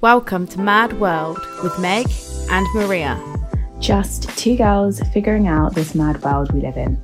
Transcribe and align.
Welcome 0.00 0.46
to 0.48 0.60
Mad 0.60 0.98
World 1.00 1.38
with 1.62 1.78
Meg 1.80 2.06
and 2.50 2.66
Maria. 2.74 3.20
Just 3.80 4.28
two 4.38 4.56
girls 4.56 5.00
figuring 5.12 5.46
out 5.48 5.74
this 5.74 5.94
mad 5.94 6.22
world 6.22 6.52
we 6.52 6.60
live 6.60 6.76
in. 6.76 6.94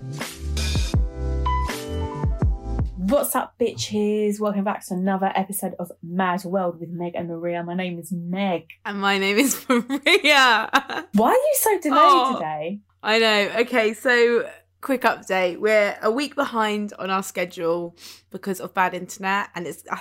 What's 2.96 3.34
up, 3.34 3.54
bitches? 3.60 4.40
Welcome 4.40 4.64
back 4.64 4.84
to 4.86 4.94
another 4.94 5.32
episode 5.34 5.74
of 5.78 5.90
Mad 6.02 6.44
World 6.44 6.78
with 6.80 6.88
Meg 6.90 7.14
and 7.14 7.28
Maria. 7.28 7.62
My 7.62 7.74
name 7.74 7.98
is 7.98 8.12
Meg. 8.12 8.68
And 8.84 9.00
my 9.00 9.18
name 9.18 9.38
is 9.38 9.64
Maria. 9.68 10.70
Why 11.14 11.28
are 11.30 11.32
you 11.32 11.54
so 11.56 11.80
delayed 11.80 11.98
Oh. 12.00 12.34
today? 12.34 12.80
I 13.02 13.18
know. 13.18 13.50
Okay, 13.60 13.92
so 13.94 14.48
quick 14.80 15.02
update. 15.02 15.58
We're 15.58 15.98
a 16.02 16.10
week 16.10 16.34
behind 16.34 16.92
on 16.98 17.10
our 17.10 17.22
schedule 17.22 17.96
because 18.30 18.60
of 18.60 18.72
bad 18.74 18.94
internet 18.94 19.50
and 19.54 19.66
it's 19.66 19.82
uh, 19.90 19.96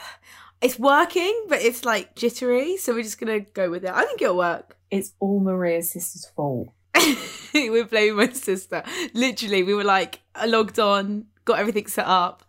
it's 0.63 0.79
working, 0.79 1.45
but 1.49 1.61
it's 1.61 1.83
like 1.83 2.15
jittery, 2.15 2.77
so 2.77 2.93
we're 2.93 3.03
just 3.03 3.19
going 3.19 3.43
to 3.43 3.51
go 3.51 3.69
with 3.69 3.83
it. 3.83 3.91
I 3.91 4.05
think 4.05 4.21
it'll 4.21 4.37
work. 4.37 4.77
It's 4.89 5.13
all 5.19 5.41
Maria's 5.41 5.91
sister's 5.91 6.25
fault. 6.35 6.69
we're 7.53 7.83
blaming 7.83 8.15
my 8.15 8.29
sister. 8.29 8.81
Literally, 9.13 9.63
we 9.63 9.73
were 9.73 9.83
like 9.83 10.21
logged 10.45 10.79
on, 10.79 11.25
got 11.43 11.59
everything 11.59 11.87
set 11.87 12.07
up, 12.07 12.43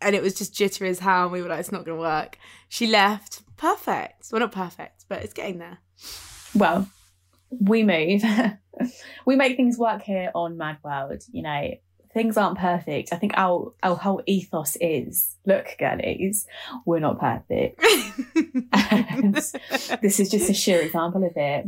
and 0.00 0.16
it 0.16 0.22
was 0.22 0.34
just 0.34 0.52
jittery 0.52 0.88
as 0.88 0.98
hell. 0.98 1.24
And 1.24 1.32
we 1.32 1.42
were 1.42 1.48
like, 1.48 1.60
it's 1.60 1.70
not 1.70 1.84
going 1.84 1.96
to 1.96 2.02
work. 2.02 2.38
She 2.68 2.88
left. 2.88 3.42
Perfect. 3.56 4.32
Well, 4.32 4.40
not 4.40 4.52
perfect, 4.52 5.04
but 5.08 5.22
it's 5.22 5.32
getting 5.32 5.58
there. 5.58 5.78
Well, 6.56 6.88
we 7.50 7.84
move. 7.84 8.24
we 9.26 9.36
make 9.36 9.56
things 9.56 9.78
work 9.78 10.02
here 10.02 10.32
on 10.34 10.56
Mad 10.56 10.78
World. 10.82 11.22
You 11.30 11.42
know, 11.42 11.70
things 12.14 12.36
aren't 12.36 12.58
perfect. 12.58 13.12
I 13.12 13.16
think 13.16 13.32
our 13.36 13.72
our 13.82 13.96
whole 13.96 14.22
ethos 14.26 14.76
is 14.80 15.36
look, 15.44 15.76
girlies, 15.78 16.46
we're 16.86 17.00
not 17.00 17.20
perfect. 17.20 17.84
This 20.02 20.20
is 20.20 20.30
just 20.30 20.48
a 20.50 20.54
sheer 20.54 20.80
example 20.80 21.24
of 21.24 21.32
it. 21.36 21.66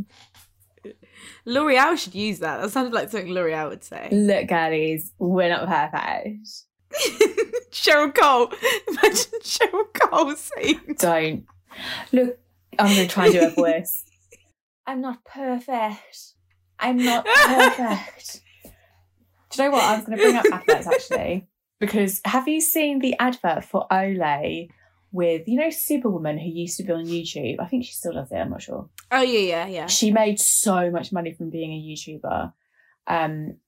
L'Oreal 1.45 1.97
should 1.99 2.15
use 2.15 2.39
that. 2.41 2.61
That 2.61 2.71
sounded 2.71 2.93
like 2.93 3.11
something 3.11 3.33
L'Oreal 3.33 3.69
would 3.71 3.85
say. 3.85 4.09
Look, 4.11 4.49
girlies, 4.49 5.13
we're 5.19 5.49
not 5.49 5.67
perfect. 5.67 6.49
Cheryl 7.71 8.15
Cole. 8.15 8.53
Imagine 8.89 9.41
Cheryl 9.43 9.93
Cole 9.93 10.35
saying. 10.37 10.81
Don't. 10.99 11.47
Look, 12.13 12.39
I'm 12.79 12.95
going 12.95 13.09
to 13.09 13.13
try 13.13 13.27
and 13.27 13.35
do 13.35 13.47
a 13.47 13.51
voice. 13.51 14.05
I'm 14.87 15.01
not 15.01 15.25
perfect. 15.25 16.35
I'm 16.79 16.99
not 16.99 17.27
perfect. 17.27 18.41
Do 19.57 19.63
you 19.63 19.69
know 19.69 19.77
what? 19.77 19.85
I 19.85 19.97
was 19.97 20.05
going 20.05 20.19
to 20.19 20.25
bring 20.25 20.37
up 20.37 20.47
adverts 20.53 20.87
actually. 20.87 21.49
Because 21.79 22.23
have 22.25 22.49
you 22.49 22.63
seen 22.63 23.01
the 23.01 23.15
advert 23.19 23.63
for 23.63 23.87
Olay 23.93 24.71
with, 25.13 25.47
you 25.47 25.61
know, 25.61 25.69
Superwoman 25.69 26.39
who 26.39 26.49
used 26.49 26.79
to 26.79 26.85
be 26.85 26.93
on 26.93 27.05
YouTube? 27.05 27.57
I 27.61 27.67
think 27.67 27.85
she 27.85 27.93
still 27.93 28.15
does 28.15 28.33
it, 28.33 28.37
I'm 28.37 28.49
not 28.49 28.63
sure. 28.63 28.89
Oh 29.11 29.21
yeah, 29.21 29.41
yeah, 29.41 29.67
yeah. 29.67 29.87
She 29.87 30.11
made 30.11 30.41
so 30.41 30.91
much 30.91 31.13
money 31.13 31.35
from 31.35 31.51
being 31.51 31.73
a 31.73 31.77
YouTuber. 31.77 32.53
Um, 33.07 33.59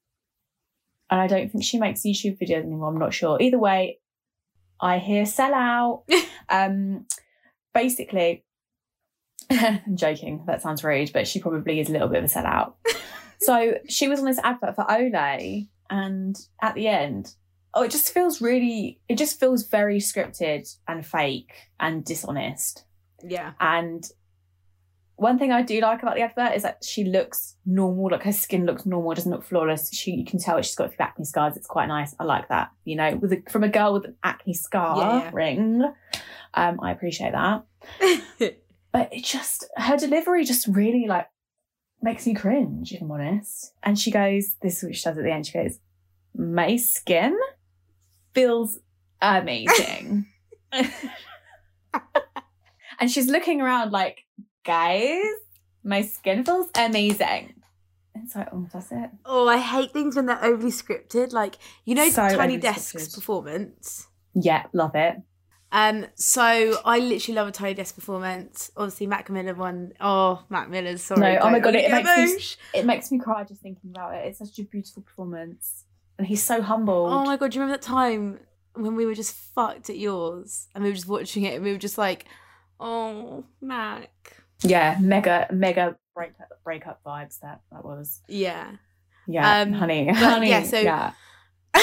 and 1.10 1.20
I 1.20 1.26
don't 1.26 1.50
think 1.50 1.64
she 1.64 1.78
makes 1.78 2.00
YouTube 2.00 2.38
videos 2.40 2.64
anymore. 2.64 2.88
I'm 2.88 2.98
not 2.98 3.14
sure. 3.14 3.40
Either 3.40 3.58
way, 3.58 3.98
I 4.80 4.98
hear 4.98 5.26
sell 5.26 5.54
out. 5.54 6.04
um, 6.48 7.06
basically, 7.74 8.44
I'm 9.50 9.82
joking. 9.94 10.44
That 10.46 10.62
sounds 10.62 10.84
rude, 10.84 11.12
but 11.12 11.26
she 11.26 11.40
probably 11.40 11.80
is 11.80 11.88
a 11.88 11.92
little 11.92 12.08
bit 12.08 12.24
of 12.24 12.30
a 12.30 12.34
sellout. 12.34 12.74
so 13.40 13.74
she 13.88 14.08
was 14.08 14.20
on 14.20 14.26
this 14.26 14.38
advert 14.38 14.74
for 14.74 14.84
Olay, 14.84 15.68
and 15.90 16.36
at 16.62 16.74
the 16.74 16.88
end, 16.88 17.34
oh, 17.74 17.82
it 17.82 17.90
just 17.90 18.12
feels 18.12 18.40
really. 18.40 19.00
It 19.08 19.18
just 19.18 19.40
feels 19.40 19.66
very 19.66 19.98
scripted 19.98 20.68
and 20.86 21.04
fake 21.06 21.52
and 21.80 22.04
dishonest. 22.04 22.84
Yeah. 23.22 23.52
And 23.60 24.08
one 25.16 25.38
thing 25.38 25.50
I 25.50 25.62
do 25.62 25.80
like 25.80 26.02
about 26.02 26.14
the 26.14 26.22
advert 26.22 26.54
is 26.54 26.62
that 26.62 26.84
she 26.84 27.04
looks 27.04 27.56
normal, 27.66 28.10
like 28.12 28.22
her 28.22 28.32
skin 28.32 28.66
looks 28.66 28.86
normal, 28.86 29.14
doesn't 29.14 29.30
look 29.30 29.44
flawless. 29.44 29.92
She 29.92 30.12
you 30.12 30.24
can 30.24 30.38
tell 30.38 30.60
she's 30.62 30.76
got 30.76 30.88
a 30.88 30.90
few 30.90 31.04
acne 31.04 31.24
scars. 31.24 31.56
It's 31.56 31.66
quite 31.66 31.86
nice. 31.86 32.14
I 32.18 32.24
like 32.24 32.48
that. 32.48 32.70
You 32.84 32.96
know, 32.96 33.16
with 33.16 33.32
a, 33.32 33.42
from 33.50 33.64
a 33.64 33.68
girl 33.68 33.94
with 33.94 34.04
an 34.04 34.16
acne 34.22 34.54
scar 34.54 34.98
Yeah, 34.98 35.30
ring. 35.32 35.82
Um, 36.54 36.80
I 36.80 36.92
appreciate 36.92 37.32
that. 37.32 37.64
But 38.92 39.12
it 39.12 39.24
just 39.24 39.66
her 39.76 39.96
delivery 39.96 40.44
just 40.44 40.66
really 40.66 41.06
like 41.06 41.28
makes 42.00 42.26
me 42.26 42.34
cringe, 42.34 42.92
if 42.92 43.02
I'm 43.02 43.10
honest. 43.10 43.72
And 43.82 43.98
she 43.98 44.10
goes, 44.10 44.56
this 44.62 44.78
is 44.78 44.84
what 44.84 44.96
she 44.96 45.04
does 45.04 45.18
at 45.18 45.24
the 45.24 45.32
end. 45.32 45.46
She 45.46 45.52
goes, 45.52 45.78
My 46.36 46.76
skin 46.76 47.38
feels 48.34 48.78
amazing. 49.20 50.26
and 53.00 53.10
she's 53.10 53.28
looking 53.28 53.60
around 53.60 53.92
like, 53.92 54.24
guys, 54.64 55.22
my 55.84 56.02
skin 56.02 56.44
feels 56.44 56.68
amazing. 56.76 57.54
And 58.14 58.24
it's 58.24 58.34
like, 58.36 58.48
oh, 58.52 58.66
that's 58.72 58.90
it. 58.92 59.10
oh, 59.24 59.48
I 59.48 59.58
hate 59.58 59.92
things 59.92 60.16
when 60.16 60.26
they're 60.26 60.44
overly 60.44 60.70
scripted. 60.72 61.32
Like 61.32 61.56
you 61.84 61.94
know, 61.94 62.08
So 62.10 62.28
Tiny 62.28 62.58
Desk's 62.58 63.14
performance. 63.14 64.08
Yeah, 64.34 64.66
love 64.72 64.94
it. 64.94 65.16
Um, 65.70 66.06
so 66.14 66.80
I 66.84 66.98
literally 66.98 67.36
love 67.36 67.48
a 67.48 67.52
Tiny 67.52 67.74
Desk 67.74 67.94
performance. 67.94 68.70
Obviously, 68.76 69.06
Mac 69.06 69.28
Miller 69.30 69.54
one. 69.54 69.92
Oh, 70.00 70.42
Mac 70.48 70.68
Miller's 70.70 71.02
sorry. 71.02 71.20
No, 71.20 71.38
oh 71.42 71.50
my 71.50 71.58
God, 71.60 71.74
it 71.74 71.82
get 71.88 72.04
makes 72.04 72.32
me- 72.72 72.78
It 72.80 72.86
makes 72.86 73.12
me 73.12 73.18
cry 73.18 73.44
just 73.44 73.60
thinking 73.60 73.90
about 73.90 74.14
it. 74.14 74.26
It's 74.26 74.38
such 74.38 74.58
a 74.58 74.64
beautiful 74.64 75.02
performance. 75.02 75.84
And 76.18 76.26
he's 76.26 76.42
so 76.42 76.60
humble. 76.62 77.06
Oh 77.06 77.24
my 77.24 77.36
god, 77.36 77.52
do 77.52 77.56
you 77.56 77.62
remember 77.62 77.78
that 77.80 77.86
time 77.86 78.40
when 78.74 78.96
we 78.96 79.06
were 79.06 79.14
just 79.14 79.34
fucked 79.34 79.88
at 79.90 79.96
yours 79.98 80.66
and 80.74 80.82
we 80.84 80.90
were 80.90 80.94
just 80.96 81.08
watching 81.08 81.44
it 81.44 81.54
and 81.54 81.64
we 81.64 81.72
were 81.72 81.78
just 81.78 81.96
like, 81.98 82.26
oh, 82.80 83.44
Mac. 83.60 84.36
Yeah, 84.62 84.96
mega, 85.00 85.46
mega 85.52 85.96
breakup, 86.14 86.48
breakup 86.64 87.00
vibes 87.04 87.38
that 87.40 87.60
that 87.70 87.84
was. 87.84 88.20
Yeah. 88.28 88.72
Yeah, 89.28 89.60
Um, 89.60 89.72
honey, 89.72 90.08
honey. 90.12 90.48
yeah, 90.50 90.62
so- 90.64 90.80
yeah. 90.80 91.12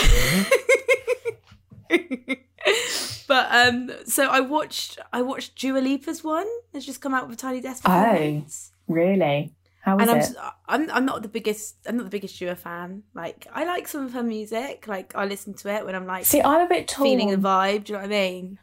but 3.27 3.47
um 3.51 3.91
so 4.05 4.27
I 4.27 4.39
watched 4.39 4.97
I 5.13 5.21
watched 5.21 5.55
Dua 5.59 5.79
Lipa's 5.79 6.23
one 6.23 6.47
that's 6.73 6.85
just 6.85 7.01
come 7.01 7.13
out 7.13 7.27
with 7.29 7.37
a 7.37 7.39
tiny 7.41 7.61
desk 7.61 7.83
Oh, 7.85 8.43
really? 8.87 9.53
How 9.85 9.95
was 9.97 10.01
and 10.01 10.09
I'm, 10.11 10.17
it? 10.17 10.21
just, 10.21 10.35
I'm 10.67 10.89
I'm 10.89 11.05
not 11.05 11.21
the 11.21 11.27
biggest 11.27 11.75
I'm 11.85 11.97
not 11.97 12.03
the 12.05 12.09
biggest 12.09 12.39
Dua 12.39 12.55
fan. 12.55 13.03
Like 13.13 13.45
I 13.53 13.65
like 13.65 13.87
some 13.87 14.03
of 14.03 14.13
her 14.13 14.23
music. 14.23 14.87
Like 14.87 15.15
I 15.15 15.25
listen 15.25 15.53
to 15.53 15.69
it 15.71 15.85
when 15.85 15.93
I'm 15.93 16.07
like 16.07 16.25
See, 16.25 16.41
I'm 16.41 16.65
a 16.65 16.67
bit 16.67 16.87
torn. 16.87 17.07
feeling 17.07 17.29
the 17.29 17.37
vibe. 17.37 17.83
Do 17.85 17.93
you 17.93 17.97
know 17.99 18.03
what 18.03 18.11
I 18.13 18.31
mean? 18.31 18.59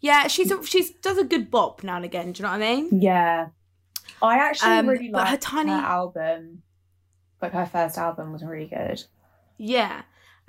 Yeah, 0.00 0.28
she's 0.28 0.50
a, 0.52 0.64
she's 0.64 0.90
does 0.92 1.18
a 1.18 1.24
good 1.24 1.50
bop 1.50 1.82
now 1.82 1.96
and 1.96 2.04
again. 2.04 2.30
Do 2.32 2.38
you 2.38 2.44
know 2.44 2.52
what 2.52 2.62
I 2.62 2.74
mean? 2.74 3.00
Yeah, 3.00 3.48
I 4.22 4.36
actually 4.38 4.70
Um, 4.70 4.88
really 4.88 5.08
but 5.08 5.18
liked 5.18 5.28
her 5.30 5.34
her, 5.36 5.64
tiny- 5.64 5.70
album. 5.72 6.62
Like 7.40 7.52
her 7.52 7.66
first 7.66 7.98
album 7.98 8.32
was 8.32 8.44
really 8.44 8.66
good. 8.68 9.02
Yeah. 9.58 10.02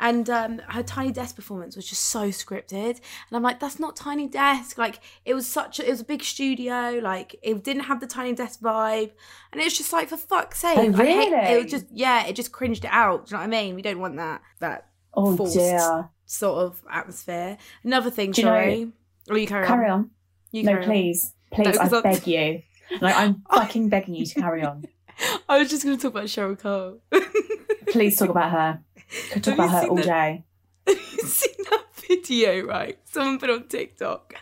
And 0.05 0.29
um, 0.29 0.59
her 0.67 0.83
Tiny 0.83 1.13
Desk 1.13 1.33
performance 1.33 1.77
was 1.77 1.87
just 1.87 2.03
so 2.03 2.27
scripted, 2.27 2.95
and 2.97 3.31
I'm 3.31 3.41
like, 3.41 3.61
"That's 3.61 3.79
not 3.79 3.95
Tiny 3.95 4.27
Desk." 4.27 4.77
Like, 4.77 4.99
it 5.23 5.33
was 5.33 5.47
such 5.47 5.79
a, 5.79 5.87
it 5.87 5.91
was 5.91 6.01
a 6.01 6.03
big 6.03 6.21
studio. 6.23 6.99
Like, 7.01 7.37
it 7.41 7.63
didn't 7.63 7.83
have 7.83 8.01
the 8.01 8.07
Tiny 8.07 8.33
Desk 8.33 8.59
vibe, 8.59 9.11
and 9.53 9.61
it's 9.61 9.77
just 9.77 9.93
like, 9.93 10.09
for 10.09 10.17
fuck's 10.17 10.59
sake, 10.59 10.77
Oh, 10.77 10.81
I 11.01 11.05
hate- 11.05 11.31
it 11.31 11.31
really? 11.31 11.63
was 11.63 11.71
just 11.71 11.85
yeah, 11.93 12.25
it 12.27 12.35
just 12.35 12.51
cringed 12.51 12.83
it 12.83 12.91
out. 12.91 13.27
Do 13.27 13.29
you 13.31 13.37
know 13.37 13.47
what 13.47 13.55
I 13.55 13.61
mean? 13.63 13.75
We 13.75 13.81
don't 13.81 13.99
want 14.01 14.17
that 14.17 14.41
that 14.59 14.89
Oh 15.13 15.37
Forced. 15.37 15.53
dear. 15.55 16.09
sort 16.25 16.57
of 16.65 16.81
atmosphere. 16.91 17.57
Another 17.85 18.09
thing, 18.09 18.31
Do 18.31 18.41
you 18.41 18.45
know- 18.45 18.51
sorry. 18.53 18.91
oh, 19.29 19.35
you 19.35 19.47
carry, 19.47 19.65
Carry 19.67 19.85
on. 19.89 19.99
on. 19.99 20.09
You 20.51 20.63
No, 20.63 20.71
carry 20.73 20.83
on. 20.83 20.89
please, 20.89 21.33
please, 21.53 21.75
No, 21.75 21.81
I'm- 21.81 22.01
beg 22.03 22.27
you. 22.27 22.61
Like 22.99 23.15
I'm 23.15 23.41
fucking 23.53 23.87
begging 23.87 24.15
you 24.15 24.25
to 24.25 24.41
carry 24.41 24.63
on. 24.65 24.83
I 25.47 25.59
was 25.59 25.69
just 25.69 25.83
going 25.85 25.95
to 25.95 26.01
talk 26.01 26.11
about 26.11 26.25
Cheryl 26.25 26.59
Cole. 26.59 26.99
Please 27.87 28.17
talk 28.17 28.29
about 28.29 28.51
her. 28.51 28.79
Could 29.31 29.43
talk 29.43 29.53
about 29.55 29.69
her 29.71 29.87
all 29.87 29.95
the- 29.95 30.03
day. 30.03 30.43
Have 30.87 30.97
you 30.97 31.23
seen 31.23 31.55
that 31.71 31.85
video, 32.07 32.65
right? 32.65 32.97
Someone 33.05 33.39
put 33.39 33.49
on 33.49 33.67
TikTok. 33.67 34.35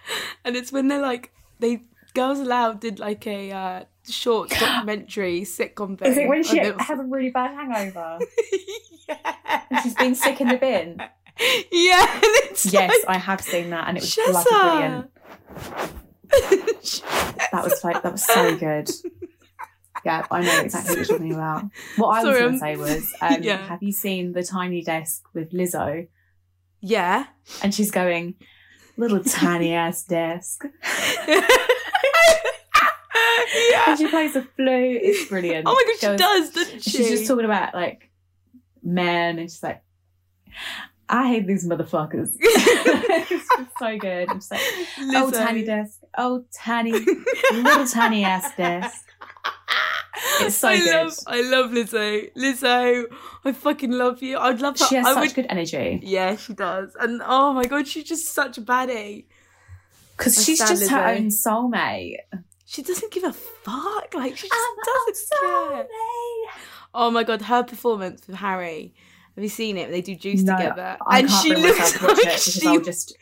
And 0.44 0.56
it's 0.56 0.72
when 0.72 0.88
they're 0.88 1.02
like, 1.02 1.32
they 1.60 1.84
Girls 2.14 2.40
Aloud 2.40 2.80
did 2.82 3.00
like 3.00 3.26
a 3.28 3.52
uh, 3.52 3.84
short 4.10 4.50
documentary 4.60 5.42
sitcom 5.42 5.98
thing. 6.00 6.12
Is 6.12 6.18
it 6.18 6.28
when 6.28 6.44
she 6.44 6.60
it 6.60 6.75
was- 6.75 6.90
a 6.90 6.96
really 7.04 7.30
bad 7.30 7.52
hangover? 7.56 8.19
yeah. 9.08 9.62
And 9.69 9.80
she's 9.84 9.96
been 9.96 10.16
sick 10.16 10.42
in 10.42 10.48
the 10.48 10.58
bin? 10.58 11.02
Yeah, 11.72 12.19
yes, 12.66 12.66
like, 12.72 12.92
I 13.07 13.18
have 13.18 13.42
seen 13.42 13.72
that, 13.72 13.88
and 13.88 13.98
it 13.98 14.02
was 14.02 14.16
bloody 14.16 14.50
brilliant. 14.50 15.12
That 17.52 17.64
was 17.64 17.84
like 17.84 18.04
that 18.04 18.12
was 18.12 18.24
so 18.25 18.56
good. 18.57 18.90
Yeah, 20.06 20.25
I 20.31 20.42
know 20.42 20.59
exactly 20.62 20.92
what 20.95 20.98
you're 21.07 21.18
talking 21.18 21.33
about. 21.33 21.65
What 21.98 22.07
I 22.09 22.21
Sorry, 22.24 22.33
was 22.33 22.39
going 22.39 22.53
to 22.53 22.59
say 22.59 22.75
was, 22.95 23.13
um, 23.21 23.44
Yeah. 23.44 23.57
have 23.68 23.83
you 23.83 23.92
seen 23.92 24.33
the 24.33 24.44
tiny 24.44 24.81
desk 24.83 25.24
with 25.33 25.51
Lizzo? 25.51 26.07
yeah. 26.81 27.25
And 27.63 27.74
she's 27.74 27.92
going, 27.92 28.36
little 28.98 29.24
tiny 29.24 29.74
ass 29.74 30.03
desk. 30.03 30.63
yeah. 33.69 33.83
And 33.88 33.98
she 34.00 34.07
plays 34.07 34.33
the 34.33 34.42
flute. 34.56 35.01
It's 35.03 35.30
brilliant. 35.30 35.65
Oh 35.68 35.74
my 35.74 35.83
god, 35.86 36.00
she 36.00 36.07
Goes- 36.07 36.19
does, 36.19 36.50
doesn't 36.51 36.83
she? 36.83 36.89
She's 36.89 37.09
just 37.09 37.27
talking 37.27 37.45
about 37.45 37.74
like 37.74 38.09
men, 38.83 39.39
and 39.39 39.50
she's 39.50 39.63
like, 39.63 39.83
I 41.09 41.27
hate 41.27 41.45
these 41.47 41.68
motherfuckers. 41.68 42.30
it's 42.39 43.71
so 43.80 43.97
good. 43.97 44.30
I'm 44.30 44.38
just 44.39 44.51
like, 44.51 44.62
oh, 45.00 45.30
tiny 45.31 45.63
desk. 45.65 46.00
oh 46.18 46.45
tiny, 46.54 46.92
little 46.94 47.86
tiny 47.88 48.24
Estes. 48.24 49.04
It's 50.48 50.56
so 50.64 50.68
I 50.70 50.80
good. 50.80 50.94
Love, 51.06 51.14
I 51.28 51.42
love 51.42 51.72
Lizzo. 51.72 52.34
Lizzo, 52.36 53.06
I 53.46 53.52
fucking 53.52 53.92
love 53.92 54.22
you. 54.22 54.38
I'd 54.38 54.62
love 54.62 54.78
that. 54.78 54.88
She 54.90 54.96
has 54.96 55.06
I 55.08 55.14
such 55.14 55.22
would- 55.22 55.36
good 55.36 55.46
energy 55.50 56.00
Yeah, 56.04 56.36
she 56.36 56.54
does. 56.54 56.96
And 57.00 57.22
oh 57.26 57.54
my 57.54 57.66
god, 57.66 57.88
she's 57.88 58.04
just 58.06 58.34
such 58.34 58.58
a 58.58 58.62
baddie. 58.62 59.26
because 60.18 60.44
she's 60.44 60.60
just 60.60 60.90
her 60.90 61.04
own 61.16 61.28
soulmate. 61.30 62.18
She 62.66 62.82
doesn't 62.84 63.12
give 63.12 63.24
a 63.26 63.34
fuck. 63.34 64.14
Like 64.14 64.38
she 64.38 64.48
just 64.48 64.54
I'm 64.54 64.76
doesn't 65.08 65.30
care. 65.42 65.88
Oh 66.94 67.10
my 67.12 67.24
god, 67.24 67.42
her 67.44 67.64
performance 67.64 68.26
with 68.28 68.36
Harry. 68.38 68.94
Have 69.36 69.44
you 69.44 69.50
seen 69.50 69.78
it? 69.78 69.90
They 69.92 70.02
do 70.02 70.14
juice 70.16 70.44
No, 70.44 70.58
together, 70.58 70.98
I 71.08 71.20
and 71.20 71.32
she 71.32 71.56
looks 71.56 71.80
myself 71.80 72.02
to 72.02 72.08
watch 72.08 72.26
like 72.26 72.38
she, 72.38 72.68
I'll 72.68 72.82
just 72.82 73.18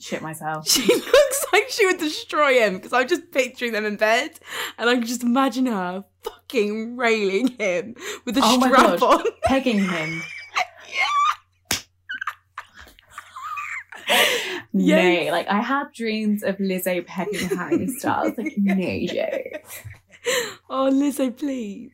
shit 0.00 0.20
myself. 0.20 0.68
she 0.74 0.84
looks 0.84 1.46
like 1.52 1.68
she 1.70 1.86
would 1.86 1.98
destroy 1.98 2.54
him. 2.54 2.74
Because 2.76 2.92
I'm 2.92 3.06
just 3.06 3.30
picturing 3.30 3.72
them 3.72 3.84
in 3.84 3.96
bed, 3.96 4.38
and 4.78 4.90
I 4.90 4.94
can 4.94 5.06
just 5.06 5.22
imagine 5.22 5.66
her 5.66 6.04
fucking 6.24 6.96
railing 6.96 7.48
him 7.48 7.94
with 8.24 8.36
a 8.36 8.40
Oh 8.42 8.60
strap 8.60 9.02
on. 9.02 9.24
Pegging 9.44 9.80
him. 9.80 10.22
Yeah. 14.76 14.96
Nay, 14.96 15.30
like 15.30 15.46
I 15.48 15.60
had 15.60 15.92
dreams 15.92 16.42
of 16.42 16.56
Lizzo 16.56 17.06
pegging 17.06 17.48
Harry 17.56 17.86
Styles. 17.86 18.36
Like, 18.36 18.54
nay, 18.58 19.06
Jay. 19.06 19.62
Oh, 20.68 20.90
Lizzo, 20.92 21.36
please. 21.36 21.92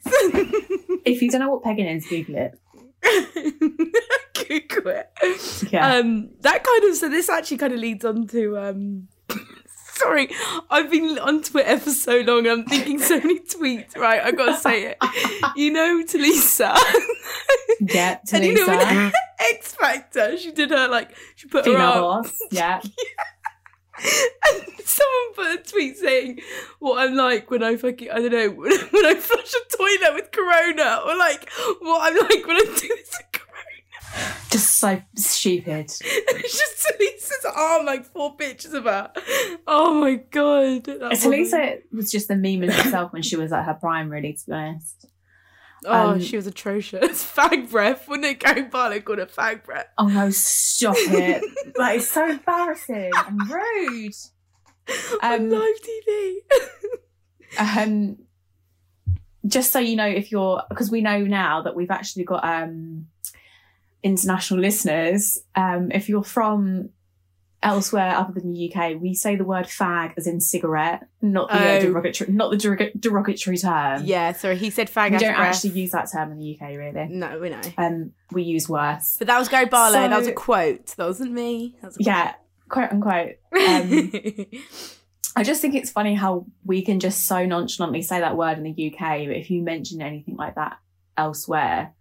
If 1.04 1.20
you 1.20 1.30
don't 1.30 1.40
know 1.40 1.50
what 1.50 1.62
pegging 1.62 1.86
is, 1.86 2.06
Google 2.06 2.36
it. 2.36 2.58
Google 4.34 4.92
it. 4.92 5.10
Yeah. 5.70 5.94
Um, 5.96 6.30
that 6.40 6.64
kind 6.64 6.84
of 6.90 6.96
so 6.96 7.08
this 7.08 7.28
actually 7.28 7.58
kind 7.58 7.72
of 7.72 7.80
leads 7.80 8.04
on 8.04 8.26
to 8.28 8.58
um. 8.58 9.08
Sorry, 10.00 10.30
I've 10.70 10.90
been 10.90 11.18
on 11.18 11.42
Twitter 11.42 11.78
for 11.78 11.90
so 11.90 12.20
long. 12.20 12.46
I'm 12.46 12.64
thinking 12.64 12.98
so 12.98 13.18
many 13.18 13.38
tweets. 13.40 13.96
Right, 13.96 14.22
I 14.22 14.32
gotta 14.32 14.56
say 14.56 14.84
it. 14.84 14.96
You 15.56 15.72
know, 15.72 16.02
Tulisa, 16.08 16.74
yeah, 17.80 18.18
and 18.32 18.44
you 18.44 18.54
know, 18.54 18.66
when 18.66 19.12
X 19.52 19.74
Factor, 19.74 20.38
she 20.38 20.52
did 20.52 20.70
her 20.70 20.88
like 20.88 21.10
she 21.36 21.48
put 21.48 21.66
her 21.66 21.72
Female 21.72 21.86
up, 21.86 22.24
boss. 22.24 22.40
Yeah. 22.50 22.80
and 22.82 24.62
someone 24.86 25.34
put 25.34 25.60
a 25.60 25.62
tweet 25.70 25.98
saying 25.98 26.40
what 26.78 26.98
I'm 27.06 27.14
like 27.14 27.50
when 27.50 27.62
I 27.62 27.76
fucking 27.76 28.10
I 28.10 28.20
don't 28.20 28.32
know 28.32 28.50
when, 28.50 28.70
when 28.72 29.04
I 29.04 29.14
flush 29.16 29.52
a 29.52 29.76
toilet 29.76 30.14
with 30.14 30.30
Corona, 30.32 31.02
or 31.04 31.14
like 31.16 31.46
what 31.80 32.10
I'm 32.10 32.18
like 32.18 32.46
when 32.46 32.56
I 32.56 32.64
do 32.64 32.88
this. 32.88 33.18
Just 34.50 34.78
so 34.78 35.00
stupid. 35.14 35.86
it's 35.90 35.98
just 36.58 36.88
Tulisa's 36.88 37.44
arm, 37.54 37.86
like 37.86 38.04
four 38.04 38.34
pictures 38.36 38.72
of 38.74 38.84
her. 38.84 39.10
Oh 39.66 39.94
my 39.94 40.14
god. 40.16 40.84
that. 40.84 41.12
Tulisa 41.12 41.78
was 41.92 42.10
just 42.10 42.28
the 42.28 42.34
meme 42.34 42.64
in 42.64 42.70
itself 42.70 43.12
when 43.12 43.22
she 43.22 43.36
was 43.36 43.52
at 43.52 43.64
her 43.64 43.74
prime, 43.74 44.10
really, 44.10 44.32
to 44.32 44.46
be 44.46 44.52
honest. 44.52 45.06
Oh, 45.86 46.10
um, 46.10 46.20
she 46.20 46.36
was 46.36 46.46
atrocious. 46.46 47.24
Fag 47.36 47.70
breath. 47.70 48.06
Wouldn't 48.08 48.26
it 48.26 48.40
Gary 48.40 48.62
Barlow 48.62 49.00
called 49.00 49.18
her 49.20 49.26
fag 49.26 49.64
breath? 49.64 49.86
Oh 49.96 50.08
no, 50.08 50.28
stop 50.30 50.96
it. 50.98 51.42
like, 51.78 51.98
it's 52.00 52.08
so 52.10 52.28
embarrassing 52.28 53.10
and 53.14 53.40
rude. 53.50 54.12
On 55.22 55.32
Um, 55.34 55.50
live 55.50 55.76
TV. 55.80 56.36
um 57.58 58.16
just 59.46 59.72
so 59.72 59.78
you 59.78 59.96
know 59.96 60.06
if 60.06 60.30
you're 60.30 60.62
because 60.68 60.90
we 60.90 61.00
know 61.00 61.20
now 61.20 61.62
that 61.62 61.74
we've 61.74 61.90
actually 61.90 62.24
got 62.24 62.44
um 62.44 63.06
international 64.02 64.60
listeners 64.60 65.38
um 65.54 65.90
if 65.92 66.08
you're 66.08 66.22
from 66.24 66.88
elsewhere 67.62 68.16
other 68.16 68.32
than 68.40 68.52
the 68.54 68.72
UK 68.72 68.98
we 68.98 69.12
say 69.12 69.36
the 69.36 69.44
word 69.44 69.66
fag 69.66 70.14
as 70.16 70.26
in 70.26 70.40
cigarette 70.40 71.06
not 71.20 71.48
the 71.50 71.54
uh, 71.54 71.76
Oh. 71.76 71.80
derogatory 71.80 72.32
not 72.32 72.50
the 72.50 72.56
derog- 72.56 72.98
derogatory 72.98 73.58
term 73.58 74.02
yeah, 74.04 74.32
sorry, 74.32 74.56
he 74.56 74.70
said 74.70 74.88
fag 74.90 75.10
we 75.12 75.18
don't 75.18 75.34
breath. 75.34 75.54
actually 75.56 75.78
use 75.78 75.90
that 75.90 76.08
term 76.10 76.32
in 76.32 76.38
the 76.38 76.56
UK 76.58 76.70
really 76.78 77.08
No, 77.10 77.38
we 77.38 77.50
know. 77.50 77.60
um 77.76 78.12
we 78.32 78.42
use 78.44 78.66
worse 78.68 79.16
But 79.18 79.26
that 79.26 79.38
was 79.38 79.48
Gary 79.50 79.66
Barlow. 79.66 80.08
that 80.08 80.16
was 80.18 80.26
a 80.26 80.32
quote. 80.32 80.86
That 80.96 81.06
wasn't 81.06 81.32
me. 81.32 81.76
That 81.82 81.88
was 81.88 81.96
a 81.98 82.02
yeah 82.02 82.34
quote 82.70 82.92
unquote 82.92 83.34
um, 83.52 84.12
I 85.36 85.42
just 85.44 85.60
think 85.60 85.74
it's 85.74 85.90
funny 85.90 86.14
how 86.14 86.46
we 86.64 86.82
can 86.82 86.98
just 86.98 87.26
so 87.26 87.44
nonchalantly 87.44 88.02
say 88.02 88.20
that 88.20 88.36
word 88.36 88.58
in 88.58 88.64
the 88.64 88.70
UK, 88.92 88.98
but 89.26 89.36
if 89.36 89.48
you 89.50 89.62
mention 89.62 90.00
anything 90.02 90.36
like 90.36 90.56
that 90.56 90.78
elsewhere, 91.16 91.92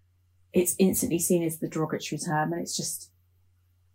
it's 0.54 0.76
instantly 0.80 1.20
seen 1.20 1.44
as 1.44 1.60
the 1.60 1.68
derogatory 1.68 2.20
term. 2.20 2.54
And 2.54 2.62
it's 2.62 2.76
just, 2.76 3.12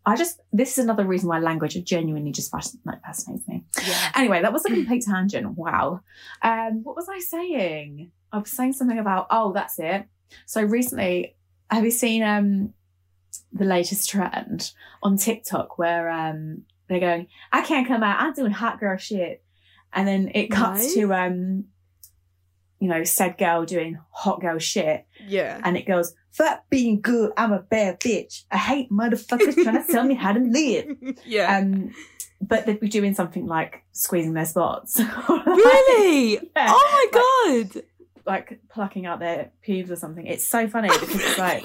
I 0.06 0.16
just, 0.16 0.40
this 0.52 0.76
is 0.78 0.84
another 0.84 1.04
reason 1.04 1.28
why 1.28 1.38
language 1.38 1.82
genuinely 1.84 2.30
just 2.32 2.52
fasc- 2.52 2.76
like, 2.84 3.02
fascinates 3.02 3.46
me. 3.48 3.64
yeah. 3.86 4.12
Anyway, 4.14 4.42
that 4.42 4.52
was 4.52 4.64
a 4.64 4.68
complete 4.74 5.04
tangent. 5.04 5.56
Wow. 5.56 6.00
Um, 6.42 6.82
what 6.84 6.96
was 6.96 7.08
I 7.08 7.18
saying? 7.20 8.10
I 8.32 8.38
was 8.38 8.50
saying 8.50 8.74
something 8.74 8.98
about, 8.98 9.26
oh, 9.30 9.52
that's 9.52 9.78
it. 9.78 10.04
So 10.46 10.62
recently, 10.62 11.36
have 11.70 11.84
you 11.84 11.90
seen 11.90 12.22
um 12.22 12.74
the 13.52 13.64
latest 13.64 14.08
trend 14.10 14.72
on 15.02 15.16
TikTok 15.16 15.78
where 15.78 16.08
um 16.10 16.62
they're 16.88 17.00
going, 17.00 17.26
I 17.52 17.62
can't 17.62 17.88
come 17.88 18.02
out, 18.02 18.20
I'm 18.20 18.32
doing 18.34 18.52
hot 18.52 18.78
girl 18.80 18.96
shit. 18.96 19.42
And 19.92 20.06
then 20.06 20.30
it 20.34 20.48
cuts 20.50 20.94
No. 20.96 21.02
to 21.02 21.14
um 21.14 21.64
you 22.80 22.88
know, 22.88 23.02
said 23.04 23.38
girl 23.38 23.64
doing 23.64 23.98
hot 24.10 24.40
girl 24.40 24.58
shit. 24.58 25.06
Yeah. 25.26 25.58
And 25.64 25.76
it 25.76 25.86
goes, 25.86 26.12
Fuck 26.34 26.68
being 26.68 27.00
good, 27.00 27.32
I'm 27.36 27.52
a 27.52 27.60
bad 27.60 28.00
bitch. 28.00 28.44
I 28.50 28.58
hate 28.58 28.90
motherfuckers 28.90 29.54
trying 29.62 29.84
to 29.84 29.92
tell 29.92 30.04
me 30.04 30.14
how 30.14 30.32
to 30.32 30.40
live. 30.40 30.96
yeah. 31.24 31.58
Um 31.58 31.94
but 32.40 32.66
they'd 32.66 32.80
be 32.80 32.88
doing 32.88 33.14
something 33.14 33.46
like 33.46 33.84
squeezing 33.92 34.34
their 34.34 34.44
spots. 34.44 35.00
really? 35.28 36.40
Yeah. 36.56 36.72
Oh 36.72 37.10
my 37.12 37.70
god. 37.72 37.82
like 38.26 38.60
plucking 38.68 39.06
out 39.06 39.20
their 39.20 39.50
pubes 39.62 39.90
or 39.90 39.96
something. 39.96 40.26
It's 40.26 40.44
so 40.44 40.68
funny 40.68 40.88
because 40.88 41.14
it's 41.14 41.38
like 41.38 41.64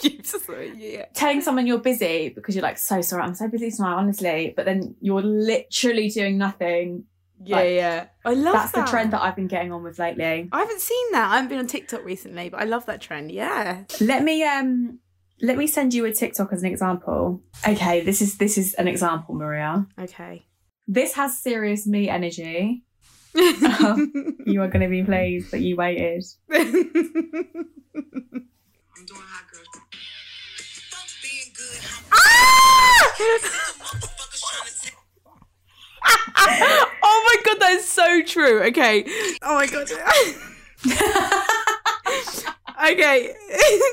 Pubes 0.00 0.34
yeah. 0.76 1.06
telling 1.14 1.40
someone 1.40 1.66
you're 1.66 1.78
busy 1.78 2.30
because 2.30 2.54
you're 2.54 2.62
like, 2.62 2.78
so 2.78 3.00
sorry, 3.00 3.22
I'm 3.22 3.34
so 3.34 3.48
busy 3.48 3.70
tonight, 3.70 3.94
honestly. 3.94 4.52
But 4.56 4.64
then 4.66 4.96
you're 5.00 5.22
literally 5.22 6.08
doing 6.08 6.38
nothing. 6.38 7.04
Yeah, 7.42 7.56
Like, 7.56 7.70
yeah. 7.70 8.06
I 8.24 8.34
love 8.34 8.44
that. 8.44 8.52
That's 8.52 8.72
that. 8.72 8.86
the 8.86 8.90
trend 8.90 9.12
that 9.12 9.22
I've 9.22 9.36
been 9.36 9.46
getting 9.48 9.72
on 9.72 9.82
with 9.82 9.98
lately. 9.98 10.48
I 10.52 10.58
haven't 10.58 10.80
seen 10.80 11.12
that. 11.12 11.30
I 11.30 11.34
haven't 11.36 11.48
been 11.48 11.58
on 11.58 11.66
TikTok 11.66 12.04
recently, 12.04 12.48
but 12.50 12.60
I 12.60 12.64
love 12.64 12.86
that 12.86 13.00
trend. 13.00 13.32
Yeah. 13.32 13.84
Let 14.00 14.22
me 14.22 14.44
um 14.44 14.98
let 15.40 15.56
me 15.56 15.66
send 15.66 15.94
you 15.94 16.04
a 16.04 16.12
TikTok 16.12 16.52
as 16.52 16.62
an 16.62 16.70
example. 16.70 17.42
Okay, 17.66 18.02
this 18.02 18.20
is 18.20 18.36
this 18.38 18.58
is 18.58 18.74
an 18.74 18.88
example, 18.88 19.34
Maria. 19.34 19.86
Okay. 19.98 20.46
This 20.86 21.14
has 21.14 21.38
serious 21.38 21.86
me 21.86 22.08
energy. 22.08 22.84
You 24.46 24.62
are 24.62 24.68
gonna 24.68 24.88
be 24.88 25.04
pleased 25.04 25.52
that 25.52 25.60
you 25.60 25.76
waited. 25.76 26.24
I'm 36.34 36.82
my 37.40 37.52
god, 37.52 37.60
that 37.60 37.72
is 37.72 37.88
so 37.88 38.22
true. 38.22 38.62
Okay. 38.64 39.04
Oh 39.42 39.54
my 39.54 39.66
god. 39.66 39.90
okay. 42.92 43.34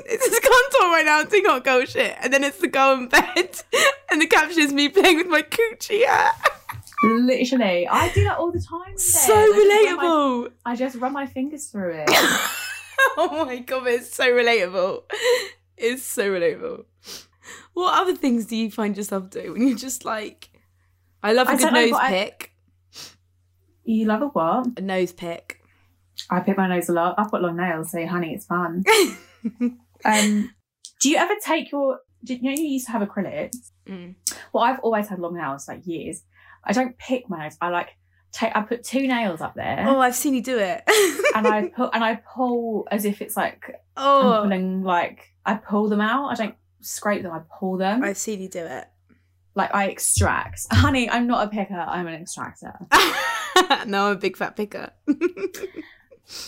it's 0.05 0.29
just 0.29 0.41
can't 0.41 0.73
right 0.91 1.05
now. 1.05 1.19
I'm 1.19 1.27
doing 1.27 1.45
hot 1.45 1.63
girl 1.63 1.85
shit. 1.85 2.15
And 2.21 2.33
then 2.33 2.43
it's 2.43 2.57
the 2.59 2.67
girl 2.67 2.93
in 2.93 3.07
bed. 3.07 3.61
And 4.09 4.21
the 4.21 4.27
caption 4.27 4.61
is 4.61 4.71
me 4.71 4.87
playing 4.87 5.17
with 5.17 5.27
my 5.27 5.41
coochie 5.41 6.05
hair. 6.05 6.31
Literally, 7.03 7.85
I 7.89 8.09
do 8.13 8.23
that 8.23 8.37
all 8.37 8.51
the 8.53 8.61
time. 8.61 8.93
in 8.93 8.97
So 8.97 9.35
bed. 9.35 9.35
I 9.35 9.83
just 9.83 9.97
my- 9.97 10.03
relatable. 10.05 10.51
I 10.65 10.75
just 10.77 10.95
run 10.95 11.11
my 11.13 11.25
fingers 11.27 11.65
through 11.67 12.03
it. 12.05 12.09
oh 13.17 13.43
my 13.45 13.57
god, 13.59 13.85
it's 13.87 14.15
so 14.15 14.29
relatable. 14.31 15.03
It's 15.75 16.03
so 16.03 16.31
relatable. 16.31 16.85
What 17.73 17.99
other 18.01 18.15
things 18.15 18.45
do 18.45 18.55
you 18.55 18.71
find 18.71 18.95
yourself 18.95 19.29
doing 19.29 19.51
when 19.51 19.67
you're 19.67 19.77
just 19.77 20.05
like, 20.05 20.49
I 21.21 21.33
love 21.33 21.47
a 21.47 21.51
I 21.51 21.55
good 21.57 21.61
don't 21.63 21.73
know, 21.73 21.81
nose 21.81 21.91
but 21.91 22.01
I- 22.03 22.09
pick. 22.09 22.53
You 23.87 24.05
love 24.05 24.21
a 24.21 24.27
what? 24.27 24.67
A 24.77 24.81
nose 24.81 25.13
pick. 25.13 25.63
I 26.29 26.41
pick 26.41 26.57
my 26.57 26.67
nose 26.67 26.89
a 26.89 26.93
lot. 26.93 27.15
I've 27.17 27.31
got 27.31 27.41
long 27.41 27.55
nails, 27.55 27.91
so 27.91 28.05
honey, 28.05 28.33
it's 28.33 28.45
fun. 28.45 28.83
Um, 30.05 30.53
do 31.01 31.09
you 31.09 31.17
ever 31.17 31.33
take 31.43 31.71
your? 31.71 31.99
Do 32.23 32.35
you 32.35 32.41
know 32.43 32.51
you 32.51 32.67
used 32.67 32.85
to 32.85 32.91
have 32.91 33.01
acrylics? 33.01 33.71
Mm. 33.87 34.13
Well, 34.53 34.63
I've 34.63 34.79
always 34.81 35.07
had 35.07 35.17
long 35.17 35.35
nails, 35.35 35.67
like 35.67 35.87
years. 35.87 36.21
I 36.63 36.71
don't 36.71 36.95
pick 36.99 37.27
my 37.27 37.39
nails. 37.39 37.57
I 37.59 37.69
like 37.69 37.89
take. 38.31 38.55
I 38.55 38.61
put 38.61 38.83
two 38.83 39.07
nails 39.07 39.41
up 39.41 39.55
there, 39.55 39.85
Oh, 39.87 39.99
I've 39.99 40.13
seen 40.13 40.35
you 40.35 40.43
do 40.43 40.59
it. 40.59 40.83
and 41.35 41.47
I 41.47 41.69
put 41.75 41.89
and 41.93 42.03
I 42.03 42.21
pull 42.35 42.87
as 42.91 43.05
if 43.05 43.23
it's 43.23 43.35
like 43.35 43.65
I'm 43.95 44.25
oh, 44.25 44.39
pulling. 44.43 44.83
Like 44.83 45.33
I 45.45 45.55
pull 45.55 45.89
them 45.89 46.01
out. 46.01 46.29
I 46.29 46.35
don't 46.35 46.55
scrape 46.81 47.23
them. 47.23 47.31
I 47.31 47.41
pull 47.59 47.77
them. 47.77 48.03
I've 48.03 48.17
seen 48.17 48.39
you 48.39 48.49
do 48.49 48.65
it. 48.65 48.85
like 49.55 49.73
I 49.73 49.85
extract. 49.87 50.67
Honey, 50.71 51.09
I'm 51.09 51.25
not 51.25 51.47
a 51.47 51.49
picker. 51.49 51.73
I'm 51.73 52.05
an 52.05 52.21
extractor. 52.21 52.73
no, 53.87 54.07
I'm 54.07 54.13
a 54.13 54.19
big 54.19 54.37
fat 54.37 54.55
picker. 54.55 54.91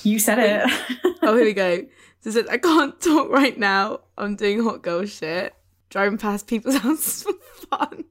You 0.03 0.19
said 0.19 0.39
it. 0.39 1.15
oh, 1.23 1.35
here 1.35 1.45
we 1.45 1.53
go. 1.53 1.85
So 2.21 2.43
I 2.49 2.57
can't 2.57 2.99
talk 3.01 3.29
right 3.29 3.57
now. 3.57 4.01
I'm 4.17 4.35
doing 4.35 4.63
hot 4.63 4.81
girl 4.81 5.05
shit. 5.05 5.53
Driving 5.89 6.17
past 6.17 6.47
people's 6.47 6.77
houses 6.77 7.23
for 7.23 7.33
fun. 7.67 8.03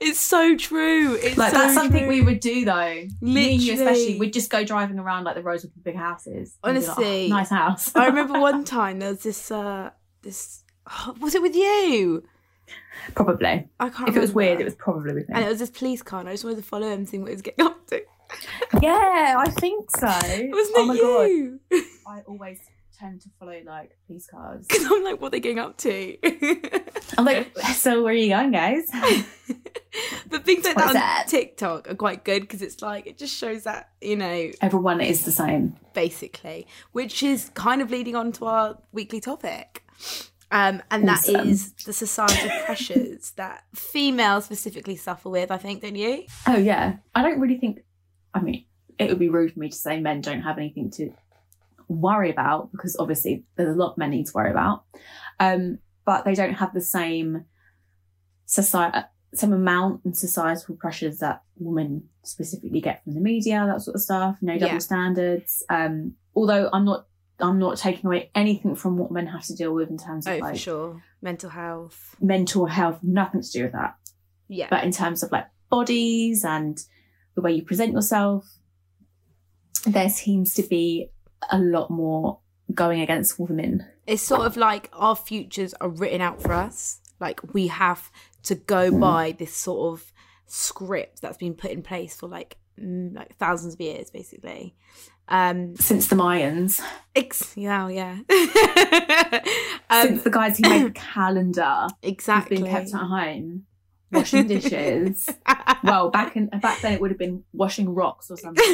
It's 0.00 0.18
so 0.18 0.56
true. 0.56 1.14
It's 1.14 1.36
Like 1.36 1.52
so 1.52 1.58
that's 1.58 1.74
something 1.74 2.00
true. 2.04 2.08
we 2.08 2.22
would 2.22 2.40
do 2.40 2.64
though. 2.64 3.04
Me 3.20 3.52
and 3.52 3.62
you 3.62 3.74
especially, 3.74 4.18
we'd 4.18 4.32
just 4.32 4.50
go 4.50 4.64
driving 4.64 4.98
around 4.98 5.24
like 5.24 5.34
the 5.36 5.42
roads 5.42 5.62
with 5.62 5.74
the 5.74 5.80
big 5.80 5.94
houses. 5.94 6.56
be 6.62 6.70
like, 6.72 6.82
"Oh, 6.84 6.90
Honestly, 6.90 7.28
nice 7.28 7.50
house. 7.50 7.94
I 7.94 8.06
remember 8.06 8.40
one 8.40 8.64
time 8.64 8.98
there 8.98 9.10
was 9.10 9.22
this. 9.22 9.50
uh 9.50 9.90
This 10.22 10.64
oh, 10.90 11.14
was 11.20 11.34
it 11.34 11.42
with 11.42 11.54
you? 11.54 12.24
probably. 13.14 13.68
I 13.78 13.88
can't. 13.90 14.08
If 14.08 14.16
it 14.16 14.20
was 14.20 14.32
weird, 14.32 14.60
it 14.60 14.64
was 14.64 14.74
probably 14.74 15.12
with 15.14 15.28
me. 15.28 15.34
And 15.34 15.44
it 15.44 15.48
was 15.48 15.58
this 15.58 15.70
police 15.70 16.02
car, 16.02 16.20
and 16.20 16.28
I 16.28 16.32
just 16.32 16.44
wanted 16.44 16.56
to 16.56 16.62
follow 16.62 16.86
him, 16.86 17.00
and 17.00 17.08
see 17.08 17.18
what 17.18 17.28
he 17.28 17.34
was 17.34 17.42
getting 17.42 17.64
up 17.66 17.86
to. 17.88 18.02
Yeah, 18.82 19.36
I 19.38 19.50
think 19.50 19.90
so. 19.96 20.06
Wasn't 20.06 20.76
oh 20.76 20.82
it 20.82 20.86
my 20.86 20.94
you? 20.94 21.60
god, 21.70 21.80
I 22.06 22.20
always 22.26 22.58
tend 22.98 23.20
to 23.22 23.28
follow 23.38 23.56
like 23.64 23.96
police 24.06 24.26
cars. 24.26 24.66
Because 24.68 24.86
I'm 24.90 25.04
like, 25.04 25.20
what 25.20 25.28
are 25.28 25.30
they 25.30 25.40
getting 25.40 25.58
up 25.60 25.76
to? 25.78 26.18
I'm 27.16 27.24
like, 27.24 27.56
so 27.74 28.02
where 28.02 28.12
are 28.12 28.16
you 28.16 28.28
going, 28.30 28.50
guys? 28.52 28.88
but 30.28 30.44
things 30.44 30.64
like 30.64 30.74
that 30.76 30.84
is 30.84 30.88
on 30.88 30.94
that? 30.94 31.26
TikTok 31.28 31.90
are 31.90 31.94
quite 31.94 32.24
good 32.24 32.42
because 32.42 32.60
it's 32.62 32.82
like 32.82 33.06
it 33.06 33.18
just 33.18 33.36
shows 33.36 33.64
that 33.64 33.90
you 34.00 34.16
know 34.16 34.50
Everyone 34.60 35.00
is 35.00 35.24
the 35.24 35.32
same. 35.32 35.76
basically, 35.94 36.66
which 36.92 37.22
is 37.22 37.50
kind 37.54 37.80
of 37.82 37.90
leading 37.90 38.16
on 38.16 38.32
to 38.32 38.46
our 38.46 38.78
weekly 38.92 39.20
topic. 39.20 39.84
Um, 40.50 40.82
and 40.90 41.06
that 41.06 41.18
Awesome. 41.28 41.46
is 41.50 41.72
the 41.84 41.92
societal 41.92 42.48
pressures 42.64 43.32
that 43.32 43.64
females 43.74 44.46
specifically 44.46 44.96
suffer 44.96 45.28
with, 45.28 45.50
I 45.50 45.58
think, 45.58 45.82
don't 45.82 45.94
you? 45.94 46.24
Oh 46.46 46.56
yeah, 46.56 46.96
I 47.14 47.20
don't 47.22 47.38
really 47.38 47.58
think. 47.58 47.80
I 48.38 48.42
mean, 48.42 48.64
it 48.98 49.08
would 49.08 49.18
be 49.18 49.28
rude 49.28 49.52
for 49.52 49.60
me 49.60 49.68
to 49.68 49.76
say 49.76 50.00
men 50.00 50.20
don't 50.20 50.42
have 50.42 50.58
anything 50.58 50.90
to 50.92 51.12
worry 51.88 52.30
about 52.30 52.70
because 52.72 52.96
obviously 52.98 53.44
there's 53.56 53.74
a 53.74 53.78
lot 53.78 53.96
men 53.98 54.10
need 54.10 54.26
to 54.26 54.32
worry 54.34 54.50
about, 54.50 54.84
um, 55.40 55.78
but 56.04 56.24
they 56.24 56.34
don't 56.34 56.54
have 56.54 56.72
the 56.74 56.80
same 56.80 57.44
society, 58.46 58.98
some 59.34 59.52
amount 59.52 60.02
and 60.04 60.16
societal 60.16 60.74
pressures 60.76 61.18
that 61.18 61.42
women 61.58 62.08
specifically 62.24 62.80
get 62.80 63.02
from 63.04 63.14
the 63.14 63.20
media, 63.20 63.64
that 63.66 63.82
sort 63.82 63.94
of 63.94 64.00
stuff. 64.02 64.36
No 64.40 64.54
double 64.58 64.72
Yeah. 64.74 64.78
standards. 64.78 65.62
Um, 65.68 66.14
although 66.34 66.68
I'm 66.72 66.84
not, 66.84 67.06
I'm 67.40 67.58
not 67.58 67.76
taking 67.78 68.06
away 68.06 68.30
anything 68.34 68.74
from 68.74 68.96
what 68.98 69.12
men 69.12 69.26
have 69.28 69.44
to 69.44 69.54
deal 69.54 69.72
with 69.74 69.90
in 69.90 69.98
terms 69.98 70.26
of 70.26 70.34
Oh, 70.34 70.38
like 70.38 70.54
for 70.54 70.58
sure. 70.58 71.02
Mental 71.22 71.50
health. 71.50 72.16
mental 72.20 72.66
health. 72.66 72.98
Nothing 73.02 73.42
to 73.42 73.50
do 73.50 73.62
with 73.64 73.72
that 73.72 73.94
Yeah. 74.48 74.66
but 74.70 74.84
in 74.84 74.92
terms 74.92 75.22
of 75.22 75.30
like 75.30 75.46
bodies 75.70 76.44
and 76.44 76.78
the 77.38 77.42
way 77.42 77.52
you 77.52 77.62
present 77.62 77.92
yourself, 77.92 78.44
there 79.86 80.08
seems 80.08 80.54
to 80.54 80.62
be 80.64 81.08
a 81.52 81.56
lot 81.56 81.88
more 81.88 82.40
going 82.74 83.00
against 83.00 83.38
women. 83.38 83.86
it's 84.08 84.22
sort 84.22 84.44
of 84.44 84.56
like 84.56 84.90
our 84.92 85.14
futures 85.14 85.72
are 85.74 85.88
written 85.88 86.20
out 86.20 86.42
for 86.42 86.52
us. 86.52 87.00
Like 87.20 87.54
we 87.54 87.68
have 87.68 88.10
to 88.42 88.56
go 88.56 88.90
by 88.90 89.36
this 89.38 89.54
sort 89.54 89.92
of 89.92 90.12
script 90.46 91.22
that's 91.22 91.36
been 91.36 91.54
put 91.54 91.70
in 91.70 91.82
place 91.82 92.16
for 92.16 92.28
like 92.28 92.56
mm, 92.76 93.14
like 93.14 93.36
thousands 93.36 93.74
of 93.74 93.80
years, 93.80 94.10
basically. 94.10 94.74
Um, 95.28 95.76
Since 95.76 96.08
the 96.08 96.16
Mayans, 96.16 96.80
ex- 97.14 97.56
yeah, 97.56 97.86
yeah. 97.88 98.16
since 100.02 100.18
um, 100.18 100.24
the 100.24 100.30
guys 100.32 100.58
who 100.58 100.68
made 100.68 100.86
the 100.86 100.90
calendar 101.14 101.86
exactly. 102.02 102.56
been 102.56 102.66
kept 102.66 102.92
at 102.94 103.00
home, 103.00 103.66
washing 104.12 104.46
dishes. 104.48 105.28
well, 105.82 106.10
back 106.10 106.36
in 106.36 106.46
back 106.48 106.80
then 106.80 106.92
it 106.92 107.00
would 107.00 107.10
have 107.10 107.18
been 107.18 107.44
washing 107.52 107.94
rocks 107.94 108.30
or 108.30 108.36
something. 108.44 108.64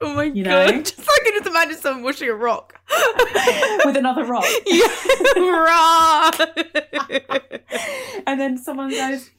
oh 0.00 0.14
my 0.14 0.24
you 0.24 0.44
god! 0.44 0.74
know? 0.74 0.82
Just 0.82 1.00
I 1.00 1.18
can 1.24 1.32
just 1.34 1.46
imagine 1.46 1.76
someone 1.76 2.02
washing 2.04 2.28
a 2.28 2.34
rock 2.34 2.78
with 3.84 3.96
another 3.96 4.24
rock. 4.24 4.44
yeah. 4.66 4.88
And 8.26 8.38
then 8.40 8.58
someone 8.58 8.90
goes, 8.90 9.30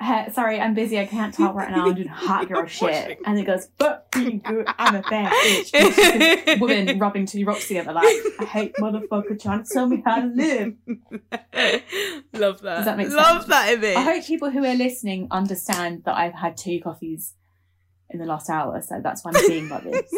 "Hey, 0.00 0.28
sorry, 0.32 0.60
I'm 0.60 0.74
busy. 0.74 0.98
I 0.98 1.06
can't 1.06 1.32
talk 1.34 1.54
right 1.54 1.70
now. 1.70 1.86
I'm 1.88 1.94
doing 1.94 2.08
hot 2.26 2.48
girl 2.48 2.66
shit. 2.66 3.18
And 3.26 3.38
it 3.38 3.44
goes, 3.44 3.68
but 3.78 4.08
I'm 4.14 4.94
a 4.94 5.02
bad 5.02 5.32
bitch. 5.32 5.70
And 5.74 5.88
it's 5.88 5.96
just 5.96 6.46
this 6.46 6.60
woman 6.60 6.98
rubbing 6.98 7.26
two 7.26 7.44
rocks 7.44 7.68
together 7.68 7.92
like, 7.92 8.06
I 8.40 8.44
hate 8.44 8.74
motherfucker 8.80 9.40
trying 9.40 9.62
to 9.64 9.70
tell 9.70 9.86
me 9.86 10.02
how 10.04 10.20
to 10.22 10.26
live. 10.26 10.74
Love 12.32 12.60
that. 12.62 12.76
Does 12.76 12.84
that 12.86 12.96
make 12.96 13.10
Love 13.10 13.42
sense? 13.42 13.46
that 13.46 13.72
image. 13.74 13.96
I 13.96 14.02
hope 14.02 14.24
people 14.24 14.50
who 14.50 14.64
are 14.64 14.74
listening 14.74 15.28
understand 15.30 16.04
that 16.04 16.16
I've 16.16 16.34
had 16.34 16.56
two 16.56 16.80
coffees 16.80 17.34
in 18.08 18.18
the 18.18 18.26
last 18.26 18.48
hour, 18.50 18.80
so 18.82 19.00
that's 19.02 19.24
why 19.24 19.32
I'm 19.34 19.46
being 19.46 19.68
like 19.68 19.84
this. 19.84 20.12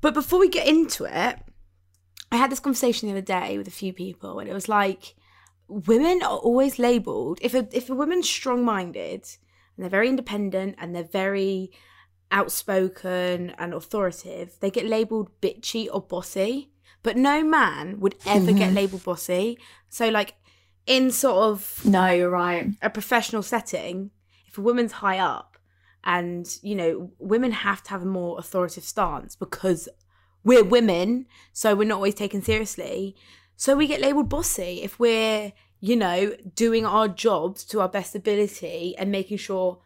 But 0.00 0.14
before 0.14 0.38
we 0.38 0.48
get 0.48 0.66
into 0.66 1.04
it, 1.04 1.36
I 2.32 2.36
had 2.36 2.50
this 2.50 2.60
conversation 2.60 3.08
the 3.08 3.14
other 3.14 3.20
day 3.20 3.58
with 3.58 3.68
a 3.68 3.72
few 3.72 3.92
people, 3.92 4.38
and 4.38 4.48
it 4.48 4.54
was 4.54 4.68
like 4.68 5.16
women 5.70 6.22
are 6.22 6.38
always 6.38 6.78
labelled 6.78 7.38
if 7.40 7.54
a 7.54 7.68
if 7.72 7.88
a 7.88 7.94
woman's 7.94 8.28
strong 8.28 8.64
minded 8.64 9.24
and 9.76 9.84
they're 9.84 9.88
very 9.90 10.08
independent 10.08 10.76
and 10.78 10.94
they're 10.94 11.04
very 11.04 11.70
outspoken 12.32 13.50
and 13.58 13.74
authoritative, 13.74 14.56
they 14.60 14.70
get 14.70 14.86
labelled 14.86 15.30
bitchy 15.40 15.88
or 15.92 16.00
bossy. 16.00 16.70
But 17.02 17.16
no 17.16 17.42
man 17.42 18.00
would 18.00 18.16
ever 18.26 18.52
get 18.52 18.72
labelled 18.80 19.04
bossy. 19.04 19.58
So 19.88 20.08
like 20.08 20.34
in 20.86 21.10
sort 21.10 21.44
of 21.44 21.80
No, 21.84 22.08
you're 22.10 22.30
right. 22.30 22.68
a 22.82 22.90
professional 22.90 23.42
setting, 23.42 24.10
if 24.46 24.58
a 24.58 24.60
woman's 24.60 24.92
high 24.92 25.18
up 25.18 25.56
and, 26.04 26.46
you 26.62 26.74
know, 26.74 27.12
women 27.18 27.52
have 27.52 27.82
to 27.84 27.90
have 27.90 28.02
a 28.02 28.06
more 28.06 28.38
authoritative 28.38 28.84
stance 28.84 29.36
because 29.36 29.88
we're 30.42 30.64
women, 30.64 31.26
so 31.52 31.74
we're 31.74 31.88
not 31.88 31.96
always 31.96 32.14
taken 32.14 32.42
seriously. 32.42 33.14
So 33.60 33.76
we 33.76 33.86
get 33.86 34.00
labeled 34.00 34.30
bossy 34.30 34.80
if 34.82 34.98
we're, 34.98 35.52
you 35.80 35.94
know, 35.94 36.34
doing 36.54 36.86
our 36.86 37.08
jobs 37.08 37.62
to 37.66 37.82
our 37.82 37.90
best 37.90 38.14
ability 38.14 38.96
and 38.96 39.12
making 39.12 39.36
sure 39.36 39.80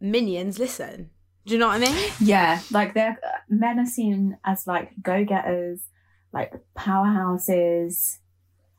minions 0.00 0.58
listen. 0.58 1.10
Do 1.44 1.52
you 1.52 1.60
know 1.60 1.68
what 1.68 1.82
I 1.82 1.92
mean? 1.92 2.10
Yeah, 2.20 2.62
like 2.70 2.94
they're 2.94 3.18
uh, 3.22 3.28
men 3.50 3.78
are 3.80 3.84
seen 3.84 4.38
as 4.46 4.66
like 4.66 4.92
go 5.02 5.26
getters, 5.26 5.82
like 6.32 6.54
powerhouses, 6.74 8.16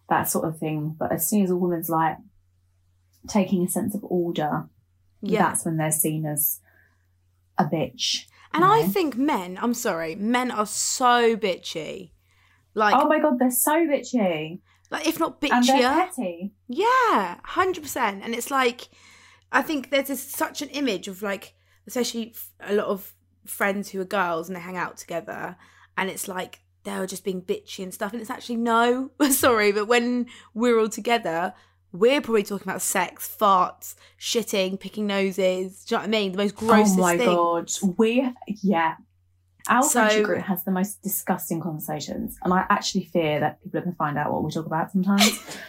that 0.10 0.24
sort 0.24 0.46
of 0.46 0.58
thing. 0.58 0.96
But 0.98 1.12
as 1.12 1.30
soon 1.30 1.44
as 1.44 1.52
a 1.52 1.56
woman's 1.56 1.88
like 1.88 2.18
taking 3.28 3.66
a 3.66 3.70
sense 3.70 3.94
of 3.94 4.04
order, 4.04 4.68
Yeah. 5.22 5.44
that's 5.44 5.64
when 5.64 5.78
they're 5.78 5.92
seen 5.92 6.26
as 6.26 6.60
a 7.60 7.66
bitch. 7.66 8.26
And 8.56 8.64
you 8.64 8.72
I 8.72 8.88
think 8.88 9.16
men, 9.16 9.60
I'm 9.62 9.76
sorry, 9.76 10.16
men 10.16 10.50
are 10.50 10.66
so 10.66 11.38
bitchy. 11.38 12.14
Like, 12.80 12.96
oh 12.96 13.10
my 13.10 13.20
god, 13.20 13.38
they're 13.38 13.52
so 13.52 13.74
bitchy, 13.86 14.62
like 14.90 15.06
if 15.06 15.20
not 15.20 15.42
bitchier, 15.42 15.52
and 15.52 15.68
they're 15.68 16.08
petty. 16.08 16.54
Yeah, 16.70 17.38
hundred 17.44 17.82
percent. 17.82 18.24
And 18.24 18.34
it's 18.34 18.50
like, 18.50 18.88
I 19.52 19.62
think 19.62 19.90
there's 19.92 20.08
this, 20.08 20.24
such 20.24 20.62
an 20.62 20.70
image 20.70 21.10
of 21.10 21.22
like, 21.22 21.56
especially 21.88 22.34
a 22.62 22.74
lot 22.74 22.88
of 22.88 23.14
friends 23.46 23.90
who 23.90 24.00
are 24.00 24.06
girls 24.06 24.48
and 24.48 24.56
they 24.56 24.62
hang 24.62 24.78
out 24.78 24.96
together, 24.96 25.58
and 25.98 26.10
it's 26.10 26.30
like 26.30 26.62
they're 26.86 27.06
just 27.06 27.26
being 27.26 27.42
bitchy 27.42 27.84
and 27.84 27.94
stuff. 27.94 28.14
And 28.14 28.22
it's 28.22 28.32
actually 28.32 28.56
no, 28.56 29.12
sorry, 29.30 29.74
but 29.74 29.90
when 29.90 30.28
we're 30.54 30.80
all 30.80 30.88
together, 30.88 31.54
we're 31.92 32.22
probably 32.22 32.44
talking 32.44 32.70
about 32.70 32.82
sex, 32.82 33.36
farts, 33.40 33.96
shitting, 34.18 34.80
picking 34.80 35.06
noses. 35.06 35.84
Do 35.84 35.96
you 35.96 35.98
know 35.98 36.04
what 36.04 36.08
I 36.08 36.12
mean? 36.12 36.32
The 36.32 36.38
most 36.38 36.56
oh 36.62 36.66
grossest 36.66 36.98
oh 36.98 37.02
my 37.02 37.18
thing. 37.18 37.28
god, 37.28 37.72
we 37.98 38.34
yeah. 38.64 38.96
Our 39.70 39.84
So- 39.84 40.02
friendship 40.02 40.26
group 40.26 40.42
has 40.44 40.64
the 40.64 40.72
most 40.72 41.02
disgusting 41.02 41.62
conversations, 41.62 42.38
and 42.44 42.52
I 42.54 42.66
actually 42.70 43.06
fear 43.06 43.40
that 43.40 43.64
people 43.64 43.78
are 43.78 43.82
going 43.84 43.94
to 43.94 43.98
find 43.98 44.18
out 44.18 44.34
what 44.34 44.44
we 44.44 44.52
talk 44.52 44.66
about 44.66 44.92
sometimes. 44.92 45.40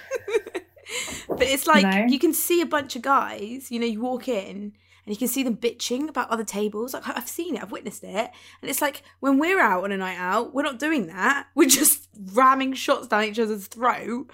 But 1.28 1.48
it's 1.48 1.66
like 1.66 1.84
know? 1.84 2.06
you 2.06 2.18
can 2.18 2.34
see 2.34 2.60
a 2.60 2.66
bunch 2.66 2.96
of 2.96 3.02
guys, 3.02 3.70
you 3.70 3.78
know, 3.78 3.86
you 3.86 4.00
walk 4.00 4.28
in 4.28 4.56
and 4.56 4.74
you 5.06 5.16
can 5.16 5.28
see 5.28 5.42
them 5.42 5.56
bitching 5.56 6.08
about 6.08 6.28
other 6.28 6.44
tables. 6.44 6.92
Like 6.92 7.08
I've 7.08 7.28
seen 7.28 7.56
it, 7.56 7.62
I've 7.62 7.70
witnessed 7.70 8.04
it. 8.04 8.30
And 8.60 8.70
it's 8.70 8.82
like 8.82 9.02
when 9.20 9.38
we're 9.38 9.60
out 9.60 9.84
on 9.84 9.92
a 9.92 9.96
night 9.96 10.18
out, 10.18 10.52
we're 10.52 10.62
not 10.62 10.78
doing 10.78 11.06
that. 11.06 11.46
We're 11.54 11.68
just 11.68 12.08
ramming 12.34 12.74
shots 12.74 13.06
down 13.06 13.24
each 13.24 13.38
other's 13.38 13.68
throat 13.68 14.30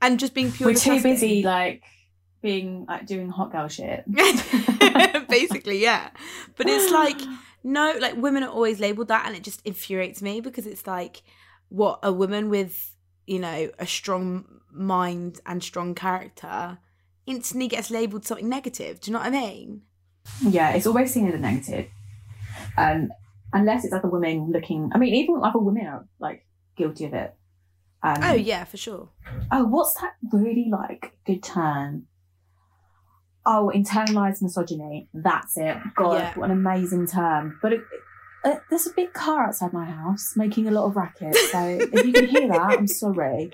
and 0.00 0.20
just 0.20 0.34
being 0.34 0.52
pure 0.52 0.68
We're 0.68 0.74
too 0.76 1.02
busy 1.02 1.42
like 1.42 1.82
being 2.40 2.86
like 2.86 3.06
doing 3.06 3.30
hot 3.30 3.50
girl 3.50 3.66
shit. 3.68 4.04
Basically, 5.28 5.82
yeah. 5.82 6.10
But 6.56 6.68
it's 6.68 6.92
like 6.92 7.20
no, 7.62 7.94
like 8.00 8.16
women 8.16 8.42
are 8.42 8.50
always 8.50 8.80
labeled 8.80 9.08
that 9.08 9.26
and 9.26 9.36
it 9.36 9.42
just 9.42 9.60
infuriates 9.64 10.22
me 10.22 10.40
because 10.40 10.66
it's 10.66 10.86
like 10.86 11.22
what 11.68 11.98
a 12.02 12.12
woman 12.12 12.48
with, 12.48 12.94
you 13.26 13.38
know, 13.38 13.70
a 13.78 13.86
strong 13.86 14.60
mind 14.70 15.40
and 15.46 15.62
strong 15.62 15.94
character 15.94 16.78
instantly 17.26 17.68
gets 17.68 17.90
labeled 17.90 18.24
something 18.24 18.48
negative. 18.48 19.00
Do 19.00 19.10
you 19.10 19.12
know 19.12 19.20
what 19.20 19.28
I 19.28 19.30
mean? 19.30 19.82
yeah, 20.42 20.72
it's 20.72 20.86
always 20.86 21.12
seen 21.12 21.28
as 21.28 21.34
a 21.34 21.38
negative. 21.38 21.86
Um, 22.76 23.10
unless 23.52 23.84
it's 23.84 23.94
other 23.94 24.08
women 24.08 24.50
looking. 24.52 24.90
I 24.94 24.98
mean, 24.98 25.14
even 25.14 25.40
other 25.42 25.58
women 25.58 25.86
are 25.86 26.06
like 26.18 26.46
guilty 26.76 27.04
of 27.06 27.14
it. 27.14 27.34
Um, 28.02 28.16
Oh 28.22 28.34
yeah, 28.34 28.64
for 28.64 28.76
sure. 28.76 29.08
Oh, 29.50 29.64
what's 29.64 29.94
that 30.00 30.14
really 30.32 30.68
like 30.70 31.18
good 31.26 31.42
term? 31.42 32.06
Oh, 33.50 33.72
internalized 33.74 34.42
misogyny. 34.42 35.08
That's 35.14 35.56
it. 35.56 35.76
God, 35.96 36.14
Yeah. 36.18 36.34
what 36.38 36.50
an 36.50 36.58
amazing 36.58 37.06
term. 37.06 37.58
But 37.62 37.72
it, 37.72 37.80
uh, 38.44 38.56
there's 38.68 38.86
a 38.86 38.92
big 38.92 39.12
car 39.14 39.46
outside 39.46 39.72
my 39.72 39.86
house 39.86 40.34
making 40.36 40.68
a 40.68 40.70
lot 40.70 40.84
of 40.86 40.96
racket. 40.96 41.34
So 41.34 41.58
if 41.94 42.04
you 42.06 42.12
can 42.12 42.26
hear 42.26 42.48
that, 42.48 42.60
I'm 42.60 42.86
sorry. 43.04 43.50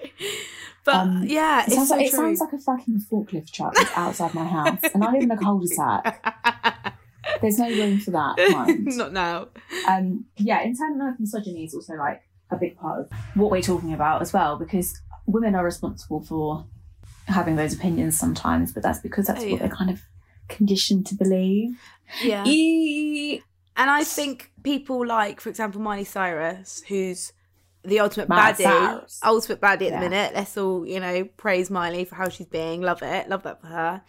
But 0.84 0.94
Um, 0.96 1.22
yeah, 1.26 1.64
It, 1.64 1.70
sounds, 1.72 1.88
so 1.90 1.96
like, 1.96 2.06
it 2.06 2.12
sounds 2.12 2.40
like 2.40 2.52
a 2.52 2.58
fucking 2.58 3.00
forklift 3.10 3.52
truck 3.52 3.74
that's 3.74 3.96
outside 3.96 4.34
my 4.34 4.44
house, 4.46 4.80
and 4.92 5.02
I 5.04 5.12
live 5.12 5.22
in 5.22 5.30
a 5.30 5.36
cul-de-sac. 5.38 6.04
There's 7.40 7.58
no 7.58 7.68
room 7.70 8.00
for 8.00 8.10
that. 8.10 8.34
Mind. 8.52 8.84
Not 8.96 9.12
now. 9.12 9.48
um, 9.88 10.26
yeah, 10.36 10.62
internalized 10.66 11.20
misogyny 11.20 11.64
is 11.64 11.74
also 11.74 11.94
like 11.94 12.20
a 12.50 12.56
big 12.56 12.76
part 12.76 13.00
of 13.00 13.10
what 13.34 13.50
we're 13.50 13.62
talking 13.62 13.94
about 13.94 14.20
as 14.22 14.32
well, 14.32 14.58
because 14.58 15.00
women 15.26 15.54
are 15.54 15.64
responsible 15.64 16.20
for 16.22 16.66
having 17.26 17.56
those 17.56 17.72
opinions 17.74 18.18
sometimes, 18.18 18.72
but 18.72 18.82
that's 18.82 18.98
because 19.00 19.26
that's 19.26 19.42
Oh, 19.42 19.48
what 19.50 19.60
they're 19.60 19.68
kind 19.68 19.90
of 19.90 20.00
conditioned 20.48 21.06
to 21.06 21.14
believe. 21.14 21.78
Yeah. 22.22 22.44
E- 22.46 23.42
And 23.76 23.90
I 23.90 24.04
think 24.04 24.52
people 24.62 25.04
like, 25.06 25.40
for 25.40 25.48
example, 25.48 25.80
Miley 25.80 26.04
Cyrus, 26.04 26.82
who's 26.88 27.32
the 27.82 27.98
ultimate 28.00 28.28
Miley 28.28 28.52
baddie, 28.52 28.62
Cyrus. 28.62 29.20
ultimate 29.24 29.60
baddie 29.60 29.72
at 29.86 29.92
Yeah. 29.92 30.00
the 30.00 30.08
minute. 30.10 30.34
Let's 30.34 30.56
all, 30.56 30.86
you 30.86 31.00
know, 31.00 31.24
praise 31.36 31.70
Miley 31.70 32.04
for 32.04 32.14
how 32.14 32.28
she's 32.28 32.46
being. 32.46 32.82
Love 32.82 33.02
it. 33.02 33.28
Love 33.28 33.42
that 33.42 33.60
for 33.60 33.66
her. 33.66 34.02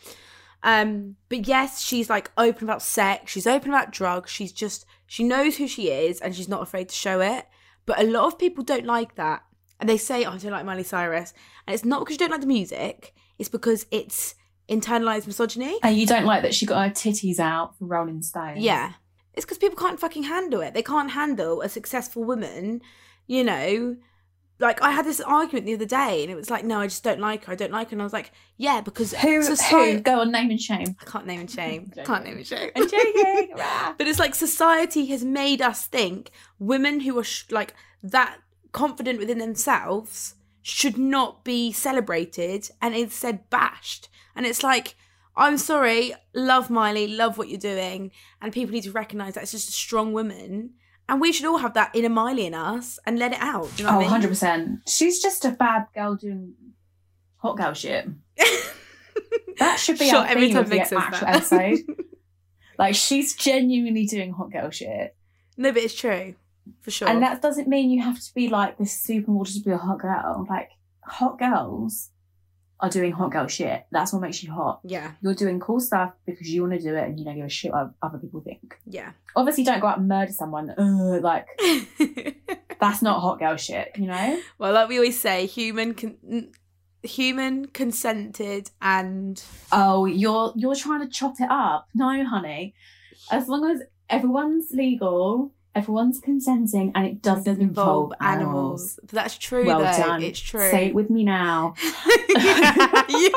Um, 0.64 1.16
but 1.30 1.48
yes, 1.48 1.82
she's 1.82 2.10
like 2.10 2.32
open 2.38 2.64
about 2.68 2.82
sex. 2.82 3.32
She's 3.32 3.48
open 3.48 3.70
about 3.70 3.92
drugs. 3.92 4.32
She's 4.32 4.52
just 4.52 4.86
she 5.08 5.24
knows 5.24 5.58
who 5.58 5.68
she 5.68 5.90
is 5.92 6.20
and 6.22 6.36
she's 6.36 6.50
not 6.50 6.62
afraid 6.64 6.90
to 6.90 6.96
show 6.96 7.22
it. 7.22 7.46
But 7.86 8.00
a 8.00 8.04
lot 8.08 8.26
of 8.26 8.40
people 8.40 8.64
don't 8.64 8.86
like 8.86 9.16
that. 9.16 9.44
And 9.80 9.90
they 9.90 9.98
say, 9.98 10.24
oh, 10.26 10.32
I 10.32 10.38
don't 10.38 10.52
like 10.52 10.66
Miley 10.66 10.84
Cyrus. 10.84 11.34
And 11.68 11.74
it's 11.74 11.86
not 11.86 12.00
because 12.00 12.14
you 12.14 12.20
don't 12.20 12.32
like 12.32 12.42
the 12.42 12.48
music, 12.48 13.14
it's 13.38 13.50
because 13.50 13.86
it's 13.92 14.36
internalized 14.70 15.28
misogyny. 15.28 15.78
And 15.84 15.98
you 15.98 16.06
don't 16.06 16.26
like 16.26 16.42
that 16.44 16.54
she 16.54 16.66
got 16.66 16.88
her 16.88 16.94
titties 16.94 17.40
out 17.40 17.78
for 17.78 17.86
Rolling 17.86 18.22
Stones. 18.22 18.60
Yeah. 18.60 18.94
It's 19.34 19.46
because 19.46 19.58
people 19.58 19.78
can't 19.78 20.00
fucking 20.00 20.24
handle 20.24 20.62
it. 20.62 20.74
They 20.74 20.82
can't 20.82 21.12
handle 21.12 21.62
a 21.62 21.70
successful 21.70 22.24
woman, 22.24 22.82
you 23.28 23.44
know. 23.44 23.98
Like, 24.58 24.82
I 24.82 24.92
had 24.92 25.06
this 25.06 25.20
argument 25.20 25.66
the 25.66 25.74
other 25.74 25.86
day, 25.86 26.24
and 26.24 26.32
it 26.32 26.36
was 26.36 26.50
like, 26.50 26.64
no, 26.64 26.80
I 26.80 26.88
just 26.88 27.04
don't 27.04 27.20
like 27.20 27.44
her. 27.44 27.52
I 27.52 27.56
don't 27.58 27.74
like 27.74 27.90
her. 27.90 27.96
And 27.96 28.02
I 28.02 28.06
was 28.06 28.14
like, 28.14 28.32
yeah, 28.56 28.80
because 28.80 29.14
Who, 29.14 29.44
society. 29.44 29.96
who? 29.96 30.00
Go 30.00 30.22
on, 30.22 30.32
name 30.32 30.50
and 30.50 30.62
shame. 30.62 30.96
I 31.02 31.04
can't 31.04 31.26
name 31.28 31.42
and 31.42 31.52
shame. 31.52 31.92
Can't 32.06 32.24
name 32.24 32.38
and 32.38 32.48
shame. 32.48 32.72
I'm 32.74 32.90
joking. 32.90 33.54
But 33.98 34.08
it's 34.08 34.20
like 34.20 34.34
society 34.34 35.08
has 35.08 35.26
made 35.26 35.62
us 35.62 35.86
think 35.86 36.32
women 36.58 37.02
who 37.02 37.20
are 37.20 37.24
sh- 37.26 37.52
like 37.52 37.74
that 38.04 38.38
confident 38.76 39.18
within 39.20 39.38
themselves 39.38 40.36
should 40.62 40.98
not 40.98 41.46
be 41.46 41.72
celebrated 41.72 42.70
and 42.82 42.94
instead 42.94 43.50
bashed. 43.50 44.10
And 44.36 44.46
it's 44.46 44.64
like, 44.64 44.96
I'm 45.38 45.58
sorry, 45.58 46.14
love 46.34 46.70
Miley, 46.70 47.08
love 47.08 47.38
what 47.38 47.48
you're 47.48 47.58
doing, 47.58 48.12
and 48.42 48.52
people 48.52 48.74
need 48.74 48.84
to 48.84 48.92
recognize 48.92 49.36
that 49.36 49.44
it's 49.44 49.54
just 49.54 49.70
a 49.70 49.72
strong 49.72 50.12
woman, 50.12 50.72
and 51.08 51.22
we 51.22 51.32
should 51.32 51.46
all 51.46 51.60
have 51.60 51.74
that 51.76 51.92
inner 51.96 52.10
Miley 52.10 52.46
in 52.46 52.54
us 52.54 53.00
and 53.06 53.18
let 53.18 53.32
it 53.32 53.40
out. 53.42 53.70
You 53.78 53.86
know 53.86 53.92
Oh, 53.92 54.02
I 54.02 54.20
mean? 54.20 54.30
100%. 54.30 54.80
She's 54.90 55.22
just 55.22 55.46
a 55.46 55.52
bad 55.52 55.86
girl 55.96 56.16
doing 56.16 56.54
hot 57.38 57.58
girl 57.58 57.74
shit. 57.74 58.10
That 59.60 59.80
should 59.80 59.98
be 59.98 60.10
Sure, 60.10 60.20
our 60.20 60.28
every 60.28 60.52
time 60.52 60.64
of 60.64 60.70
the 60.70 60.82
actual 60.82 61.00
that. 61.00 61.24
episode. 61.36 61.80
Like, 62.78 62.94
she's 62.94 63.34
genuinely 63.36 64.06
doing 64.06 64.34
hot 64.34 64.52
girl 64.52 64.70
shit. 64.70 65.16
no, 65.56 65.72
but 65.72 65.82
it's 65.82 65.96
true 65.96 66.36
for 66.82 66.92
sure. 66.92 67.08
And 67.08 67.22
that 67.24 67.42
doesn't 67.42 67.68
mean 67.68 67.90
you 67.92 68.02
have 68.04 68.20
to 68.20 68.34
be 68.34 68.48
like 68.50 68.78
this 68.78 69.06
supermodel 69.06 69.54
to 69.54 69.60
be 69.62 69.72
a 69.72 69.78
hot 69.78 70.00
girl. 70.00 70.46
Like, 70.50 70.70
hot 71.04 71.38
girls 71.40 72.10
are 72.80 72.90
doing 72.90 73.12
hot 73.14 73.32
girl 73.32 73.48
shit. 73.48 73.86
That's 73.92 74.12
what 74.12 74.22
makes 74.22 74.44
you 74.44 74.52
hot. 74.52 74.82
yeah, 74.84 75.12
You're 75.22 75.34
doing 75.34 75.60
cool 75.62 75.80
stuff 75.80 76.12
because 76.26 76.50
you 76.50 76.62
want 76.62 76.74
to 76.74 76.80
do 76.80 76.94
it 76.96 77.04
and 77.08 77.18
you 77.18 77.24
don't 77.26 77.38
give 77.38 77.46
a 77.46 77.50
shit 77.50 77.72
what 77.72 77.92
other 78.02 78.18
people 78.18 78.42
think. 78.42 78.78
yeah. 78.86 79.12
Obviously, 79.36 79.64
don't 79.64 79.80
go 79.80 79.88
out 79.88 79.98
and 80.00 80.08
murder 80.08 80.32
someone. 80.34 80.70
Ugh, 80.78 81.22
like, 81.24 81.48
that's 82.80 83.02
not 83.02 83.22
hot 83.22 83.40
girl 83.40 83.56
shit, 83.56 83.92
you 83.98 84.08
know? 84.08 84.42
Well, 84.58 84.74
like 84.74 84.90
we 84.90 84.98
always 84.98 85.20
say, 85.20 85.46
human 85.46 85.94
con- 85.94 86.52
human 87.04 87.68
consented 87.68 88.72
and 88.82 89.42
Oh, 89.72 90.06
you're 90.06 90.52
you're 90.56 90.76
trying 90.76 91.02
to 91.02 91.08
chop 91.08 91.36
it 91.40 91.50
up. 91.50 91.88
No, 91.94 92.26
honey. 92.26 92.74
As 93.32 93.48
long 93.48 93.70
as 93.70 93.82
everyone's 94.10 94.68
legal, 94.72 95.52
everyone's 95.76 96.20
consenting, 96.20 96.92
and 96.96 97.06
it 97.06 97.22
doesn't, 97.22 97.44
doesn't 97.44 97.62
involve, 97.62 98.14
involve 98.14 98.14
animals. 98.22 99.00
That's 99.12 99.38
true 99.38 99.66
Well 99.66 99.80
though. 99.80 99.86
done. 99.98 100.24
It's 100.24 100.40
true. 100.40 100.70
Say 100.72 100.88
it 100.88 100.96
with 100.96 101.10
me 101.10 101.24
now. 101.24 101.76
you, 101.84 101.90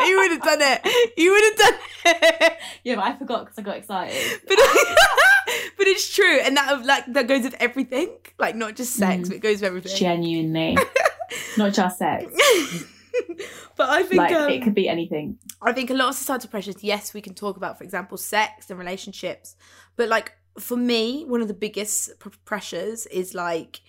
you 0.06 0.16
would 0.18 0.30
have 0.32 0.42
done 0.42 0.60
it. 0.62 1.12
You 1.16 1.32
would 1.32 1.44
have 1.44 1.56
done 1.56 1.80
it. 2.06 2.52
Yeah, 2.84 2.94
but 2.96 3.04
I 3.04 3.16
forgot 3.16 3.44
because 3.46 3.58
I 3.58 3.62
got 3.62 3.76
excited. 3.76 4.40
But, 4.46 4.56
but 5.76 5.86
it's 5.86 6.14
true, 6.14 6.38
and 6.40 6.56
that 6.56 6.84
like 6.86 7.04
that 7.12 7.26
goes 7.26 7.42
with 7.42 7.56
everything, 7.60 8.16
like 8.38 8.54
not 8.56 8.76
just 8.76 8.94
sex, 8.94 9.08
Mm. 9.22 9.28
but 9.28 9.36
it 9.36 9.40
goes 9.40 9.60
with 9.60 9.64
everything. 9.64 9.96
Genuinely, 9.96 10.78
not 11.58 11.72
just 11.74 11.98
sex. 11.98 12.32
but 13.76 13.88
I 13.90 14.02
think 14.04 14.18
Like 14.18 14.32
um, 14.32 14.50
it 14.50 14.62
could 14.62 14.74
be 14.74 14.88
anything. 14.88 15.38
I 15.60 15.72
think 15.72 15.90
a 15.90 15.94
lot 15.94 16.10
of 16.10 16.14
societal 16.14 16.50
pressures, 16.50 16.84
yes, 16.84 17.12
we 17.12 17.20
can 17.20 17.34
talk 17.34 17.56
about, 17.56 17.78
for 17.78 17.84
example, 17.84 18.16
sex 18.16 18.70
and 18.70 18.78
relationships. 18.78 19.56
But 19.96 20.08
like 20.08 20.37
for 20.58 20.76
me, 20.76 21.24
one 21.26 21.40
of 21.42 21.48
the 21.48 21.54
biggest 21.54 22.18
pr- 22.18 22.28
pressures 22.44 23.06
is 23.06 23.34
like 23.34 23.80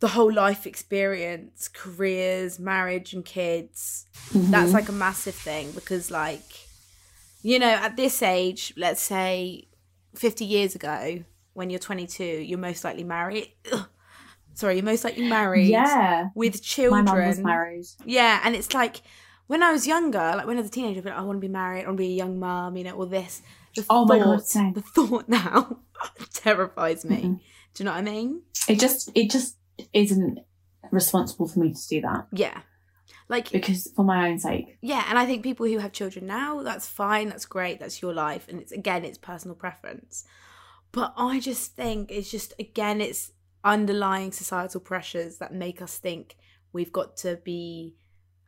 the 0.00 0.08
whole 0.08 0.32
life 0.32 0.66
experience, 0.66 1.68
careers, 1.68 2.58
marriage, 2.58 3.12
and 3.12 3.24
kids. 3.24 4.06
That's 4.34 4.70
Mhm. 4.70 4.74
like 4.74 4.88
a 4.88 4.92
massive 4.92 5.34
thing 5.34 5.72
because, 5.72 6.10
like, 6.10 6.42
you 7.42 7.58
know, 7.58 7.68
at 7.70 7.96
this 7.96 8.22
age, 8.22 8.72
let's 8.76 9.02
say 9.02 9.68
50 10.14 10.44
years 10.44 10.74
ago, 10.74 11.24
when 11.52 11.68
you're 11.70 11.78
22, 11.80 12.24
you're 12.24 12.58
most 12.58 12.82
likely 12.84 13.04
married. 13.04 13.52
Ugh. 13.72 13.86
Sorry, 14.54 14.76
you're 14.76 14.84
most 14.84 15.04
likely 15.04 15.28
married 15.28 15.68
yeah. 15.68 16.28
with 16.34 16.54
My 16.54 16.60
children. 16.60 17.04
mum 17.04 17.26
was 17.26 17.38
married. 17.38 17.84
Yeah, 18.04 18.40
and 18.42 18.54
it's 18.56 18.72
like 18.74 19.02
when 19.46 19.62
I 19.62 19.70
was 19.72 19.86
younger, 19.86 20.18
like 20.36 20.46
when 20.46 20.56
I 20.56 20.60
was 20.60 20.68
a 20.68 20.72
teenager, 20.72 20.98
I'd 20.98 21.04
be 21.04 21.10
like, 21.10 21.18
I 21.18 21.22
want 21.22 21.36
to 21.36 21.40
be 21.40 21.48
married, 21.48 21.82
I 21.82 21.86
want 21.86 21.96
to 21.98 22.02
be 22.02 22.12
a 22.12 22.16
young 22.16 22.38
mum, 22.38 22.76
you 22.76 22.84
know, 22.84 22.96
all 22.96 23.06
this. 23.06 23.42
The 23.76 23.84
Oh 23.90 24.04
my 24.04 24.18
God, 24.18 24.44
same. 24.46 24.72
The 24.74 24.82
thought 24.82 25.28
now 25.42 25.78
terrifies 26.32 27.04
me. 27.04 27.16
Mhm. 27.22 27.40
Do 27.74 27.82
you 27.82 27.84
know 27.84 27.92
what 27.92 27.98
I 27.98 28.02
mean? 28.02 28.42
It 28.68 28.80
just 28.80 29.10
it 29.14 29.30
just 29.30 29.56
isn't 29.92 30.40
responsible 30.90 31.46
for 31.48 31.60
me 31.60 31.72
to 31.72 31.88
do 31.88 32.00
that 32.02 32.26
Yeah. 32.32 32.60
Like, 33.28 33.52
because 33.52 33.92
for 33.94 34.04
my 34.04 34.28
own 34.28 34.40
sake. 34.40 34.76
yeah, 34.82 35.04
and 35.08 35.16
I 35.16 35.24
think 35.24 35.44
people 35.44 35.64
who 35.66 35.78
have 35.78 35.92
children 35.92 36.26
now, 36.26 36.62
that's 36.64 36.88
fine, 36.88 37.28
that's 37.28 37.46
great, 37.46 37.78
that's 37.78 38.02
your 38.02 38.12
life, 38.12 38.46
and 38.48 38.60
it's 38.60 38.72
again, 38.72 39.04
it's 39.04 39.18
personal 39.18 39.54
preference. 39.54 40.24
But 40.90 41.14
I 41.16 41.38
just 41.38 41.76
think 41.76 42.10
it's 42.10 42.28
just 42.30 42.54
again, 42.58 43.00
it's 43.00 43.30
underlying 43.62 44.32
societal 44.32 44.80
pressures 44.80 45.38
that 45.38 45.54
make 45.54 45.80
us 45.80 45.96
think 45.98 46.36
we've 46.72 46.92
got 46.92 47.16
to 47.18 47.36
be 47.44 47.94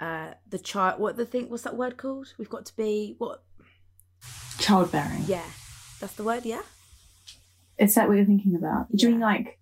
uh 0.00 0.32
the 0.48 0.58
child. 0.58 1.00
What 1.00 1.16
the 1.16 1.26
thing? 1.26 1.48
What's 1.48 1.62
that 1.62 1.76
word 1.76 1.96
called? 1.96 2.34
We've 2.38 2.50
got 2.50 2.66
to 2.66 2.76
be 2.76 3.14
what? 3.18 3.44
Childbearing. 4.58 5.24
Yeah, 5.26 5.44
that's 6.00 6.14
the 6.14 6.24
word. 6.24 6.44
Yeah. 6.44 6.62
Is 7.78 7.94
that 7.94 8.08
what 8.08 8.16
you're 8.16 8.26
thinking 8.26 8.54
about? 8.54 8.86
You're 8.90 9.10
doing 9.10 9.20
Yeah. 9.20 9.26
like 9.26 9.58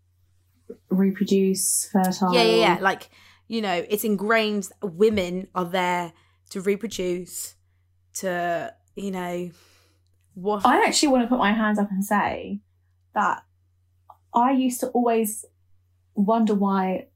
reproduce, 0.91 1.89
fertile. 1.93 2.35
Yeah, 2.35 2.43
yeah, 2.43 2.57
yeah. 2.57 2.79
Like, 2.81 3.11
you 3.49 3.63
know, 3.63 3.85
it's 3.89 4.05
ingrained 4.05 4.69
women 4.83 5.49
are 5.55 5.65
there 5.65 6.13
to 6.51 6.61
reproduce, 6.61 7.55
to, 8.15 8.75
you 8.95 9.11
know, 9.11 9.51
what. 10.35 10.67
I 10.67 10.85
actually 10.85 11.09
want 11.09 11.23
to 11.25 11.29
put 11.29 11.39
my 11.39 11.53
hands 11.53 11.79
up 11.79 11.91
and 11.91 12.05
say 12.05 12.61
that 13.15 13.43
I 14.35 14.53
used 14.53 14.81
to 14.81 14.89
always 14.89 15.45
wonder 16.15 16.55
why, 16.55 17.07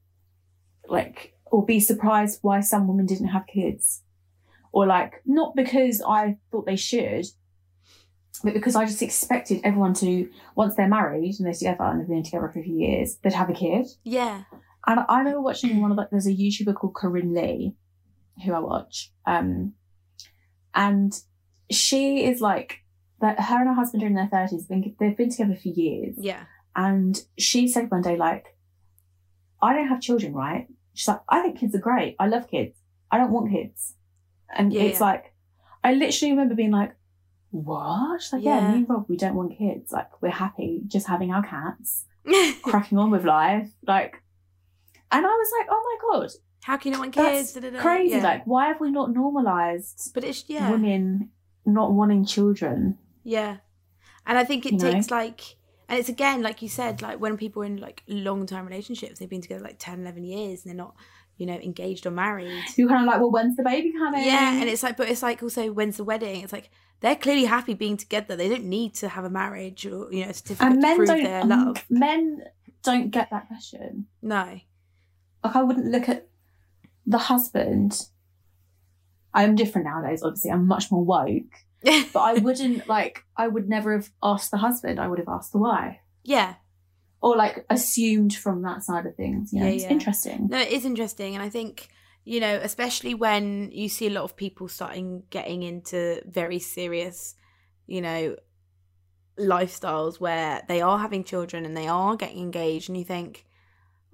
like, 0.87 1.33
or 1.45 1.65
be 1.65 1.79
surprised 1.79 2.39
why 2.41 2.59
some 2.61 2.87
women 2.87 3.05
didn't 3.05 3.27
have 3.27 3.45
kids. 3.47 4.01
Or, 4.75 4.85
like, 4.85 5.13
not 5.25 5.55
because 5.55 6.01
I 6.05 6.37
thought 6.51 6.65
they 6.65 6.75
should, 6.75 7.25
but 8.43 8.53
because 8.53 8.75
I 8.75 8.85
just 8.85 9.01
expected 9.01 9.61
everyone 9.63 9.93
to, 9.95 10.29
once 10.55 10.75
they're 10.75 10.89
married 10.89 11.35
and 11.37 11.45
they're 11.45 11.53
together 11.53 11.85
and 11.85 12.01
they've 12.01 12.07
been 12.09 12.23
together 12.23 12.49
for 12.53 12.59
a 12.59 12.63
few 12.63 12.75
years, 12.77 13.17
they'd 13.23 13.33
have 13.33 13.49
a 13.49 13.53
kid. 13.53 13.87
yeah. 14.03 14.43
And 14.87 14.99
I 15.09 15.17
remember 15.19 15.41
watching 15.41 15.81
one 15.81 15.91
of 15.91 15.97
like 15.97 16.11
there's 16.11 16.27
a 16.27 16.31
YouTuber 16.31 16.75
called 16.75 16.93
Corinne 16.93 17.33
Lee, 17.33 17.73
who 18.43 18.53
I 18.53 18.59
watch. 18.59 19.11
Um 19.25 19.73
and 20.75 21.11
she 21.71 22.23
is 22.25 22.39
like 22.39 22.83
that 23.19 23.39
her 23.39 23.59
and 23.61 23.67
her 23.69 23.73
husband 23.73 24.03
are 24.03 24.07
in 24.07 24.13
their 24.13 24.27
thirties, 24.27 24.67
they've 24.67 25.17
been 25.17 25.31
together 25.31 25.55
for 25.55 25.69
years. 25.69 26.13
Yeah. 26.19 26.43
And 26.75 27.19
she 27.39 27.67
said 27.67 27.89
one 27.89 28.03
day, 28.03 28.15
like, 28.15 28.55
I 29.59 29.73
don't 29.73 29.87
have 29.87 30.01
children, 30.01 30.33
right? 30.35 30.67
She's 30.93 31.07
like, 31.07 31.21
I 31.29 31.41
think 31.41 31.59
kids 31.59 31.73
are 31.73 31.79
great. 31.79 32.15
I 32.19 32.27
love 32.27 32.47
kids. 32.47 32.77
I 33.09 33.17
don't 33.17 33.31
want 33.31 33.51
kids. 33.51 33.95
And 34.53 34.73
Yeah, 34.73 34.83
it's 34.83 34.99
yeah. 34.99 35.05
like 35.05 35.33
I 35.83 35.93
literally 35.93 36.31
remember 36.31 36.55
being 36.55 36.71
like, 36.71 36.95
What? 37.51 38.21
Like, 38.33 38.43
yeah, 38.43 38.59
Yeah. 38.59 38.71
me 38.71 38.77
and 38.79 38.89
Rob, 38.89 39.05
we 39.07 39.17
don't 39.17 39.35
want 39.35 39.57
kids. 39.57 39.91
Like, 39.91 40.09
we're 40.21 40.29
happy 40.29 40.81
just 40.87 41.07
having 41.07 41.31
our 41.31 41.43
cats 41.43 42.05
cracking 42.63 42.97
on 42.97 43.11
with 43.11 43.23
life. 43.23 43.69
Like, 43.87 44.21
and 45.11 45.25
I 45.25 45.29
was 45.29 45.51
like, 45.59 45.67
oh 45.69 45.81
my 46.11 46.19
God, 46.19 46.29
How 46.63 46.77
can 46.77 46.91
you 46.91 46.97
not 46.97 47.01
want 47.01 47.13
kids? 47.13 47.53
Da, 47.53 47.61
da, 47.61 47.69
da. 47.69 47.79
crazy. 47.79 48.19
Like, 48.19 48.45
why 48.45 48.67
have 48.67 48.79
we 48.81 48.91
not 48.91 49.11
normalized 49.13 50.11
but 50.13 50.23
it's, 50.23 50.43
yeah. 50.47 50.69
women 50.71 51.29
not 51.65 51.93
wanting 51.93 52.25
children? 52.25 52.97
Yeah. 53.23 53.57
And 54.25 54.37
I 54.37 54.43
think 54.43 54.65
it 54.65 54.73
You 54.73 54.77
know? 54.79 54.91
takes 54.91 55.11
like 55.11 55.41
and 55.87 55.99
it's 55.99 56.09
again 56.09 56.41
like 56.41 56.63
you 56.63 56.67
said 56.67 57.03
like 57.03 57.19
when 57.19 57.37
people 57.37 57.61
are 57.61 57.65
in 57.65 57.77
like 57.77 58.01
long 58.07 58.47
term 58.47 58.65
relationships 58.65 59.19
they've 59.19 59.29
been 59.29 59.41
together 59.41 59.63
like 59.63 59.77
10 59.77 59.99
11 60.01 60.23
years 60.23 60.63
and 60.65 60.71
they're 60.71 60.75
not 60.85 60.95
you 61.37 61.45
know, 61.45 61.55
engaged 61.55 62.05
or 62.05 62.11
married. 62.11 62.63
You're 62.77 62.87
kind 62.87 63.01
of 63.01 63.07
like, 63.07 63.19
well, 63.19 63.31
when's 63.31 63.55
the 63.55 63.63
baby 63.63 63.91
coming? 63.91 64.25
Yeah, 64.25 64.53
and 64.59 64.69
it's 64.69 64.83
like, 64.83 64.97
but 64.97 65.09
it's 65.09 65.23
like 65.23 65.43
also 65.43 65.71
when's 65.71 65.97
the 65.97 66.03
wedding? 66.03 66.41
It's 66.41 66.53
like 66.53 66.69
they're 67.01 67.15
clearly 67.15 67.45
happy 67.45 67.73
being 67.73 67.97
together. 67.97 68.35
They 68.35 68.49
don't 68.49 68.65
need 68.65 68.95
to 68.95 69.09
have 69.09 69.25
a 69.25 69.29
marriage 69.29 69.85
or 69.85 70.11
you 70.11 70.23
know 70.23 70.29
a 70.29 70.33
certificate 70.33 70.67
and 70.67 70.75
to 70.75 70.87
men 70.87 70.95
prove 70.97 71.07
don't. 71.07 71.23
their 71.23 71.41
um. 71.41 71.75
Men 71.89 72.43
don't 72.83 73.09
get 73.09 73.29
that 73.31 73.47
question. 73.47 74.07
No, 74.21 74.59
Like 75.43 75.55
I 75.55 75.63
wouldn't 75.63 75.87
look 75.87 76.07
at 76.09 76.27
the 77.05 77.17
husband. 77.17 78.07
I'm 79.33 79.55
different 79.55 79.85
nowadays. 79.85 80.23
Obviously, 80.23 80.51
I'm 80.51 80.67
much 80.67 80.91
more 80.91 81.03
woke. 81.03 81.43
But 82.13 82.19
I 82.21 82.33
wouldn't 82.33 82.87
like. 82.87 83.23
I 83.37 83.47
would 83.47 83.69
never 83.69 83.93
have 83.93 84.09
asked 84.23 84.49
the 84.49 84.57
husband. 84.57 84.99
I 84.99 85.07
would 85.07 85.19
have 85.19 85.27
asked 85.27 85.51
the 85.51 85.59
wife, 85.59 85.97
yeah, 86.23 86.55
or 87.21 87.35
like 87.35 87.65
assumed 87.69 88.33
from 88.35 88.61
that 88.63 88.83
side 88.83 89.05
of 89.05 89.15
things. 89.15 89.51
You 89.53 89.59
know, 89.61 89.65
Yeah, 89.67 89.73
it's 89.73 89.83
yeah. 89.83 89.91
interesting. 89.91 90.47
no, 90.49 90.59
it 90.59 90.71
is 90.71 90.85
interesting, 90.85 91.35
and 91.35 91.43
I 91.43 91.49
think 91.49 91.89
you 92.27 92.39
know, 92.39 92.55
especially 92.63 93.13
when 93.13 93.69
you 93.71 93.87
see 93.87 94.07
a 94.07 94.09
lot 94.09 94.23
of 94.23 94.35
people 94.35 94.67
starting 94.67 95.23
getting 95.29 95.61
into 95.61 96.21
very 96.25 96.57
serious, 96.57 97.35
you 97.85 98.01
know, 98.01 98.35
lifestyles 99.39 100.19
where 100.19 100.63
they 100.67 100.81
are 100.81 100.97
having 100.97 101.23
children 101.23 101.65
and 101.65 101.77
they 101.77 101.87
are 101.87 102.15
getting 102.15 102.39
engaged, 102.39 102.89
and 102.89 102.97
you 102.97 103.05
think. 103.05 103.45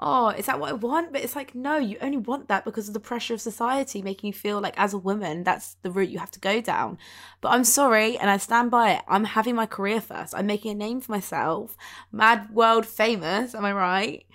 Oh, 0.04 0.30
is 0.30 0.48
that 0.48 0.60
what 0.60 0.70
I 0.70 0.74
want? 0.74 1.14
But 1.14 1.22
it's 1.22 1.36
like, 1.36 1.54
no, 1.54 1.78
you 1.78 1.98
only 2.02 2.18
want 2.18 2.48
that 2.48 2.66
because 2.66 2.88
of 2.88 2.96
the 2.96 3.00
pressure 3.00 3.36
of 3.36 3.42
society 3.42 4.02
making 4.02 4.28
you 4.28 4.34
feel 4.34 4.60
like, 4.60 4.74
as 4.78 4.94
a 4.94 4.98
woman, 4.98 5.44
that's 5.44 5.76
the 5.84 5.92
route 5.92 6.10
you 6.10 6.18
have 6.18 6.32
to 6.32 6.40
go 6.40 6.60
down. 6.60 6.98
But 7.40 7.50
I'm 7.50 7.64
sorry, 7.64 8.18
and 8.18 8.30
I 8.30 8.38
stand 8.38 8.72
by 8.72 8.94
it. 8.94 9.04
I'm 9.08 9.26
having 9.26 9.54
my 9.54 9.68
career 9.68 10.02
first. 10.02 10.34
I'm 10.36 10.48
making 10.48 10.72
a 10.72 10.76
name 10.76 11.02
for 11.02 11.12
myself, 11.12 11.78
mad 12.12 12.50
world 12.52 12.88
famous. 12.88 13.54
Am 13.54 13.64
I 13.64 13.74
right? 13.74 14.26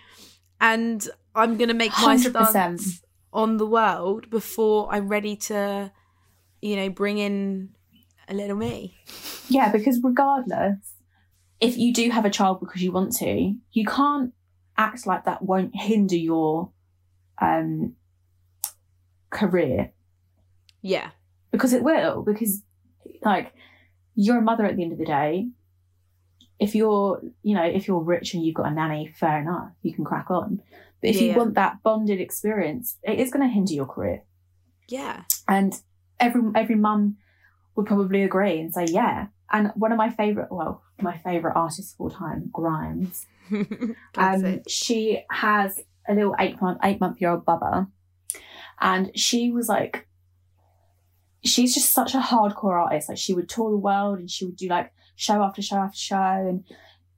And 0.60 1.06
I'm 1.34 1.56
gonna 1.56 1.74
make 1.74 1.90
my 2.00 2.16
100%. 2.16 2.50
stance 2.50 3.02
on 3.32 3.56
the 3.56 3.66
world 3.66 4.30
before 4.30 4.88
I'm 4.90 5.08
ready 5.08 5.36
to, 5.36 5.90
you 6.62 6.76
know, 6.76 6.88
bring 6.90 7.18
in 7.18 7.70
a 8.28 8.34
little 8.34 8.56
me. 8.56 8.96
Yeah, 9.48 9.70
because 9.72 10.00
regardless, 10.02 10.94
if 11.60 11.76
you 11.76 11.92
do 11.92 12.10
have 12.10 12.24
a 12.24 12.30
child 12.30 12.60
because 12.60 12.82
you 12.82 12.92
want 12.92 13.16
to, 13.16 13.54
you 13.72 13.84
can't 13.84 14.32
act 14.78 15.06
like 15.06 15.24
that 15.24 15.42
won't 15.42 15.72
hinder 15.74 16.16
your 16.16 16.70
um 17.40 17.94
career. 19.30 19.92
Yeah, 20.82 21.10
because 21.50 21.72
it 21.72 21.82
will 21.82 22.22
because 22.22 22.62
like 23.22 23.52
you're 24.14 24.38
a 24.38 24.42
mother 24.42 24.64
at 24.64 24.76
the 24.76 24.82
end 24.82 24.92
of 24.92 24.98
the 24.98 25.04
day. 25.04 25.48
If 26.58 26.74
you're 26.74 27.20
you 27.42 27.54
know 27.54 27.64
if 27.64 27.86
you're 27.86 28.00
rich 28.00 28.32
and 28.34 28.42
you've 28.44 28.54
got 28.54 28.70
a 28.70 28.74
nanny 28.74 29.12
fair 29.18 29.40
enough 29.40 29.72
you 29.82 29.92
can 29.92 30.04
crack 30.04 30.30
on. 30.30 30.62
But 31.00 31.10
if 31.10 31.16
Yeah, 31.16 31.32
you 31.32 31.38
want 31.38 31.54
that 31.54 31.82
bonded 31.82 32.20
experience 32.20 32.96
it 33.02 33.18
is 33.20 33.30
going 33.30 33.46
to 33.46 33.52
hinder 33.52 33.74
your 33.74 33.86
career. 33.86 34.22
Yeah, 34.88 35.24
and 35.48 35.78
every 36.18 36.42
every 36.54 36.76
mum 36.76 37.16
would 37.74 37.86
probably 37.86 38.22
agree 38.22 38.58
and 38.58 38.72
say 38.72 38.86
yeah 38.86 39.26
and 39.52 39.70
one 39.74 39.92
of 39.92 39.98
my 39.98 40.10
favorite 40.10 40.48
well 40.50 40.82
my 41.00 41.16
favorite 41.18 41.54
artists 41.54 41.94
of 41.94 42.00
all 42.00 42.10
time 42.10 42.48
grimes 42.52 43.26
um, 44.16 44.60
she 44.66 45.22
has 45.30 45.80
a 46.08 46.14
little 46.14 46.34
eight 46.38 46.60
month 46.60 46.78
eight 46.82 47.00
month 47.00 47.20
year 47.20 47.30
old 47.30 47.44
bubba, 47.44 47.88
and 48.80 49.10
she 49.18 49.50
was 49.52 49.68
like, 49.68 50.06
she's 51.44 51.74
just 51.74 51.92
such 51.92 52.14
a 52.14 52.18
hardcore 52.18 52.80
artist. 52.82 53.08
Like 53.08 53.18
she 53.18 53.34
would 53.34 53.48
tour 53.48 53.70
the 53.70 53.76
world 53.76 54.18
and 54.18 54.30
she 54.30 54.44
would 54.44 54.56
do 54.56 54.68
like 54.68 54.92
show 55.14 55.42
after 55.42 55.62
show 55.62 55.76
after 55.76 55.98
show. 55.98 56.16
And 56.16 56.64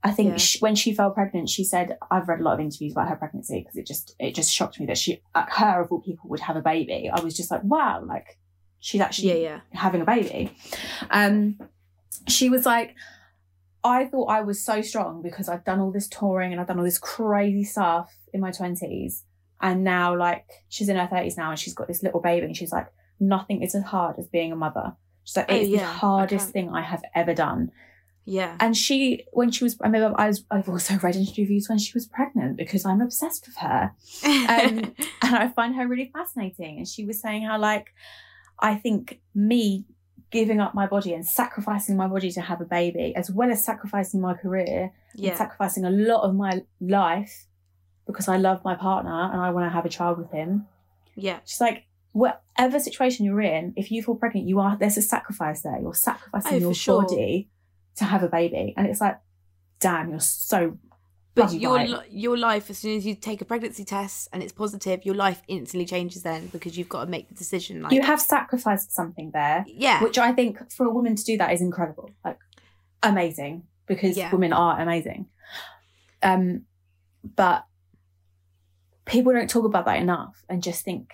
I 0.03 0.11
think 0.11 0.29
Yeah. 0.31 0.37
she, 0.37 0.59
when 0.59 0.75
she 0.75 0.93
fell 0.93 1.11
pregnant, 1.11 1.49
she 1.49 1.63
said, 1.63 1.97
"I've 2.11 2.27
read 2.27 2.39
a 2.39 2.43
lot 2.43 2.53
of 2.53 2.59
interviews 2.59 2.93
about 2.93 3.09
her 3.09 3.15
pregnancy 3.15 3.59
because 3.61 3.75
it 3.75 3.85
just 3.87 4.15
it 4.19 4.35
just 4.35 4.53
shocked 4.53 4.79
me 4.79 4.85
that 4.85 4.97
she, 4.97 5.21
like, 5.35 5.49
her 5.51 5.81
of 5.81 5.91
all 5.91 5.99
people, 6.01 6.29
would 6.29 6.39
have 6.41 6.55
a 6.55 6.61
baby." 6.61 7.09
I 7.11 7.19
was 7.21 7.35
just 7.35 7.51
like, 7.51 7.63
"Wow!" 7.63 8.03
Like 8.05 8.37
she's 8.79 9.01
actually 9.01 9.29
yeah, 9.43 9.49
yeah, 9.49 9.59
having 9.73 10.01
a 10.01 10.05
baby. 10.05 10.55
Um, 11.09 11.59
she 12.27 12.49
was 12.49 12.65
like, 12.65 12.95
I 13.83 14.05
thought 14.05 14.25
I 14.25 14.41
was 14.41 14.63
so 14.63 14.81
strong 14.81 15.21
because 15.21 15.47
I've 15.47 15.63
done 15.63 15.79
all 15.79 15.91
this 15.91 16.07
touring 16.07 16.51
and 16.51 16.59
I've 16.59 16.67
done 16.67 16.77
all 16.79 16.83
this 16.85 16.97
crazy 16.99 17.63
stuff 17.63 18.13
in 18.33 18.41
my 18.41 18.51
20s. 18.51 19.23
And 19.61 19.83
now, 19.83 20.15
like, 20.17 20.45
she's 20.69 20.89
in 20.89 20.95
her 20.97 21.07
30s 21.07 21.37
now 21.37 21.49
and 21.51 21.59
she's 21.59 21.73
got 21.73 21.87
this 21.87 22.03
little 22.03 22.19
baby 22.21 22.45
and 22.45 22.55
she's 22.55 22.71
like, 22.71 22.87
nothing 23.19 23.61
is 23.61 23.75
as 23.75 23.83
hard 23.83 24.17
as 24.19 24.27
being 24.27 24.51
a 24.51 24.55
mother. 24.55 24.93
She's 25.23 25.37
like, 25.37 25.47
Oh, 25.51 25.55
it's 25.55 25.69
yeah, 25.69 25.79
the 25.79 25.85
hardest 25.85 26.45
can't- 26.47 26.53
thing 26.53 26.69
I 26.69 26.81
have 26.81 27.03
ever 27.15 27.33
done. 27.33 27.71
yeah. 28.25 28.55
And 28.59 28.75
she, 28.75 29.25
when 29.31 29.51
she 29.51 29.63
was, 29.63 29.77
I 29.81 29.87
remember 29.87 30.13
I 30.19 30.27
was, 30.27 30.45
I've 30.51 30.69
also 30.69 30.95
read 30.95 31.15
interviews 31.15 31.67
when 31.69 31.77
she 31.77 31.91
was 31.93 32.05
pregnant 32.05 32.57
because 32.57 32.85
I'm 32.85 33.01
obsessed 33.01 33.47
with 33.47 33.57
her 33.57 33.91
um, 34.25 34.93
and 35.23 35.35
I 35.35 35.49
find 35.55 35.75
her 35.75 35.87
really 35.87 36.09
fascinating. 36.13 36.77
And 36.77 36.87
she 36.87 37.05
was 37.05 37.21
saying 37.21 37.43
how, 37.43 37.59
like, 37.59 37.87
I 38.59 38.75
think 38.75 39.19
me 39.35 39.85
giving 40.31 40.59
up 40.59 40.73
my 40.75 40.85
body 40.87 41.13
and 41.13 41.25
sacrificing 41.25 41.97
my 41.97 42.07
body 42.07 42.31
to 42.31 42.41
have 42.41 42.61
a 42.61 42.65
baby, 42.65 43.15
as 43.15 43.31
well 43.31 43.51
as 43.51 43.63
sacrificing 43.63 44.21
my 44.21 44.33
career 44.33 44.91
and 45.13 45.21
yeah, 45.23 45.35
sacrificing 45.35 45.85
a 45.85 45.89
lot 45.89 46.21
of 46.21 46.35
my 46.35 46.61
life 46.79 47.45
because 48.05 48.27
I 48.27 48.37
love 48.37 48.63
my 48.63 48.75
partner 48.75 49.29
and 49.31 49.41
I 49.41 49.49
want 49.51 49.65
to 49.65 49.69
have 49.69 49.85
a 49.85 49.89
child 49.89 50.17
with 50.17 50.31
him. 50.31 50.67
yeah, 51.15 51.39
She's 51.45 51.61
like, 51.61 51.85
whatever 52.11 52.79
situation 52.79 53.25
you're 53.25 53.41
in, 53.41 53.73
if 53.75 53.91
you 53.91 54.01
fall 54.03 54.15
pregnant, 54.15 54.47
you 54.47 54.59
are 54.59 54.75
there's 54.77 54.97
a 54.97 55.01
sacrifice 55.01 55.61
there. 55.61 55.79
You're 55.79 55.93
sacrificing 55.93 56.53
Oh, 56.57 56.57
your 56.57 56.73
sure. 56.73 57.01
body 57.03 57.49
to 57.95 58.05
have 58.05 58.23
a 58.23 58.27
baby, 58.29 58.73
and 58.77 58.87
it's 58.87 59.01
like, 59.01 59.19
damn, 59.79 60.09
you're 60.09 60.19
so. 60.19 60.77
But 61.35 61.53
your 61.53 61.79
li- 61.79 62.07
your 62.09 62.37
life, 62.37 62.69
as 62.69 62.77
soon 62.79 62.97
as 62.97 63.05
you 63.05 63.15
take 63.15 63.39
a 63.41 63.45
pregnancy 63.45 63.85
test 63.85 64.27
and 64.33 64.43
it's 64.43 64.51
positive, 64.51 65.05
your 65.05 65.15
life 65.15 65.41
instantly 65.47 65.85
changes 65.85 66.23
then 66.23 66.47
because 66.47 66.77
you've 66.77 66.89
got 66.89 67.05
to 67.05 67.09
make 67.09 67.29
the 67.29 67.35
decision. 67.35 67.81
Like, 67.81 67.93
you 67.93 68.01
have 68.01 68.19
sacrificed 68.19 68.91
something 68.91 69.31
there. 69.33 69.63
yeah, 69.67 70.03
which 70.03 70.17
I 70.17 70.33
think 70.33 70.71
for 70.71 70.85
a 70.85 70.89
woman 70.91 71.15
to 71.15 71.23
do 71.23 71.37
that 71.37 71.53
is 71.53 71.61
incredible, 71.61 72.11
like 72.25 72.39
amazing, 73.03 73.63
because 73.85 74.17
Yeah. 74.17 74.31
women 74.31 74.51
are 74.53 74.79
amazing. 74.81 75.27
Um, 76.23 76.65
but 77.23 77.65
people 79.05 79.33
don't 79.33 79.49
talk 79.49 79.65
about 79.65 79.85
that 79.85 79.99
enough, 80.01 80.43
and 80.49 80.61
just 80.63 80.83
think 80.83 81.13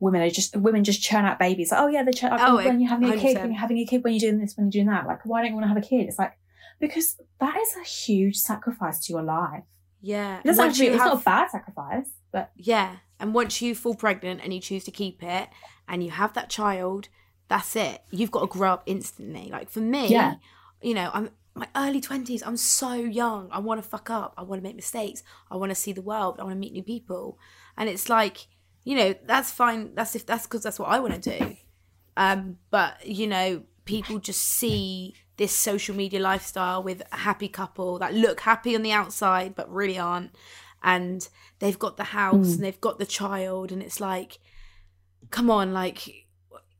women 0.00 0.20
are 0.22 0.30
just 0.30 0.56
women 0.56 0.84
just 0.84 1.02
churn 1.02 1.24
out 1.24 1.38
babies. 1.38 1.70
Like, 1.72 1.80
oh 1.80 1.86
yeah, 1.88 2.02
they 2.02 2.12
churn 2.12 2.32
out 2.32 2.40
Oh, 2.48 2.56
when 2.56 2.80
you're 2.80 2.90
having 2.90 3.08
a 3.10 3.16
kid, 3.16 3.36
100%. 3.36 3.40
when 3.42 3.50
you're 3.52 3.60
having 3.60 3.78
a 3.78 3.84
kid, 3.86 4.04
when 4.04 4.12
you're 4.14 4.20
doing 4.30 4.38
this, 4.40 4.56
when 4.56 4.66
you're 4.66 4.84
doing 4.84 4.86
that. 4.86 5.06
Like, 5.06 5.24
why 5.26 5.40
don't 5.42 5.50
you 5.50 5.54
want 5.56 5.64
to 5.64 5.68
have 5.68 5.76
a 5.76 5.80
kid? 5.86 6.06
It's 6.08 6.18
like 6.18 6.38
because 6.80 7.16
that 7.40 7.56
is 7.56 7.76
a 7.80 7.84
huge 7.84 8.36
sacrifice 8.36 8.98
to 9.06 9.12
your 9.12 9.22
life. 9.22 9.64
yeah. 10.00 10.38
It 10.38 10.44
doesn't 10.44 10.62
have 10.62 10.68
Once 10.70 10.78
to 10.78 10.86
it's 10.86 10.96
not 10.98 11.20
a 11.20 11.24
bad 11.24 11.50
sacrifice, 11.50 12.08
but 12.32 12.50
Yeah. 12.56 12.96
And 13.18 13.32
once 13.34 13.62
you 13.62 13.74
fall 13.74 13.94
pregnant 13.94 14.40
and 14.42 14.52
you 14.52 14.60
choose 14.60 14.84
to 14.84 14.90
keep 14.90 15.22
it 15.22 15.48
and 15.88 16.04
you 16.04 16.10
have 16.10 16.34
that 16.34 16.50
child, 16.50 17.08
that's 17.48 17.74
it. 17.76 18.02
You've 18.10 18.30
got 18.30 18.40
to 18.40 18.46
grow 18.46 18.72
up 18.74 18.82
instantly. 18.86 19.48
Like 19.50 19.70
for 19.70 19.80
me, 19.80 20.08
Yeah. 20.08 20.34
you 20.82 20.94
know, 20.94 21.10
I'm 21.14 21.30
my 21.54 21.66
early 21.74 22.02
20s, 22.02 22.42
I'm 22.44 22.58
so 22.58 22.92
young. 22.92 23.48
I 23.50 23.60
want 23.60 23.82
to 23.82 23.88
fuck 23.88 24.10
up. 24.10 24.34
I 24.36 24.42
want 24.42 24.60
to 24.60 24.62
make 24.62 24.76
mistakes. 24.76 25.22
I 25.50 25.56
want 25.56 25.70
to 25.70 25.74
see 25.74 25.92
the 25.92 26.02
world. 26.02 26.36
I 26.38 26.42
want 26.42 26.52
to 26.54 26.58
meet 26.58 26.74
new 26.74 26.82
people. 26.82 27.38
And 27.78 27.88
it's 27.88 28.10
like, 28.10 28.46
you 28.84 28.94
know, 28.94 29.14
that's 29.24 29.50
fine. 29.50 29.94
That's 29.94 30.14
if 30.14 30.26
that's 30.26 30.44
because 30.46 30.62
that's 30.62 30.78
what 30.78 30.90
I 30.90 30.98
want 31.00 31.14
to 31.22 31.38
do. 31.38 31.56
Um, 32.18 32.58
but 32.70 33.06
you 33.06 33.26
know, 33.26 33.62
people 33.86 34.18
just 34.18 34.42
see 34.42 35.14
this 35.36 35.52
social 35.52 35.94
media 35.94 36.18
lifestyle 36.20 36.82
with 36.82 37.02
a 37.12 37.16
happy 37.18 37.48
couple 37.48 37.98
that 37.98 38.14
look 38.14 38.40
happy 38.40 38.74
on 38.74 38.82
the 38.82 38.92
outside 38.92 39.54
but 39.54 39.70
really 39.70 39.98
aren't. 39.98 40.30
And 40.82 41.28
they've 41.58 41.78
got 41.78 41.96
the 41.96 42.04
house 42.04 42.48
Mm. 42.48 42.54
and 42.56 42.64
they've 42.64 42.80
got 42.80 42.98
the 42.98 43.06
child, 43.06 43.72
and 43.72 43.82
it's 43.82 43.98
like, 44.00 44.38
come 45.30 45.50
on, 45.50 45.72
like 45.72 46.24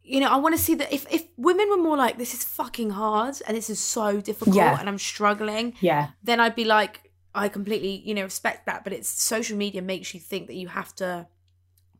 you 0.08 0.20
know, 0.20 0.28
I 0.30 0.36
want 0.36 0.54
to 0.56 0.62
see 0.62 0.76
that 0.76 0.92
if 0.92 1.04
if 1.12 1.24
women 1.36 1.68
were 1.68 1.76
more 1.82 1.96
like 1.96 2.16
this 2.16 2.32
is 2.32 2.44
fucking 2.44 2.90
hard 2.90 3.34
and 3.46 3.56
this 3.56 3.68
is 3.68 3.80
so 3.80 4.20
difficult 4.20 4.54
Yeah. 4.54 4.78
and 4.78 4.88
I'm 4.88 4.98
struggling, 4.98 5.74
yeah, 5.80 6.10
then 6.22 6.38
I'd 6.38 6.54
be 6.54 6.64
like, 6.64 7.10
I 7.34 7.48
completely, 7.48 8.02
you 8.06 8.14
know, 8.14 8.22
respect 8.22 8.66
that. 8.66 8.84
But 8.84 8.92
it's 8.92 9.08
social 9.08 9.56
media 9.56 9.82
makes 9.82 10.14
you 10.14 10.20
think 10.20 10.46
that 10.46 10.54
you 10.54 10.68
have 10.68 10.94
to 10.96 11.26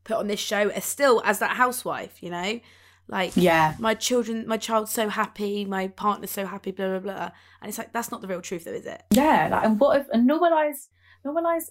put 0.05 0.19
on 0.19 0.29
this 0.29 0.38
show 0.38 0.69
as 0.69 0.85
still 0.85 1.21
as 1.25 1.40
that 1.40 1.57
housewife, 1.57 2.23
you 2.23 2.31
know, 2.31 2.61
like 3.09 3.33
yeah, 3.37 3.75
my 3.79 3.95
children, 3.95 4.47
my 4.47 4.57
child's 4.57 4.92
so 4.92 5.09
happy, 5.09 5.64
my 5.64 5.88
partner's 5.88 6.31
so 6.31 6.47
happy, 6.47 6.73
blah 6.73 6.88
blah 6.88 6.99
blah, 6.99 7.31
and 7.61 7.69
it's 7.69 7.79
like 7.79 7.92
that's 7.92 8.11
not 8.11 8.21
the 8.21 8.27
real 8.27 8.42
truth, 8.42 8.64
though, 8.64 8.73
is 8.73 8.87
it? 8.87 9.03
yeah. 9.11 9.49
Like, 9.51 9.64
and 9.64 9.79
what 9.79 10.01
if 10.01 10.09
and 10.12 10.29
normalize 10.29 10.88
normalize 11.25 11.71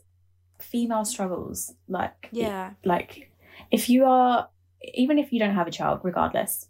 female 0.59 1.05
struggles, 1.05 1.73
like 1.87 2.29
Yeah, 2.31 2.71
like 2.83 3.31
if 3.71 3.89
you 3.89 4.05
are 4.05 4.49
even 4.93 5.17
if 5.17 5.33
you 5.33 5.39
don't 5.39 5.55
have 5.55 5.67
a 5.67 5.71
child 5.71 5.99
regardless 6.03 6.67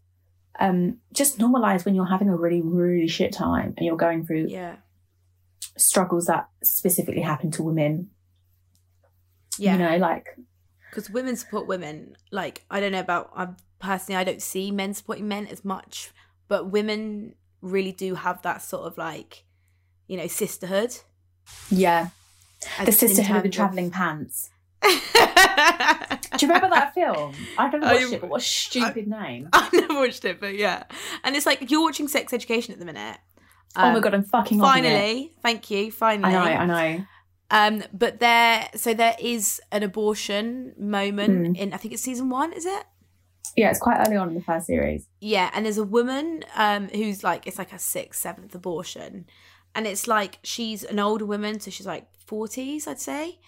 um 0.62 0.98
just 1.12 1.38
normalize 1.38 1.84
when 1.84 1.94
you're 1.94 2.06
having 2.06 2.30
a 2.30 2.36
really 2.36 2.62
really 2.62 3.10
shit 3.10 3.34
time 3.34 3.74
and 3.76 3.86
you're 3.86 3.98
going 3.98 4.26
through 4.26 4.46
yeah, 4.48 4.78
struggles 5.76 6.28
that 6.28 6.48
specifically 6.64 7.20
happen 7.20 7.52
to 7.52 7.62
women 7.62 8.10
yeah. 9.58 9.74
you 9.74 9.80
know 9.80 9.98
like 9.98 10.38
because 10.96 11.10
women 11.10 11.36
support 11.36 11.68
women. 11.68 12.16
Like 12.32 12.64
I 12.72 12.80
don't 12.80 12.94
know 12.94 13.02
about 13.02 13.32
I 13.36 13.50
personally, 13.80 14.18
I 14.20 14.24
don't 14.24 14.42
see 14.42 14.72
men 14.72 14.94
supporting 14.94 15.28
men 15.28 15.48
as 15.48 15.64
much, 15.66 16.12
but 16.48 16.70
women 16.72 17.36
really 17.62 17.92
do 17.92 18.16
have 18.16 18.42
that 18.44 18.62
sort 18.62 18.84
of 18.86 18.98
like, 18.98 19.44
you 20.08 20.18
know, 20.18 20.28
sisterhood. 20.28 20.96
yeah 21.70 22.10
the 22.84 22.92
sisterhood 22.92 23.38
of 23.38 23.44
the 23.44 23.50
traveling 23.50 23.92
pants 23.92 24.50
Do 24.82 24.90
you 26.46 26.48
remember 26.52 26.70
that 26.70 26.94
film? 26.94 27.34
I've 27.58 27.72
never 27.72 27.86
I- 27.86 27.94
watched 27.94 28.14
it, 28.14 28.22
but 28.22 28.30
what 28.30 28.42
a 28.42 28.46
stupid 28.46 29.08
name. 29.08 29.50
I've 29.54 29.72
never 29.74 29.94
watched 29.96 30.26
it, 30.26 30.40
but 30.40 30.56
yeah. 30.56 30.84
And 31.24 31.36
it's 31.36 31.46
like 31.46 31.70
you're 31.72 31.82
watching 31.82 32.08
Sex 32.08 32.34
Education 32.34 32.74
at 32.74 32.80
the 32.80 32.86
minute. 32.86 33.18
oh 33.76 33.82
my 33.82 33.96
Um, 33.96 34.02
god, 34.02 34.14
I'm 34.14 34.24
fucking. 34.24 34.60
Finally, 34.60 35.32
thank 35.42 35.70
you. 35.72 35.92
Finally, 35.92 36.36
I 36.36 36.66
know, 36.66 36.74
I 36.74 36.94
know. 36.98 37.06
Um, 37.52 37.84
but 37.94 38.20
there, 38.20 38.70
so 38.76 38.94
there 38.94 39.16
is 39.20 39.62
an 39.72 39.84
abortion 39.84 40.74
moment 40.78 41.56
Mm. 41.56 41.58
in 41.58 41.74
I 41.74 41.78
think 41.78 41.94
it's 41.94 42.04
season 42.04 42.30
one, 42.30 42.52
is 42.54 42.66
it? 42.66 42.84
Yeah, 43.56 43.70
it's 43.70 43.80
quite 43.80 44.06
early 44.06 44.18
on 44.18 44.30
in 44.30 44.36
the 44.36 44.42
first 44.42 44.68
series. 44.68 45.08
Yeah, 45.20 45.50
and 45.54 45.66
there's 45.66 45.78
a 45.78 45.84
woman 45.84 46.44
um 46.56 46.90
who's 46.90 47.24
like 47.24 47.48
it's 47.48 47.58
like 47.58 47.74
a 47.74 47.80
sixth, 47.80 48.22
seventh 48.22 48.54
abortion, 48.56 49.26
and 49.74 49.88
it's 49.88 50.08
like 50.08 50.40
she's 50.44 50.84
an 50.84 51.00
older 51.00 51.26
woman, 51.26 51.60
so 51.60 51.72
she's 51.72 51.86
like 51.88 52.08
forties, 52.26 52.88
I'd 52.88 53.00
say. 53.00 53.40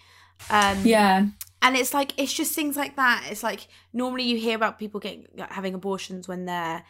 Um, 0.50 0.78
Yeah. 0.84 1.26
and 1.62 1.76
it's 1.76 1.92
like 1.92 2.14
it's 2.16 2.32
just 2.32 2.54
things 2.54 2.76
like 2.76 2.96
that. 2.96 3.26
It's 3.30 3.42
like 3.42 3.66
normally 3.92 4.24
you 4.24 4.38
hear 4.38 4.56
about 4.56 4.78
people 4.78 5.00
getting 5.00 5.26
having 5.50 5.74
abortions 5.74 6.26
when 6.28 6.44
they're, 6.46 6.84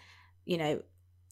you 0.45 0.59
know, 0.59 0.83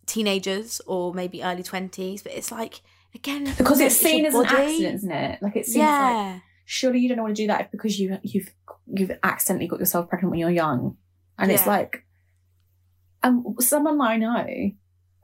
teenagers 0.07 0.81
or 0.87 1.12
maybe 1.14 1.42
early 1.42 1.62
twenties, 1.62 2.22
but 2.22 2.33
it's 2.33 2.51
like 2.53 2.81
again 3.14 3.44
Because 3.59 3.81
it's 3.81 4.01
your 4.03 4.11
seen 4.11 4.25
as 4.25 4.35
an 4.35 4.42
body. 4.44 4.57
accident, 4.57 4.94
isn't 4.96 5.11
it? 5.12 5.42
Like 5.42 5.57
it 5.57 5.66
seems 5.66 5.77
like 5.77 5.87
Yeah, 5.87 6.38
surely 6.64 7.01
you 7.01 7.09
don't 7.09 7.22
want 7.22 7.37
to 7.37 7.42
do 7.42 7.46
that 7.49 7.70
because 7.70 7.99
you 7.99 8.18
you've 8.22 8.53
you've 8.87 9.12
accidentally 9.22 9.66
got 9.68 9.81
yourself 9.81 10.09
pregnant 10.09 10.31
when 10.31 10.38
you're 10.40 10.51
young, 10.51 10.96
and 11.38 11.51
it's 11.53 11.66
like, 11.66 12.05
um, 13.22 13.57
someone 13.61 14.01
I 14.01 14.16
know, 14.16 14.70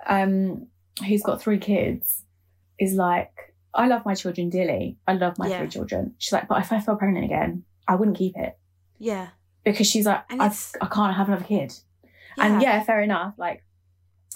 um, 0.06 0.66
who's 1.06 1.22
got 1.22 1.40
three 1.40 1.58
kids, 1.58 2.22
is 2.78 2.94
like, 2.94 3.30
I 3.74 3.86
love 3.86 4.04
my 4.04 4.14
children 4.14 4.50
dearly. 4.50 4.98
I 5.06 5.14
love 5.14 5.38
my 5.38 5.48
Yeah. 5.48 5.58
three 5.58 5.68
children. 5.68 6.14
She's 6.18 6.32
like, 6.32 6.48
but 6.48 6.60
if 6.60 6.72
I 6.72 6.80
fell 6.80 6.96
pregnant 6.96 7.24
again, 7.24 7.64
I 7.88 7.94
wouldn't 7.94 8.16
keep 8.18 8.36
it 8.36 8.58
yeah, 8.98 9.28
because 9.64 9.86
she's 9.86 10.06
like, 10.06 10.24
I, 10.30 10.54
I 10.80 10.86
can't 10.86 11.16
have 11.16 11.28
another 11.28 11.44
kid. 11.44 11.72
And 12.38 12.62
yeah, 12.62 12.82
fair 12.82 13.02
enough. 13.02 13.34
Like 13.38 13.64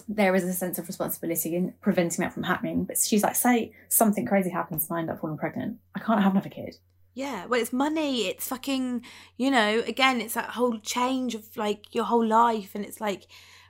there 0.08 0.34
is 0.34 0.44
a 0.44 0.52
sense 0.52 0.78
of 0.78 0.86
responsibility 0.86 1.54
in 1.56 1.72
preventing 1.80 2.22
that 2.22 2.32
from 2.32 2.42
happening. 2.42 2.84
But 2.84 2.98
she's 2.98 3.22
like, 3.22 3.36
say 3.36 3.72
something 3.88 4.26
crazy 4.26 4.50
happens 4.50 4.88
and 4.88 4.96
I 4.96 5.00
end 5.00 5.10
up 5.10 5.20
falling 5.20 5.38
pregnant. 5.38 5.78
I 5.94 6.00
can't 6.00 6.22
have 6.22 6.32
another 6.32 6.50
kid. 6.50 6.76
Yeah, 7.16 7.46
well, 7.46 7.58
it's 7.58 7.72
money. 7.72 8.26
It's 8.26 8.46
fucking, 8.46 9.02
you 9.38 9.50
know, 9.50 9.82
again, 9.86 10.20
it's 10.20 10.34
that 10.34 10.50
whole 10.50 10.78
change 10.80 11.34
of 11.34 11.56
like 11.56 11.94
your 11.94 12.04
whole 12.04 12.24
life. 12.24 12.74
And 12.74 12.84
it's 12.84 13.00
like, 13.00 13.26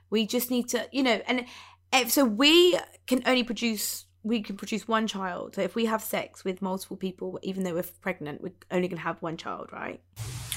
we 0.09 0.27
just 0.27 0.51
need 0.51 0.67
to, 0.69 0.85
you 0.91 1.01
know, 1.01 1.21
and 1.25 1.45
if, 1.93 2.11
so 2.11 2.25
we 2.25 2.77
can 3.07 3.23
only 3.25 3.43
produce, 3.43 4.05
we 4.21 4.41
can 4.41 4.57
produce 4.57 4.85
one 4.85 5.07
child. 5.07 5.55
So 5.55 5.61
if 5.61 5.75
we 5.75 5.85
have 5.85 6.03
sex 6.03 6.43
with 6.43 6.61
multiple 6.61 6.97
people, 6.97 7.39
even 7.41 7.63
though 7.63 7.75
we're 7.75 7.85
pregnant, 8.01 8.41
we're 8.41 8.51
only 8.69 8.89
going 8.89 8.97
to 8.97 9.03
have 9.03 9.21
one 9.21 9.37
child, 9.37 9.69
right? 9.71 10.01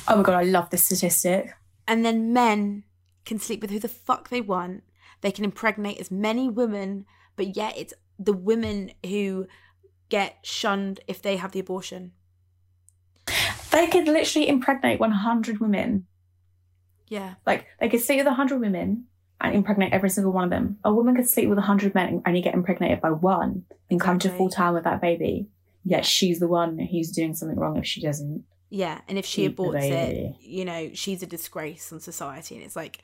Oh 0.09 0.16
my 0.16 0.24
god, 0.24 0.35
I 0.35 0.42
love 0.42 0.70
this 0.70 0.85
statistic. 0.85 1.53
And 1.87 2.05
then 2.05 2.33
men 2.33 2.83
can 3.24 3.38
sleep 3.38 3.62
with 3.62 3.70
who 3.70 3.79
the 3.79 3.87
fuck 3.87 4.31
they 4.31 4.40
want. 4.40 4.83
They 5.20 5.31
can 5.31 5.44
impregnate 5.44 6.00
as 6.00 6.11
many 6.11 6.48
women, 6.48 7.07
but 7.37 7.55
yet 7.57 7.74
it's 7.76 7.94
the 8.18 8.33
women 8.33 8.90
who 9.07 9.46
get 10.09 10.38
shunned 10.42 10.98
if 11.07 11.22
they 11.22 11.37
have 11.37 11.53
the 11.53 11.61
abortion. 11.61 12.14
They 13.81 13.87
could 13.87 14.09
literally 14.09 14.47
impregnate 14.47 15.01
100 15.01 15.59
women. 15.59 16.07
Yeah. 17.09 17.35
Like 17.47 17.66
they 17.81 17.88
could 17.88 18.03
sleep 18.03 18.19
with 18.19 18.27
100 18.27 18.61
women 18.61 19.07
and 19.40 19.55
impregnate 19.55 19.95
every 19.95 20.11
single 20.11 20.33
one 20.33 20.45
of 20.45 20.51
them. 20.51 20.77
A 20.85 20.93
woman 20.93 21.16
could 21.16 21.29
sleep 21.29 21.49
with 21.49 21.57
100 21.57 21.95
men 21.95 22.09
and 22.09 22.23
only 22.27 22.43
get 22.43 22.53
impregnated 22.53 23.01
by 23.01 23.11
one 23.11 23.64
and 23.90 23.99
come 23.99 24.19
to 24.19 24.29
full 24.29 24.51
time 24.51 24.75
with 24.75 24.85
that 24.85 25.01
baby. 25.01 25.49
Yet 25.83 26.05
she's 26.05 26.40
the 26.40 26.47
one 26.47 26.79
who's 26.79 27.11
doing 27.11 27.35
something 27.35 27.59
wrong 27.59 27.79
if 27.79 27.87
she 27.87 28.03
doesn't. 28.03 28.45
Yeah, 28.69 29.01
and 29.09 29.19
if 29.19 29.25
she 29.25 29.49
aborts 29.49 29.83
it, 29.83 30.37
you 30.40 30.66
know, 30.66 30.90
she's 30.93 31.23
a 31.23 31.27
disgrace 31.27 31.90
on 31.90 32.01
society. 32.01 32.55
And 32.55 32.62
it's 32.62 32.77
like, 32.77 32.99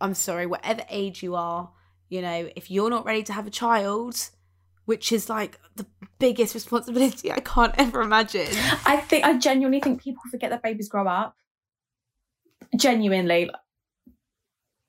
I'm 0.00 0.14
sorry, 0.14 0.46
whatever 0.46 0.82
age 0.88 1.24
you 1.24 1.34
are, 1.34 1.70
you 2.08 2.22
know, 2.22 2.48
if 2.54 2.70
you're 2.70 2.88
not 2.88 3.04
ready 3.04 3.24
to 3.24 3.32
have 3.32 3.48
a 3.48 3.50
child, 3.50 4.30
which 4.90 5.12
is 5.12 5.28
like 5.28 5.60
the 5.76 5.86
biggest 6.18 6.52
responsibility 6.52 7.30
I 7.30 7.38
can't 7.38 7.72
ever 7.78 8.02
imagine. 8.02 8.48
I 8.84 8.96
think 8.96 9.24
I 9.24 9.38
genuinely 9.38 9.78
think 9.78 10.02
people 10.02 10.22
forget 10.28 10.50
that 10.50 10.64
babies 10.64 10.88
grow 10.88 11.06
up. 11.06 11.36
Genuinely. 12.76 13.50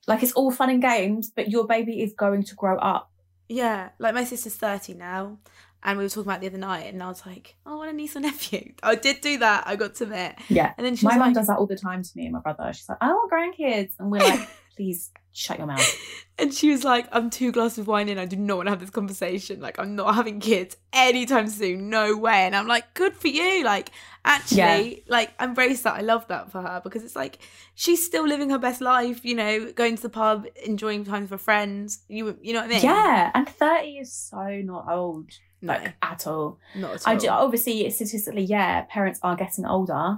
Like 0.08 0.24
it's 0.24 0.32
all 0.32 0.50
fun 0.50 0.72
and 0.72 0.82
games, 0.82 1.32
but 1.36 1.52
your 1.52 1.68
baby 1.68 2.02
is 2.02 2.14
going 2.14 2.42
to 2.46 2.56
grow 2.56 2.80
up. 2.80 3.12
Yeah, 3.48 3.90
like 4.00 4.16
my 4.16 4.24
sister's 4.24 4.56
30 4.56 4.96
now, 4.96 5.38
and 5.84 6.00
we 6.00 6.06
were 6.06 6.10
talking 6.10 6.24
about 6.24 6.38
it 6.38 6.42
the 6.42 6.48
other 6.48 6.58
night, 6.58 6.92
and 6.92 7.04
I 7.04 7.08
was 7.08 7.24
like, 7.24 7.58
oh, 7.68 7.74
I 7.74 7.76
want 7.76 7.92
a 7.92 7.94
niece 7.94 8.16
or 8.16 8.22
nephew. 8.22 8.74
I 8.82 8.96
did 8.96 9.22
do 9.22 9.38
that, 9.38 9.68
I 9.68 9.76
got 9.76 9.94
to 9.96 10.06
admit. 10.06 10.34
Yeah. 10.50 10.74
And 10.80 10.84
then 10.88 10.96
she 10.96 11.06
My 11.06 11.16
mum 11.16 11.28
like, 11.28 11.36
does 11.36 11.46
that 11.46 11.60
all 11.60 11.68
the 11.68 11.78
time 11.78 12.02
to 12.02 12.10
me 12.16 12.24
and 12.24 12.34
my 12.34 12.40
brother. 12.40 12.74
She's 12.74 12.90
like, 12.90 12.98
I 13.02 13.10
want 13.10 13.32
grandkids. 13.32 13.92
And 14.00 14.10
we're 14.10 14.18
like, 14.24 14.50
please 14.76 15.12
shut 15.34 15.58
your 15.58 15.68
mouth. 15.68 15.98
and 16.38 16.54
she 16.54 16.70
was 16.70 16.84
like, 16.84 17.08
I'm 17.12 17.30
two 17.30 17.52
glasses 17.52 17.80
of 17.80 17.88
wine 17.88 18.10
in. 18.10 18.18
I 18.18 18.26
do 18.26 18.36
not 18.36 18.58
want 18.58 18.68
to 18.68 18.72
have 18.72 18.80
this 18.80 18.90
conversation. 18.90 19.60
Like, 19.62 19.80
I'm 19.80 19.96
not 19.96 20.16
having 20.16 20.40
kids 20.40 20.78
anytime 20.94 21.48
soon. 21.48 21.90
No 21.90 22.18
way. 22.18 22.46
And 22.46 22.56
I'm 22.56 22.68
like, 22.68 22.94
good 22.94 23.16
for 23.16 23.28
you. 23.28 23.64
Like, 23.64 23.92
actually, 24.26 25.04
like, 25.08 25.32
embrace 25.40 25.84
that. 25.84 25.96
I 25.96 26.02
love 26.02 26.28
that 26.28 26.52
for 26.52 26.62
her 26.62 26.82
because 26.84 27.04
it's 27.04 27.16
like 27.16 27.40
she's 27.76 28.06
still 28.06 28.28
living 28.28 28.50
her 28.50 28.60
best 28.60 28.82
life. 28.82 29.24
You 29.24 29.36
know, 29.36 29.72
going 29.72 29.96
to 29.96 30.02
the 30.02 30.10
pub, 30.10 30.46
enjoying 30.66 31.06
time 31.06 31.22
with 31.22 31.32
her 31.32 31.38
friends. 31.38 32.04
You, 32.08 32.38
you 32.42 32.54
know 32.54 32.62
what 32.62 32.70
I 32.70 32.74
mean? 32.74 32.84
Yeah. 32.84 33.32
And 33.34 33.48
30 33.48 33.88
is 33.98 34.14
so 34.14 34.62
not 34.64 34.86
old. 34.90 35.32
No, 35.62 35.74
Like 35.74 35.94
at 36.02 36.26
all. 36.26 36.60
not 36.76 36.96
at 36.96 37.08
all. 37.08 37.14
I 37.14 37.16
do, 37.18 37.28
obviously, 37.30 37.88
statistically, 37.92 38.44
yeah, 38.44 38.82
parents 38.90 39.20
are 39.22 39.36
getting 39.36 39.66
older, 39.66 40.18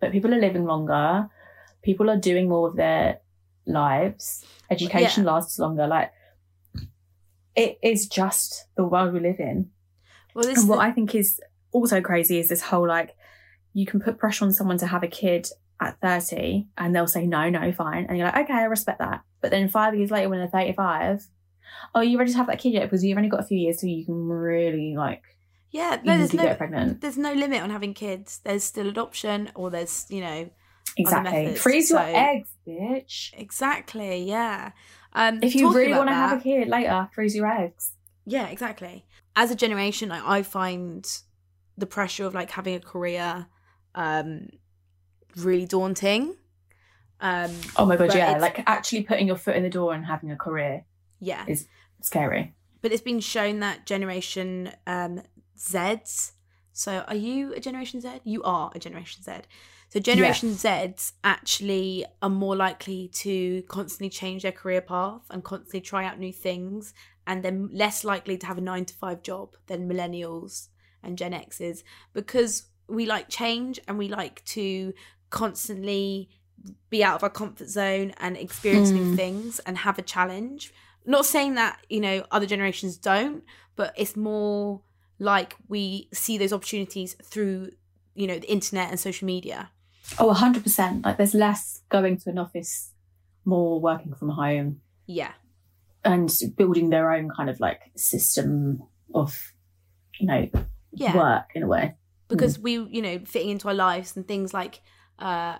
but 0.00 0.12
people 0.12 0.34
are 0.34 0.38
living 0.38 0.64
longer. 0.66 1.30
People 1.82 2.10
are 2.10 2.18
doing 2.18 2.46
more 2.48 2.68
of 2.68 2.76
their 2.76 3.21
lives. 3.66 4.44
Education 4.70 5.24
lasts 5.24 5.58
longer. 5.58 5.86
Like, 5.86 6.12
it 7.54 7.78
is 7.82 8.08
just 8.08 8.66
the 8.76 8.84
world 8.84 9.12
we 9.12 9.20
live 9.20 9.38
in. 9.38 9.70
well, 10.34 10.44
this 10.44 10.60
And 10.60 10.68
what 10.68 10.78
I 10.78 10.90
think 10.90 11.14
is 11.14 11.40
also 11.72 12.00
crazy 12.00 12.38
is 12.38 12.48
this 12.48 12.62
whole 12.62 12.86
like, 12.86 13.14
you 13.74 13.86
can 13.86 14.00
put 14.00 14.18
pressure 14.18 14.44
on 14.44 14.52
someone 14.52 14.78
to 14.78 14.86
have 14.86 15.02
a 15.02 15.08
kid 15.08 15.48
at 15.80 16.00
30 16.00 16.68
and 16.76 16.94
they'll 16.94 17.06
say, 17.06 17.26
no, 17.26 17.50
no, 17.50 17.72
fine. 17.72 18.06
And 18.08 18.18
you're 18.18 18.26
like, 18.26 18.44
okay, 18.44 18.54
I 18.54 18.64
respect 18.64 18.98
that. 19.00 19.22
But 19.40 19.50
then 19.50 19.68
five 19.68 19.94
years 19.94 20.10
later, 20.10 20.28
when 20.28 20.38
they're 20.38 20.48
35, 20.48 21.26
oh, 21.94 22.00
you 22.00 22.18
ready 22.18 22.32
to 22.32 22.36
have 22.36 22.46
that 22.46 22.60
kid 22.60 22.74
yet? 22.74 22.84
Because 22.84 23.02
you've 23.02 23.16
only 23.16 23.30
got 23.30 23.40
a 23.40 23.46
few 23.46 23.58
years 23.58 23.80
so 23.80 23.86
you 23.86 24.04
can 24.04 24.28
really 24.28 24.94
like 24.96 25.22
yeah, 25.72 25.98
no, 26.04 26.18
there's 26.18 26.34
no, 26.34 26.42
get 26.42 26.58
pregnant. 26.58 27.00
there's 27.00 27.16
no 27.16 27.32
limit 27.32 27.62
on 27.62 27.70
having 27.70 27.94
kids. 27.94 28.40
There's 28.44 28.62
still 28.62 28.88
adoption, 28.88 29.50
or 29.54 29.70
there's, 29.70 30.04
you 30.10 30.20
know, 30.20 30.50
Exactly. 30.96 31.32
methods, 31.32 31.60
Freeze 31.60 31.90
your 31.90 32.00
eggs, 32.00 32.50
bitch. 32.66 33.30
exactly, 33.38 34.22
yeah. 34.24 34.72
Um, 35.14 35.40
If 35.42 35.54
you 35.54 35.72
really 35.72 35.92
want 35.92 36.08
to 36.08 36.14
have 36.14 36.38
a 36.38 36.42
kid 36.42 36.68
later, 36.68 37.08
freeze 37.14 37.34
your 37.34 37.46
eggs. 37.46 37.92
Yeah, 38.26 38.48
exactly. 38.48 39.04
As 39.34 39.50
a 39.50 39.54
generation, 39.54 40.12
I, 40.12 40.38
I 40.38 40.42
find 40.42 41.06
the 41.78 41.86
pressure 41.86 42.26
of 42.26 42.34
like 42.34 42.50
having 42.50 42.74
a 42.74 42.80
career 42.80 43.46
um 43.94 44.48
really 45.36 45.66
daunting. 45.66 46.36
Um 47.20 47.50
Oh 47.76 47.86
my 47.86 47.96
god, 47.96 48.14
yeah. 48.14 48.38
Like 48.38 48.62
actually 48.66 49.02
putting 49.02 49.26
your 49.26 49.36
foot 49.36 49.56
in 49.56 49.62
the 49.62 49.70
door 49.70 49.94
and 49.94 50.04
having 50.04 50.30
a 50.30 50.36
career 50.36 50.84
yeah. 51.20 51.44
is 51.46 51.66
scary. 52.02 52.54
But 52.80 52.92
it's 52.92 53.02
been 53.02 53.20
shown 53.20 53.60
that 53.60 53.86
generation 53.86 54.72
um 54.86 55.22
Zs. 55.58 56.32
So 56.72 57.04
are 57.08 57.14
you 57.14 57.54
a 57.54 57.60
generation 57.60 58.00
Z? 58.00 58.20
You 58.24 58.42
are 58.42 58.70
a 58.74 58.78
generation 58.78 59.22
Z. 59.22 59.32
So 59.92 60.00
generation 60.00 60.52
Zs 60.52 61.12
actually 61.22 62.06
are 62.22 62.30
more 62.30 62.56
likely 62.56 63.08
to 63.08 63.60
constantly 63.68 64.08
change 64.08 64.42
their 64.42 64.50
career 64.50 64.80
path 64.80 65.20
and 65.28 65.44
constantly 65.44 65.82
try 65.82 66.06
out 66.06 66.18
new 66.18 66.32
things 66.32 66.94
and 67.26 67.42
they're 67.42 67.52
less 67.70 68.02
likely 68.02 68.38
to 68.38 68.46
have 68.46 68.56
a 68.56 68.62
9 68.62 68.86
to 68.86 68.94
5 68.94 69.22
job 69.22 69.54
than 69.66 69.86
millennials 69.86 70.68
and 71.02 71.18
Gen 71.18 71.34
X's 71.34 71.84
because 72.14 72.68
we 72.88 73.04
like 73.04 73.28
change 73.28 73.80
and 73.86 73.98
we 73.98 74.08
like 74.08 74.42
to 74.46 74.94
constantly 75.28 76.30
be 76.88 77.04
out 77.04 77.16
of 77.16 77.22
our 77.22 77.28
comfort 77.28 77.68
zone 77.68 78.14
and 78.16 78.38
experience 78.38 78.92
new 78.92 79.12
Mm. 79.12 79.16
things 79.16 79.58
and 79.58 79.76
have 79.76 79.98
a 79.98 80.02
challenge. 80.02 80.72
Not 81.04 81.26
saying 81.26 81.56
that, 81.56 81.84
you 81.90 82.00
know, 82.00 82.24
other 82.30 82.46
generations 82.46 82.96
don't, 82.96 83.44
but 83.76 83.92
it's 83.98 84.16
more 84.16 84.80
like 85.18 85.54
we 85.68 86.08
see 86.14 86.38
those 86.38 86.54
opportunities 86.54 87.14
through, 87.22 87.72
you 88.14 88.26
know, 88.26 88.38
the 88.38 88.50
internet 88.50 88.88
and 88.88 88.98
social 88.98 89.26
media. 89.26 89.70
Oh, 90.18 90.32
100%. 90.32 91.04
Like 91.04 91.16
there's 91.16 91.34
less 91.34 91.82
going 91.88 92.16
to 92.18 92.30
an 92.30 92.38
office, 92.38 92.92
more 93.44 93.80
working 93.80 94.14
from 94.14 94.28
home 94.30 94.80
Yeah. 95.06 95.32
and 96.04 96.30
building 96.56 96.90
their 96.90 97.12
own 97.12 97.30
kind 97.36 97.48
of 97.50 97.58
like 97.60 97.80
system 97.96 98.82
of, 99.14 99.52
you 100.20 100.26
know, 100.26 100.48
Yeah. 100.92 101.16
work 101.16 101.46
in 101.54 101.62
a 101.62 101.66
way. 101.66 101.96
because 102.28 102.58
we 102.58 102.72
you 102.96 103.02
know 103.02 103.18
fitting 103.26 103.50
into 103.50 103.68
our 103.68 103.74
lives 103.74 104.16
and 104.16 104.26
things 104.26 104.54
like 104.54 104.80
uh 105.18 105.58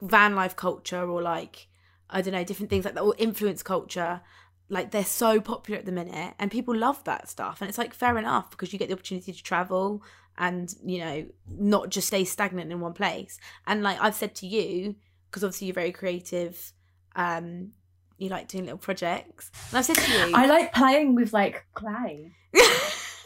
van 0.00 0.34
life 0.36 0.54
culture 0.54 1.04
or 1.10 1.20
like 1.20 1.66
i 2.10 2.20
don't 2.22 2.32
know 2.32 2.44
different 2.44 2.70
things 2.70 2.84
like 2.84 2.94
that 2.94 3.00
or 3.02 3.14
influence 3.18 3.60
culture 3.62 4.20
like 4.68 4.92
they're 4.92 5.04
so 5.04 5.40
popular 5.40 5.78
at 5.80 5.84
the 5.86 5.90
minute 5.90 6.32
and 6.38 6.50
people 6.52 6.76
love 6.76 7.02
that 7.04 7.28
stuff 7.28 7.60
and 7.60 7.68
it's 7.68 7.78
like 7.78 7.92
fair 7.92 8.16
enough 8.18 8.50
because 8.52 8.72
you 8.72 8.78
get 8.78 8.86
the 8.88 8.94
opportunity 8.94 9.32
to 9.32 9.42
travel 9.42 10.00
and 10.38 10.74
you 10.84 10.98
know 10.98 11.26
not 11.58 11.88
just 11.90 12.08
stay 12.08 12.24
stagnant 12.24 12.72
in 12.72 12.80
one 12.80 12.92
place 12.92 13.38
and 13.66 13.82
like 13.82 13.98
i've 14.00 14.14
said 14.14 14.34
to 14.34 14.46
you 14.46 14.94
because 15.30 15.44
obviously 15.44 15.66
you're 15.66 15.74
very 15.74 15.92
creative 15.92 16.72
um 17.16 17.70
you 18.18 18.28
like 18.28 18.48
doing 18.48 18.64
little 18.64 18.78
projects 18.78 19.50
and 19.70 19.78
i've 19.78 19.84
said 19.84 19.96
to 19.96 20.10
you 20.12 20.32
I 20.34 20.46
like 20.46 20.72
playing 20.72 21.14
with 21.14 21.32
like 21.32 21.64
clay. 21.74 22.32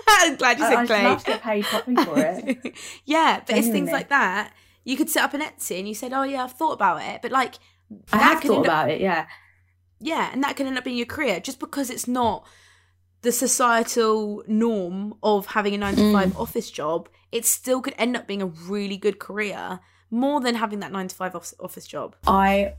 i'm 0.08 0.36
glad 0.36 0.58
you 0.58 0.64
I, 0.64 0.68
said 0.68 0.78
I'd 0.78 0.86
clay 0.86 1.04
love 1.04 1.24
to 1.24 1.30
get 1.30 1.42
paid 1.42 1.64
properly 1.64 1.96
for 2.04 2.18
it. 2.18 2.76
yeah 3.04 3.40
but 3.46 3.56
it's 3.56 3.68
things 3.68 3.90
like 3.90 4.08
that 4.08 4.52
you 4.84 4.96
could 4.96 5.10
set 5.10 5.24
up 5.24 5.34
an 5.34 5.40
etsy 5.42 5.78
and 5.78 5.88
you 5.88 5.94
said 5.94 6.12
oh 6.12 6.22
yeah 6.22 6.44
i've 6.44 6.52
thought 6.52 6.72
about 6.72 7.02
it 7.02 7.20
but 7.22 7.30
like 7.30 7.54
I 8.12 8.18
have 8.18 8.42
thought 8.42 8.58
up- 8.58 8.64
about 8.64 8.90
it. 8.90 9.00
Yeah. 9.00 9.26
yeah 10.00 10.30
and 10.32 10.42
that 10.44 10.56
can 10.56 10.66
end 10.66 10.76
up 10.76 10.84
being 10.84 10.96
your 10.96 11.06
career 11.06 11.40
just 11.40 11.58
because 11.58 11.88
it's 11.90 12.06
not 12.08 12.46
the 13.22 13.32
societal 13.32 14.42
norm 14.46 15.14
of 15.22 15.46
having 15.46 15.74
a 15.74 15.78
nine 15.78 15.96
to 15.96 16.02
Mm. 16.02 16.12
five 16.12 16.36
office 16.36 16.70
job 16.70 17.08
it 17.32 17.44
still 17.44 17.80
could 17.82 17.94
end 17.98 18.16
up 18.16 18.26
being 18.26 18.40
a 18.42 18.46
really 18.46 18.96
good 18.96 19.18
career 19.18 19.80
more 20.10 20.40
than 20.40 20.54
having 20.54 20.80
that 20.80 20.90
nine 20.92 21.08
to 21.08 21.14
five 21.14 21.34
office, 21.36 21.86
job 21.86 22.16
I 22.26 22.74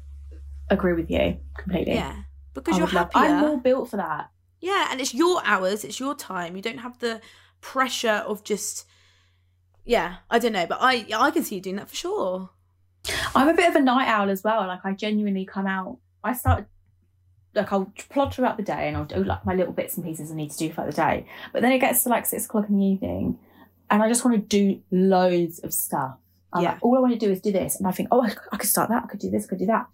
agree 0.69 0.93
with 0.93 1.09
you 1.11 1.37
completely. 1.57 1.93
yeah 1.93 2.15
because 2.53 2.75
I 2.75 2.77
you're 2.77 2.87
would 2.87 2.93
love- 2.95 3.13
happier 3.13 3.31
I'm 3.35 3.41
more 3.41 3.57
built 3.59 3.89
for 3.89 3.97
that. 3.97 4.29
yeah 4.61 4.87
and 4.91 4.99
it's 5.01 5.13
your 5.13 5.41
hours 5.45 5.83
it's 5.83 5.99
your 5.99 6.15
time 6.15 6.55
you 6.55 6.61
don't 6.61 6.79
have 6.79 6.97
the 6.99 7.21
pressure 7.61 8.23
of 8.25 8.43
just 8.43 8.85
yeah 9.85 10.17
i 10.29 10.39
don't 10.39 10.53
know 10.53 10.65
but 10.65 10.77
i 10.81 11.05
i 11.15 11.31
can 11.31 11.43
see 11.43 11.55
you 11.55 11.61
doing 11.61 11.75
that 11.77 11.89
for 11.89 11.95
sure 11.95 12.49
I'm 13.33 13.47
a 13.47 13.53
bit 13.53 13.69
of 13.69 13.75
a 13.77 13.79
night 13.79 14.09
owl 14.09 14.29
as 14.29 14.43
well. 14.43 14.67
Like 14.67 14.81
I 14.83 14.91
genuinely 14.91 15.45
come 15.45 15.65
out. 15.65 15.99
I 16.21 16.33
start 16.33 16.67
like 17.59 17.71
I'll 17.71 17.91
plod 18.09 18.33
throughout 18.33 18.57
the 18.57 18.63
day 18.63 18.87
and 18.87 18.97
I'll 18.97 19.05
do 19.05 19.23
like 19.23 19.45
my 19.45 19.53
little 19.55 19.73
bits 19.73 19.95
and 19.95 20.05
pieces 20.05 20.31
I 20.31 20.35
need 20.35 20.51
to 20.51 20.57
do 20.57 20.71
for 20.71 20.85
the 20.85 20.91
day. 20.91 21.25
But 21.53 21.61
then 21.61 21.71
it 21.71 21.79
gets 21.79 22.03
to 22.03 22.09
like 22.09 22.25
six 22.25 22.45
o'clock 22.45 22.65
in 22.69 22.77
the 22.77 22.85
evening, 22.85 23.37
and 23.89 24.01
I 24.03 24.07
just 24.07 24.23
want 24.25 24.35
to 24.37 24.41
do 24.45 24.81
loads 24.91 25.59
of 25.59 25.73
stuff. 25.73 26.15
I'm 26.53 26.63
Yeah. 26.63 26.71
like, 26.73 26.83
all 26.83 26.97
I 26.97 27.01
want 27.01 27.13
to 27.13 27.19
do 27.19 27.31
is 27.31 27.41
do 27.41 27.51
this, 27.51 27.77
and 27.77 27.87
I 27.87 27.91
think, 27.91 28.09
oh, 28.11 28.21
I, 28.51 28.57
could 28.57 28.69
start 28.69 28.89
that. 28.89 29.03
I 29.03 29.07
could 29.07 29.19
do 29.19 29.29
this. 29.29 29.45
I 29.45 29.49
could 29.49 29.59
do 29.59 29.67
that. 29.67 29.85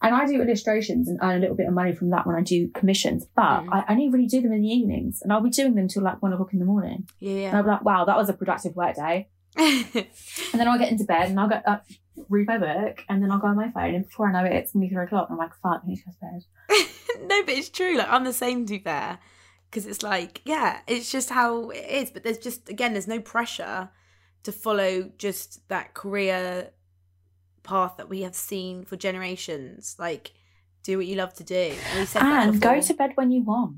And 0.00 0.14
I 0.14 0.26
do 0.26 0.40
illustrations 0.40 1.08
and 1.08 1.18
earn 1.22 1.38
a 1.38 1.40
little 1.40 1.56
bit 1.56 1.66
of 1.66 1.74
money 1.74 1.92
from 1.92 2.10
that 2.10 2.24
when 2.24 2.36
I 2.36 2.40
do 2.42 2.68
commissions. 2.68 3.26
But 3.34 3.62
Mm. 3.64 3.68
I 3.72 3.84
only 3.92 4.08
really 4.08 4.26
do 4.26 4.40
them 4.40 4.52
in 4.52 4.62
the 4.62 4.68
evenings, 4.68 5.22
and 5.22 5.32
I'll 5.32 5.40
be 5.40 5.50
doing 5.50 5.74
them 5.74 5.88
till 5.88 6.04
like 6.04 6.22
one 6.22 6.32
o'clock 6.32 6.52
in 6.52 6.60
the 6.60 6.64
morning. 6.64 7.08
Yeah. 7.18 7.48
And 7.48 7.56
I'll 7.56 7.64
be 7.64 7.70
like, 7.70 7.84
wow, 7.84 8.04
that 8.04 8.16
was 8.16 8.28
a 8.28 8.32
productive 8.32 8.76
work 8.76 8.94
day. 8.94 9.28
And 10.52 10.60
then 10.60 10.68
I'll 10.68 10.78
get 10.78 10.90
into 10.92 11.04
bed 11.04 11.28
and 11.30 11.38
I'll 11.40 11.48
get 11.48 11.66
up, 11.66 11.84
read 12.28 12.46
my 12.46 12.58
book, 12.58 13.04
and 13.08 13.22
then 13.22 13.30
I'll 13.32 13.38
go 13.38 13.48
on 13.48 13.56
my 13.56 13.70
phone. 13.70 13.94
And 13.94 14.04
before 14.06 14.28
I 14.28 14.32
know 14.32 14.44
it, 14.44 14.52
it's 14.52 14.74
nearly 14.74 14.94
three 14.94 15.04
o'clock. 15.04 15.28
And 15.30 15.34
I'm 15.34 15.38
like, 15.38 15.54
fuck, 15.62 15.82
I 15.84 15.86
need 15.86 15.96
to 15.96 16.04
go 16.04 16.12
to 16.12 16.18
bed. 16.20 16.86
no, 17.26 17.42
but 17.44 17.54
it's 17.54 17.68
true. 17.68 17.96
Like 17.96 18.08
I'm 18.08 18.24
the 18.24 18.32
same 18.32 18.66
to 18.66 18.72
be 18.74 18.78
fair, 18.78 19.18
because 19.70 19.86
it's 19.86 20.02
like 20.02 20.40
yeah, 20.44 20.80
it's 20.86 21.10
just 21.10 21.30
how 21.30 21.70
it 21.70 21.84
is. 21.88 22.10
But 22.10 22.22
there's 22.22 22.38
just 22.38 22.68
again, 22.68 22.92
there's 22.92 23.08
no 23.08 23.20
pressure 23.20 23.90
to 24.44 24.52
follow 24.52 25.10
just 25.18 25.68
that 25.68 25.94
career 25.94 26.70
path 27.62 27.96
that 27.98 28.08
we 28.08 28.22
have 28.22 28.34
seen 28.34 28.84
for 28.84 28.96
generations. 28.96 29.96
Like 29.98 30.32
do 30.82 30.96
what 30.96 31.06
you 31.06 31.16
love 31.16 31.34
to 31.34 31.44
do. 31.44 31.54
And, 31.90 31.98
we 32.00 32.06
said 32.06 32.22
that 32.22 32.48
And 32.48 32.60
go 32.60 32.80
to 32.80 32.94
bed 32.94 33.12
when 33.16 33.30
you 33.30 33.42
want. 33.42 33.76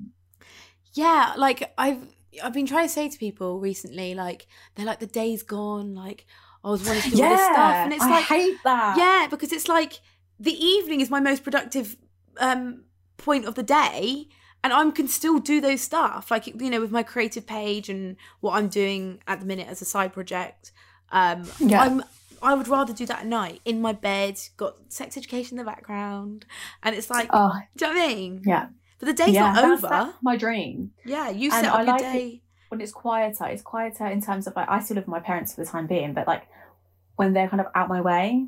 yeah. 0.92 1.34
Like 1.36 1.72
I've 1.78 2.06
I've 2.42 2.52
been 2.52 2.66
trying 2.66 2.86
to 2.86 2.92
say 2.92 3.08
to 3.08 3.18
people 3.18 3.58
recently, 3.58 4.14
like 4.14 4.46
they're 4.74 4.86
like 4.86 5.00
the 5.00 5.06
day's 5.06 5.42
gone. 5.42 5.94
Like 5.94 6.26
I 6.62 6.70
was 6.70 6.84
wanting 6.86 7.02
to 7.02 7.10
do 7.16 7.22
all 7.24 7.30
this 7.30 7.40
stuff, 7.40 7.74
and 7.74 7.92
it's 7.92 8.04
I 8.04 8.10
like 8.10 8.24
hate 8.24 8.58
that. 8.64 8.96
yeah, 8.98 9.26
because 9.28 9.50
it's 9.50 9.66
like 9.66 10.00
the 10.38 10.52
evening 10.52 11.00
is 11.00 11.10
my 11.10 11.20
most 11.20 11.42
productive 11.42 11.96
um 12.38 12.84
point 13.22 13.44
of 13.46 13.54
the 13.54 13.62
day 13.62 14.28
and 14.62 14.72
I 14.72 14.90
can 14.90 15.08
still 15.08 15.38
do 15.38 15.60
those 15.60 15.80
stuff 15.80 16.30
like 16.30 16.46
you 16.46 16.70
know 16.70 16.80
with 16.80 16.90
my 16.90 17.02
creative 17.02 17.46
page 17.46 17.88
and 17.88 18.16
what 18.40 18.52
I'm 18.54 18.68
doing 18.68 19.20
at 19.26 19.40
the 19.40 19.46
minute 19.46 19.68
as 19.68 19.80
a 19.82 19.84
side 19.84 20.12
project. 20.12 20.72
Um 21.12 21.44
Yeah. 21.58 21.82
I'm 21.82 22.02
I 22.42 22.54
would 22.54 22.68
rather 22.68 22.92
do 22.94 23.04
that 23.06 23.20
at 23.20 23.26
night 23.26 23.60
in 23.64 23.82
my 23.82 23.92
bed 23.92 24.34
got 24.56 24.76
sex 24.88 25.16
education 25.16 25.58
in 25.58 25.64
the 25.64 25.70
background 25.70 26.46
and 26.82 26.94
it's 26.94 27.10
like 27.10 27.28
Oh, 27.32 27.52
do 27.76 27.86
you 27.86 27.92
know 27.94 27.98
what 28.00 28.04
I 28.10 28.14
mean? 28.14 28.42
Yeah. 28.46 28.66
but 28.98 29.06
the 29.06 29.12
day's 29.14 29.34
yeah, 29.34 29.52
not 29.52 29.54
that's, 29.56 29.84
over. 29.84 29.88
that's 29.88 30.18
my 30.22 30.36
dream. 30.36 30.92
yeah 31.04 31.28
you 31.30 31.50
And 31.52 31.64
set 31.64 31.72
up 31.72 31.74
I 31.80 31.82
your 31.82 31.92
like 31.92 32.00
it- 32.02 32.12
day. 32.12 32.42
When 32.70 32.80
it's 32.80 32.92
quieter, 32.92 33.46
it's 33.46 33.62
quieter 33.62 34.06
in 34.06 34.20
terms 34.22 34.46
of 34.46 34.54
like, 34.54 34.68
I 34.68 34.78
still 34.78 34.94
live 34.94 35.04
with 35.06 35.10
my 35.18 35.18
parents 35.18 35.52
for 35.54 35.64
the 35.64 35.68
time 35.68 35.88
being, 35.88 36.14
but 36.14 36.28
like 36.28 36.44
when 37.16 37.32
they're 37.32 37.48
kind 37.48 37.60
of 37.60 37.66
out 37.74 37.88
my 37.88 38.00
way, 38.00 38.46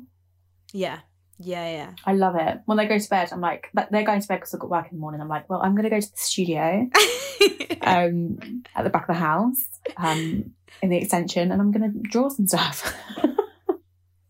yeah 0.71 0.99
yeah 1.37 1.69
yeah. 1.69 1.91
I 2.05 2.13
love 2.13 2.35
it. 2.35 2.59
When 2.65 2.77
they 2.77 2.87
go 2.87 2.97
to 2.97 3.09
bed, 3.09 3.29
I'm 3.31 3.41
like, 3.41 3.69
but 3.73 3.91
they're 3.91 4.03
going 4.03 4.21
to 4.21 4.27
bed 4.27 4.35
because 4.37 4.53
I've 4.53 4.59
got 4.59 4.69
work 4.69 4.87
in 4.91 4.97
the 4.97 5.01
morning. 5.01 5.21
I'm 5.21 5.29
like, 5.29 5.49
well, 5.49 5.61
I'm 5.61 5.75
going 5.75 5.83
to 5.83 5.89
go 5.89 5.99
to 5.99 6.11
the 6.11 6.17
studio 6.17 6.89
um, 7.81 8.63
at 8.75 8.83
the 8.83 8.89
back 8.89 9.03
of 9.03 9.15
the 9.15 9.19
house 9.19 9.63
um, 9.97 10.53
in 10.81 10.89
the 10.89 10.97
extension 10.97 11.51
and 11.51 11.61
I'm 11.61 11.71
going 11.71 11.91
to 11.91 11.99
draw 12.09 12.29
some 12.29 12.47
stuff. 12.47 12.95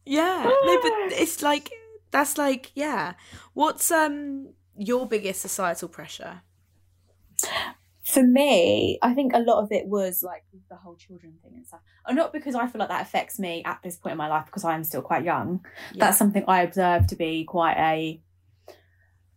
Yeah. 0.05 0.43
No, 0.43 0.81
but 0.81 0.91
it's 1.19 1.41
like 1.41 1.71
that's 2.11 2.37
like 2.37 2.71
yeah. 2.75 3.13
What's 3.53 3.91
um 3.91 4.49
your 4.77 5.07
biggest 5.07 5.41
societal 5.41 5.89
pressure? 5.89 6.41
For 8.13 8.21
me, 8.23 8.99
I 9.01 9.13
think 9.13 9.33
a 9.33 9.39
lot 9.39 9.63
of 9.63 9.71
it 9.71 9.87
was 9.87 10.21
like 10.21 10.43
the 10.69 10.75
whole 10.75 10.95
children 10.95 11.33
thing 11.41 11.53
and 11.55 11.65
stuff. 11.65 11.79
And 12.05 12.15
not 12.15 12.31
because 12.31 12.53
I 12.53 12.67
feel 12.67 12.79
like 12.79 12.89
that 12.89 13.01
affects 13.01 13.39
me 13.39 13.63
at 13.65 13.79
this 13.83 13.97
point 13.97 14.11
in 14.11 14.17
my 14.17 14.27
life 14.27 14.45
because 14.45 14.63
I 14.63 14.75
am 14.75 14.83
still 14.83 15.01
quite 15.01 15.23
young. 15.23 15.65
Yeah. 15.93 16.05
That's 16.05 16.17
something 16.17 16.43
I 16.47 16.61
observe 16.61 17.07
to 17.07 17.15
be 17.15 17.43
quite 17.45 17.77
a 17.77 18.21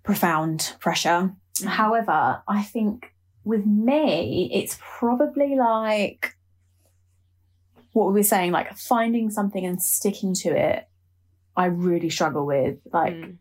profound 0.03 0.77
pressure. 0.79 1.35
Mhm. 1.61 1.67
However, 1.67 2.43
I 2.47 2.63
think 2.63 3.15
with 3.45 3.65
me, 3.65 4.51
it's 4.53 4.79
probably 4.81 5.55
like 5.57 6.35
what 7.93 8.09
we 8.09 8.13
were 8.13 8.23
saying, 8.23 8.53
like 8.53 8.77
finding 8.77 9.31
something 9.31 9.65
and 9.65 9.81
sticking 9.83 10.35
to 10.35 10.51
it. 10.51 10.87
I 11.57 11.67
really 11.67 12.11
struggle 12.11 12.45
with 12.45 12.79
like 12.93 13.15
Mm. 13.15 13.39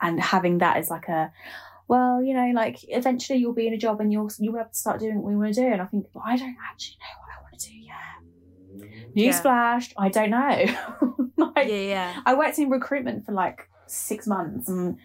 and 0.00 0.20
having 0.20 0.58
that 0.58 0.76
as 0.76 0.88
like 0.90 1.08
a 1.08 1.32
well 1.88 2.22
you 2.22 2.34
know 2.34 2.50
like 2.54 2.78
eventually 2.88 3.38
you'll 3.38 3.54
be 3.54 3.66
in 3.66 3.74
a 3.74 3.78
job 3.78 4.00
and 4.00 4.12
you'll 4.12 4.30
you'll 4.38 4.56
have 4.56 4.70
to 4.70 4.78
start 4.78 5.00
doing 5.00 5.20
what 5.22 5.30
you 5.30 5.38
want 5.38 5.54
to 5.54 5.60
do. 5.60 5.66
And 5.66 5.82
i 5.82 5.86
think 5.86 6.06
well, 6.12 6.24
i 6.26 6.36
don't 6.36 6.56
actually 6.70 6.96
know 7.00 7.18
what 7.20 7.30
i 7.36 7.42
want 7.42 7.58
to 7.58 7.70
do 7.70 7.76
yet. 7.76 9.14
Yeah. 9.14 9.30
newsflash 9.30 9.92
i 9.98 10.08
don't 10.08 10.30
know. 10.30 11.14
Like, 11.38 11.68
yeah, 11.68 11.74
yeah. 11.76 12.20
i 12.26 12.34
worked 12.34 12.58
in 12.58 12.68
recruitment 12.68 13.24
for 13.24 13.32
like 13.32 13.68
six 13.86 14.26
months 14.26 14.68
and 14.68 14.96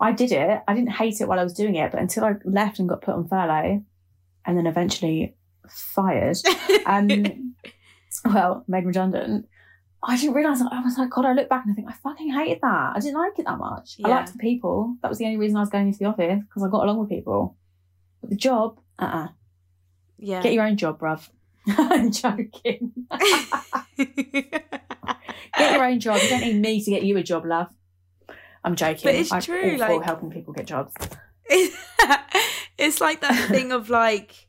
i 0.00 0.12
did 0.12 0.32
it. 0.32 0.60
I 0.66 0.74
didn't 0.74 0.90
hate 0.90 1.20
it 1.20 1.28
while 1.28 1.38
i 1.38 1.44
was 1.44 1.54
doing 1.54 1.76
it 1.76 1.92
but 1.92 2.00
until 2.00 2.24
i 2.24 2.34
left 2.44 2.80
and 2.80 2.88
got 2.88 3.02
put 3.02 3.14
on 3.14 3.28
furlough 3.28 3.82
and 4.44 4.58
then 4.58 4.66
eventually 4.66 5.36
fired 5.68 6.36
um 6.86 7.54
well 8.24 8.64
made 8.66 8.84
redundant 8.84 9.46
I 10.08 10.16
didn't 10.16 10.34
realise 10.34 10.60
I 10.62 10.80
was 10.82 10.96
like, 10.98 11.10
God, 11.10 11.24
I 11.24 11.32
look 11.32 11.48
back 11.48 11.64
and 11.64 11.72
I 11.72 11.74
think 11.74 11.88
I 11.90 11.92
fucking 11.94 12.32
hated 12.32 12.60
that. 12.62 12.92
I 12.94 13.00
didn't 13.00 13.18
like 13.18 13.38
it 13.38 13.44
that 13.46 13.58
much. 13.58 13.96
I 14.04 14.08
Yeah. 14.08 14.16
liked 14.16 14.32
the 14.32 14.38
people. 14.38 14.96
That 15.02 15.08
was 15.08 15.18
the 15.18 15.24
only 15.24 15.36
reason 15.36 15.56
I 15.56 15.60
was 15.60 15.68
going 15.70 15.86
into 15.88 15.98
the 15.98 16.04
office 16.06 16.42
because 16.42 16.62
I 16.62 16.68
got 16.68 16.84
along 16.84 16.98
with 17.00 17.08
people. 17.08 17.56
But 18.20 18.30
the 18.30 18.36
job, 18.36 18.78
uh 18.98 19.04
uh 19.04 19.28
yeah. 20.18 20.40
Get 20.42 20.52
your 20.54 20.64
own 20.64 20.76
job, 20.76 20.98
bruv. 21.00 21.28
I'm 21.66 22.10
joking. 22.12 22.92
get 23.96 25.72
your 25.72 25.84
own 25.84 26.00
job. 26.00 26.20
You 26.22 26.28
don't 26.28 26.40
need 26.42 26.60
me 26.60 26.82
to 26.84 26.90
get 26.90 27.02
you 27.02 27.16
a 27.16 27.22
job, 27.22 27.44
love. 27.44 27.68
I'm 28.64 28.76
joking. 28.76 29.02
But 29.04 29.14
it's 29.14 29.32
I'm 29.32 29.42
true, 29.42 29.72
all 29.82 29.96
like- 29.96 30.02
helping 30.04 30.30
people 30.30 30.52
get 30.54 30.66
jobs. 30.66 30.92
it's 32.78 33.00
like 33.00 33.20
that 33.20 33.48
thing 33.48 33.72
of 33.72 33.88
like 33.90 34.46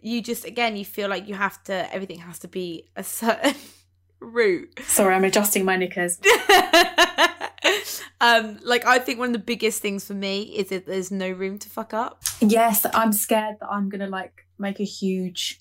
you 0.00 0.20
just 0.22 0.44
again 0.44 0.76
you 0.76 0.84
feel 0.84 1.08
like 1.08 1.26
you 1.26 1.34
have 1.34 1.62
to 1.64 1.92
everything 1.94 2.18
has 2.18 2.38
to 2.40 2.48
be 2.48 2.88
a 2.96 3.02
certain 3.02 3.54
route 4.20 4.68
Sorry, 4.84 5.14
I'm 5.14 5.24
adjusting 5.24 5.64
my 5.64 5.76
knickers. 5.76 6.18
um 8.20 8.58
like 8.62 8.84
i 8.86 8.98
think 8.98 9.18
one 9.18 9.28
of 9.28 9.32
the 9.32 9.38
biggest 9.38 9.80
things 9.82 10.04
for 10.04 10.14
me 10.14 10.42
is 10.42 10.68
that 10.70 10.86
there's 10.86 11.10
no 11.10 11.30
room 11.30 11.58
to 11.58 11.68
fuck 11.68 11.92
up 11.94 12.22
Yes, 12.40 12.86
I'm 12.94 13.12
scared 13.12 13.56
that 13.60 13.68
I'm 13.68 13.88
gonna 13.88 14.06
like 14.08 14.46
make 14.58 14.80
a 14.80 14.84
huge 14.84 15.60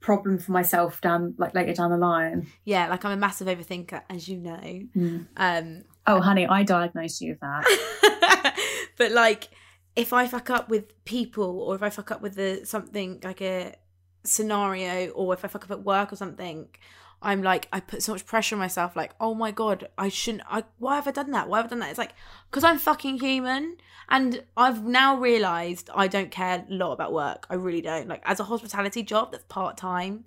problem 0.00 0.38
for 0.38 0.52
myself 0.52 1.00
down 1.00 1.34
like 1.38 1.54
later 1.54 1.72
down 1.74 1.90
the 1.90 1.96
line. 1.96 2.46
yeah 2.64 2.88
like 2.88 3.04
i'm 3.04 3.12
a 3.12 3.16
massive 3.16 3.48
overthinker 3.48 4.00
as 4.08 4.28
you 4.28 4.38
know 4.38 5.20
um 5.36 5.84
Oh, 6.10 6.22
honey, 6.22 6.46
I 6.46 6.62
diagnosed 6.62 7.20
you 7.20 7.32
with 7.32 7.40
that. 7.40 8.56
but 8.96 9.12
like 9.12 9.48
if 9.94 10.14
i 10.14 10.26
fuck 10.26 10.48
up 10.48 10.70
with 10.70 11.04
people 11.04 11.60
or 11.60 11.74
if 11.74 11.82
i 11.82 11.90
fuck 11.90 12.10
up 12.10 12.22
with 12.22 12.34
the 12.34 12.62
something 12.64 13.20
like 13.22 13.42
a 13.42 13.74
scenario 14.24 15.08
or 15.10 15.34
if 15.34 15.44
i 15.44 15.48
fuck 15.48 15.64
up 15.64 15.70
at 15.70 15.82
work 15.84 16.10
or 16.12 16.16
something 16.16 16.66
i'm 17.22 17.42
like 17.42 17.66
i 17.72 17.80
put 17.80 18.02
so 18.02 18.12
much 18.12 18.24
pressure 18.24 18.54
on 18.54 18.60
myself 18.60 18.94
like 18.94 19.12
oh 19.20 19.34
my 19.34 19.50
god 19.50 19.88
i 19.98 20.08
shouldn't 20.08 20.42
i 20.48 20.62
why 20.78 20.94
have 20.96 21.08
i 21.08 21.10
done 21.10 21.30
that? 21.32 21.48
Why 21.48 21.58
have 21.58 21.66
i 21.66 21.68
done 21.68 21.80
that? 21.80 21.90
It's 21.90 21.98
like 21.98 22.12
because 22.50 22.64
i'm 22.64 22.78
fucking 22.78 23.18
human. 23.20 23.76
And 24.08 24.44
i've 24.56 24.84
now 24.84 25.16
realized 25.16 25.90
i 25.94 26.06
don't 26.08 26.30
care 26.30 26.64
a 26.68 26.72
lot 26.72 26.92
about 26.92 27.12
work. 27.12 27.46
I 27.50 27.54
really 27.54 27.80
don't. 27.82 28.08
Like 28.08 28.22
as 28.24 28.40
a 28.40 28.44
hospitality 28.44 29.02
job 29.02 29.32
that's 29.32 29.44
part-time 29.48 30.24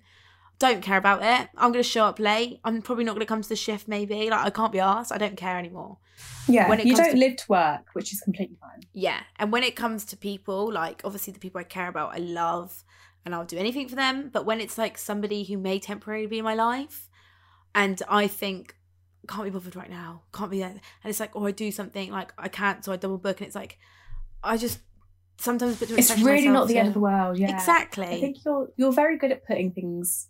don't 0.58 0.80
care 0.82 0.96
about 0.98 1.22
it. 1.24 1.48
I'm 1.56 1.72
gonna 1.72 1.82
show 1.82 2.04
up 2.04 2.20
late. 2.20 2.60
I'm 2.64 2.82
probably 2.82 3.02
not 3.04 3.14
gonna 3.14 3.26
come 3.26 3.42
to 3.42 3.48
the 3.48 3.56
shift 3.56 3.88
maybe. 3.88 4.30
Like 4.30 4.46
i 4.46 4.50
can't 4.50 4.70
be 4.70 4.78
asked. 4.78 5.10
I 5.12 5.18
don't 5.18 5.36
care 5.36 5.58
anymore. 5.58 5.96
Yeah, 6.46 6.68
When 6.68 6.78
it 6.78 6.86
you 6.86 6.94
don't 6.94 7.10
to- 7.12 7.16
live 7.16 7.36
to 7.36 7.44
work, 7.48 7.86
which 7.94 8.12
is 8.12 8.20
completely 8.20 8.56
fine. 8.60 8.82
yeah 8.92 9.20
and 9.38 9.50
when 9.50 9.62
it 9.64 9.74
comes 9.74 10.04
to 10.04 10.16
people 10.16 10.70
like 10.72 11.00
obviously 11.04 11.32
the 11.32 11.38
people 11.40 11.58
i 11.60 11.64
care 11.64 11.88
about 11.88 12.14
i 12.14 12.18
love 12.18 12.84
and 13.24 13.34
I'll 13.34 13.44
do 13.44 13.58
anything 13.58 13.88
for 13.88 13.94
them. 13.96 14.30
But 14.32 14.44
when 14.46 14.60
it's 14.60 14.78
like 14.78 14.98
somebody 14.98 15.44
who 15.44 15.56
may 15.58 15.78
temporarily 15.78 16.26
be 16.26 16.38
in 16.38 16.44
my 16.44 16.54
life, 16.54 17.08
and 17.74 18.00
I 18.08 18.26
think 18.26 18.76
can't 19.28 19.44
be 19.44 19.50
bothered 19.50 19.76
right 19.76 19.90
now, 19.90 20.22
can't 20.32 20.50
be 20.50 20.58
there, 20.58 20.68
and 20.68 20.80
it's 21.04 21.20
like, 21.20 21.34
oh, 21.34 21.46
I 21.46 21.50
do 21.52 21.70
something 21.70 22.10
like 22.10 22.32
I 22.38 22.48
can't, 22.48 22.84
so 22.84 22.92
I 22.92 22.96
double 22.96 23.18
book, 23.18 23.40
and 23.40 23.46
it's 23.46 23.56
like, 23.56 23.78
I 24.42 24.56
just 24.56 24.80
sometimes 25.38 25.78
put 25.78 25.90
It's 25.90 26.18
really 26.20 26.48
not 26.48 26.68
the 26.68 26.78
end 26.78 26.88
of 26.88 26.94
the 26.94 27.00
world. 27.00 27.38
Yeah, 27.38 27.54
Exactly. 27.54 28.06
I 28.06 28.20
think 28.20 28.38
you're 28.44 28.68
you're 28.76 28.92
very 28.92 29.18
good 29.18 29.32
at 29.32 29.46
putting 29.46 29.72
things 29.72 30.28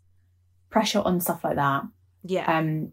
pressure 0.71 1.01
on 1.01 1.21
stuff 1.21 1.45
like 1.45 1.57
that. 1.57 1.83
yeah, 2.25 2.59
Um, 2.59 2.93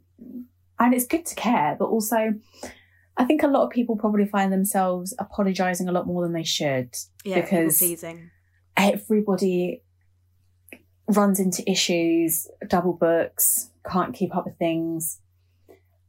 and 0.80 0.94
it's 0.94 1.06
good 1.08 1.26
to 1.26 1.36
care, 1.36 1.76
but 1.78 1.86
also, 1.86 2.34
I 3.18 3.26
think 3.26 3.44
a 3.44 3.48
lot 3.48 3.64
of 3.66 3.70
people 3.70 3.98
probably 3.98 4.26
find 4.26 4.52
themselves 4.52 5.14
apologizing 5.20 5.88
a 5.90 5.92
lot 5.92 6.08
more 6.08 6.24
than 6.24 6.34
they 6.34 6.44
should. 6.44 6.96
yeah, 7.26 7.42
because- 7.42 7.78
pleasing. 7.80 8.32
Everybody 8.78 9.84
runs 11.10 11.40
into 11.40 11.70
issues, 11.70 12.48
double 12.68 12.94
books, 12.94 13.72
can't 13.90 14.14
keep 14.14 14.36
up 14.36 14.46
with 14.46 14.58
things, 14.58 15.20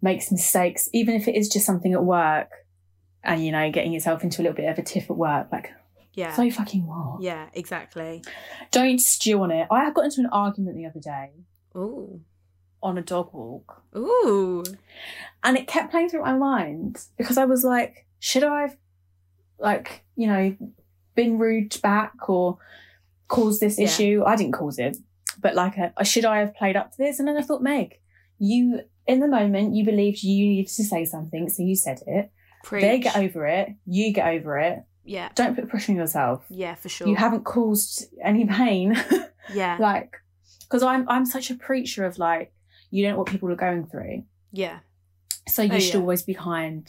makes 0.03 0.31
mistakes, 0.31 0.89
even 0.93 1.15
if 1.15 1.27
it 1.27 1.35
is 1.37 1.49
just 1.49 1.67
something 1.67 1.93
at 1.93 2.05
work. 2.05 2.51
And 3.23 3.45
you 3.45 3.53
know, 3.53 3.71
getting 3.71 3.93
yourself 3.93 4.23
into 4.23 4.41
a 4.41 4.43
little 4.43 4.57
bit 4.57 4.69
of 4.71 4.79
a 4.79 4.83
tiff 4.83 5.11
at 5.11 5.17
work, 5.17 5.49
like 5.53 5.71
Yeah, 6.15 6.33
so 6.35 6.51
fucking 6.51 6.87
what? 6.87 7.21
yeah, 7.23 7.49
exactly. 7.53 8.23
Don't 8.71 8.99
stew 9.01 9.43
on 9.43 9.51
it. 9.51 9.67
I 9.71 9.91
got 9.91 10.05
into 10.07 10.21
an 10.21 10.29
argument 10.33 10.77
the 10.77 10.87
other 10.87 11.01
day 11.01 11.33
Ooh, 11.77 12.21
on 12.83 12.97
a 12.97 13.03
dog 13.03 13.35
walk, 13.35 13.83
ooh, 13.97 14.65
and 15.45 15.57
it 15.59 15.67
kept 15.67 15.91
playing 15.91 16.09
through 16.09 16.23
my 16.23 16.33
mind 16.35 17.05
because 17.19 17.37
I 17.37 17.45
was 17.45 17.63
like, 17.63 18.07
should 18.19 18.43
I 18.45 18.63
have, 18.63 18.77
like, 19.59 20.03
you 20.17 20.27
know, 20.27 20.57
been 21.15 21.39
rude 21.39 21.79
back 21.83 22.29
or 22.29 22.57
caused 23.31 23.61
this 23.61 23.79
Yeah. 23.79 23.87
issue? 23.87 24.23
I 24.27 24.37
didn't 24.37 24.53
cause 24.53 24.79
it, 24.79 24.97
but 25.41 25.55
like, 25.55 25.75
uh, 25.79 26.03
should 26.05 26.25
I 26.27 26.39
have 26.41 26.55
played 26.55 26.77
up 26.77 26.91
to 26.93 26.99
this? 26.99 27.19
And 27.19 27.27
then 27.27 27.37
I 27.39 27.43
thought, 27.43 27.63
Meg, 27.63 27.95
you 28.39 28.81
in 29.07 29.21
the 29.21 29.29
moment 29.29 29.75
you 29.75 29.85
believed 29.85 30.23
you 30.23 30.47
needed 30.47 30.69
to 30.71 30.85
say 30.85 31.05
something, 31.05 31.49
so 31.49 31.63
you 31.63 31.75
said 31.75 32.01
it. 32.07 32.31
preach. 32.65 32.83
They 32.83 32.99
get 32.99 33.17
over 33.17 33.47
it. 33.47 33.71
You 33.87 34.13
get 34.13 34.29
over 34.35 34.59
it. 34.59 34.79
yeah, 35.05 35.31
Don't 35.35 35.55
put 35.57 35.69
pressure 35.71 35.93
on 35.93 35.97
yourself. 35.97 36.45
yeah, 36.51 36.75
for 36.75 36.89
sure. 36.91 37.09
You 37.09 37.17
haven't 37.17 37.45
caused 37.45 38.05
any 38.23 38.45
pain. 38.47 38.95
yeah, 39.55 39.77
like 39.81 40.11
because 40.61 40.83
i'm 40.85 41.09
i'm 41.09 41.27
such 41.27 41.51
a 41.51 41.57
preacher 41.57 42.05
of 42.05 42.19
like 42.19 42.53
you 42.93 43.03
don't 43.03 43.13
know 43.15 43.19
what 43.19 43.27
people 43.27 43.51
are 43.51 43.57
going 43.57 43.85
through 43.87 44.23
yeah, 44.53 44.79
so 45.49 45.63
you 45.63 45.73
Oh, 45.75 45.79
should 45.81 45.95
yeah. 45.95 46.01
always 46.01 46.23
be 46.23 46.35
kind 46.35 46.89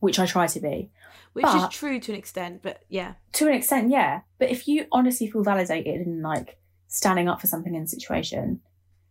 which 0.00 0.18
i 0.18 0.24
try 0.24 0.46
to 0.46 0.60
be 0.60 0.90
which 1.32 1.44
But- 1.44 1.70
is 1.70 1.76
true 1.76 1.98
to 2.00 2.12
an 2.12 2.18
extent, 2.18 2.62
but 2.62 2.82
yeah, 2.88 3.14
to 3.32 3.46
an 3.48 3.54
extent 3.54 3.90
yeah 3.90 4.20
but 4.38 4.50
if 4.50 4.66
you 4.68 4.86
honestly 4.92 5.30
feel 5.30 5.42
validated 5.42 6.06
in 6.06 6.22
like 6.22 6.58
standing 6.88 7.28
up 7.28 7.40
for 7.40 7.46
something 7.46 7.74
in 7.74 7.82
a 7.82 7.86
situation 7.86 8.60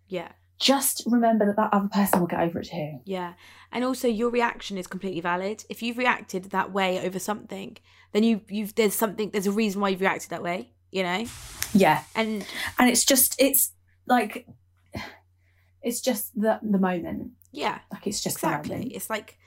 yeah. 0.08 0.30
just 0.60 1.04
remember 1.06 1.46
that 1.46 1.56
that 1.56 1.70
other 1.72 1.90
person 1.90 2.20
will 2.20 2.28
get 2.28 2.40
over 2.40 2.60
it 2.60 2.70
too 2.70 3.00
Yeah. 3.06 3.34
And 3.72 3.84
also 3.84 4.08
your 4.08 4.30
reaction 4.30 4.78
is 4.78 4.88
completely 4.88 5.20
valid. 5.20 5.66
If 5.70 5.84
you've 5.84 5.98
reacted 5.98 6.46
that 6.46 6.72
way 6.72 7.06
over 7.06 7.20
something, 7.20 7.78
then 8.14 8.24
you 8.24 8.42
you've 8.48 8.74
there's 8.76 8.96
something 8.96 9.30
there's 9.32 9.46
a 9.46 9.52
reason 9.52 9.82
why 9.82 9.90
you've 9.90 10.02
reacted 10.02 10.30
that 10.30 10.42
way, 10.42 10.72
you 10.92 11.04
know? 11.04 11.26
yeah 11.74 12.04
And 12.16 12.46
and 12.80 12.90
it's 12.90 13.04
just 13.06 13.36
it's 13.40 13.74
like 14.08 14.48
it's 15.82 16.02
just 16.02 16.34
the 16.40 16.60
the 16.64 16.80
moment 16.80 17.32
yeah, 17.52 17.80
like 17.92 18.06
it's 18.08 18.22
just 18.22 18.38
exactly. 18.38 18.92
It's 18.94 19.10
like 19.10 19.38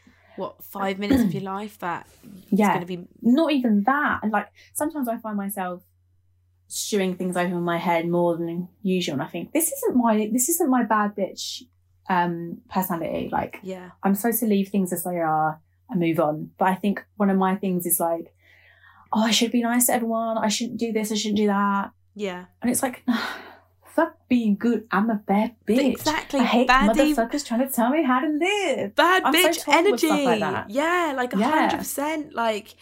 what, 0.41 0.64
five 0.64 0.99
minutes 0.99 1.22
of 1.22 1.32
your 1.34 1.43
life 1.57 1.78
that 1.78 2.07
Yeah. 2.51 2.74
gonna 2.74 2.86
be 2.86 3.07
not 3.22 3.53
even 3.53 3.82
that. 3.84 4.20
And 4.22 4.32
like 4.32 4.49
sometimes 4.74 5.07
I 5.09 5.16
find 5.18 5.36
myself 5.36 5.82
stewing 6.66 7.16
things 7.16 7.36
over 7.36 7.55
in 7.57 7.62
my 7.62 7.78
head 7.78 8.09
more 8.09 8.36
than 8.36 8.68
usual, 8.82 9.14
and 9.14 9.22
I 9.22 9.26
think 9.26 9.53
this 9.53 9.70
isn't 9.72 9.97
my 9.97 10.28
this 10.32 10.49
isn't 10.49 10.70
my 10.70 10.84
bad 10.84 11.14
bitch 11.16 11.62
um 12.09 12.59
personality. 12.68 13.28
Like 13.30 13.59
yeah. 13.62 13.91
I'm 14.03 14.14
supposed 14.14 14.41
to 14.41 14.47
leave 14.47 14.68
things 14.68 14.93
as 14.93 15.05
they 15.05 15.18
are 15.18 15.61
and 15.88 16.01
move 16.01 16.20
on. 16.20 16.51
But 16.59 16.68
I 16.68 16.74
think 16.76 17.05
one 17.16 17.30
of 17.30 17.36
my 17.36 17.57
things 17.57 17.86
is 17.86 17.99
like, 18.01 18.32
oh, 19.12 19.22
I 19.24 19.32
should 19.32 19.51
be 19.53 19.62
nice 19.62 19.86
to 19.86 19.95
everyone. 19.95 20.38
I 20.38 20.49
shouldn't 20.49 20.78
do 20.78 20.93
this. 20.93 21.11
I 21.12 21.16
shouldn't 21.16 21.38
do 21.38 21.49
that. 21.49 21.91
Yeah. 22.14 22.45
And 22.62 22.70
it's 22.70 22.82
like, 22.82 23.03
fuck 23.95 24.16
being 24.28 24.57
good. 24.57 24.86
I'm 24.91 25.11
a 25.11 25.16
bad 25.16 25.55
bitch. 25.66 25.91
Exactly. 25.93 26.41
I 26.41 26.45
hate 26.45 26.68
Baddie- 26.68 27.14
motherfuckers 27.14 27.47
trying 27.47 27.66
to 27.66 27.72
tell 27.72 27.91
me 27.91 28.03
how 28.03 28.20
to 28.20 28.28
live. 28.28 28.95
Bad 28.95 29.22
I'm 29.24 29.34
bitch 29.34 29.66
with 29.66 29.68
energy. 29.76 30.09
like. 30.38 30.64
Yeah, 30.68 31.12
like 31.16 31.34
a 31.34 31.38
Yeah. 31.38 31.51
hundred 31.51 31.78
percent. 31.78 32.34
Like 32.34 32.74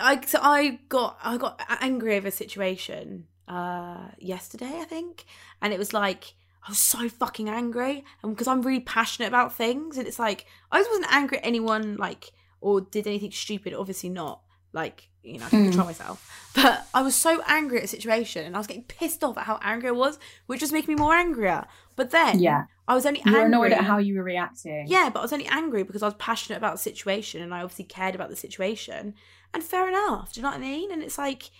I 0.00 0.20
so 0.26 0.38
I 0.42 0.80
got 0.88 1.18
I 1.22 1.36
got 1.36 1.60
angry 1.80 2.16
over 2.16 2.28
a 2.28 2.30
situation 2.30 3.26
uh 3.48 4.08
yesterday, 4.18 4.78
I 4.80 4.84
think. 4.84 5.24
And 5.60 5.72
it 5.72 5.78
was 5.78 5.92
like 5.92 6.34
I 6.66 6.70
was 6.70 6.78
so 6.78 7.08
fucking 7.08 7.48
angry. 7.48 8.04
And 8.22 8.32
because 8.32 8.46
I'm 8.48 8.62
really 8.62 8.80
passionate 8.80 9.28
about 9.28 9.52
things, 9.54 9.98
and 9.98 10.06
it's 10.06 10.18
like 10.18 10.46
I 10.70 10.78
just 10.78 10.90
wasn't 10.90 11.12
angry 11.12 11.38
at 11.38 11.46
anyone 11.46 11.96
like 11.96 12.32
or 12.60 12.80
did 12.80 13.06
anything 13.06 13.32
stupid, 13.32 13.74
obviously 13.74 14.08
not. 14.08 14.40
Like, 14.72 15.08
you 15.22 15.38
know, 15.38 15.46
I 15.46 15.50
can 15.50 15.60
Mm. 15.60 15.64
control 15.66 15.86
myself. 15.86 16.28
But 16.54 16.86
I 16.94 17.02
was 17.02 17.14
so 17.14 17.42
angry 17.46 17.78
at 17.78 17.84
a 17.84 17.88
situation 17.88 18.44
and 18.46 18.54
I 18.56 18.58
was 18.58 18.66
getting 18.66 18.84
pissed 18.84 19.22
off 19.22 19.38
at 19.38 19.44
how 19.44 19.58
angry 19.62 19.88
I 19.88 19.92
was, 19.92 20.18
which 20.46 20.60
was 20.60 20.72
making 20.72 20.94
me 20.94 21.00
more 21.00 21.14
angrier. 21.14 21.66
But 21.96 22.10
then 22.10 22.40
Yeah. 22.40 22.64
I 22.88 22.94
was 22.94 23.06
only 23.06 23.22
You 23.24 23.32
were 23.32 23.38
angry. 23.38 23.48
annoyed 23.54 23.72
at 23.72 23.84
how 23.84 23.98
you 23.98 24.16
were 24.16 24.22
reacting. 24.24 24.86
Yeah, 24.88 25.08
but 25.12 25.20
I 25.20 25.22
was 25.22 25.32
only 25.32 25.46
angry 25.46 25.82
because 25.82 26.02
I 26.02 26.06
was 26.06 26.14
passionate 26.18 26.56
about 26.56 26.72
the 26.74 26.78
situation 26.82 27.40
and 27.42 27.54
I 27.54 27.62
obviously 27.62 27.84
cared 27.84 28.14
about 28.14 28.28
the 28.30 28.36
situation. 28.36 29.14
And 29.54 29.62
fair 29.62 29.88
enough. 29.88 30.32
Do 30.32 30.40
you 30.40 30.42
know 30.42 30.50
what 30.50 30.58
I 30.58 30.60
mean? 30.60 30.90
And 30.90 31.02
it's 31.02 31.18
like, 31.18 31.50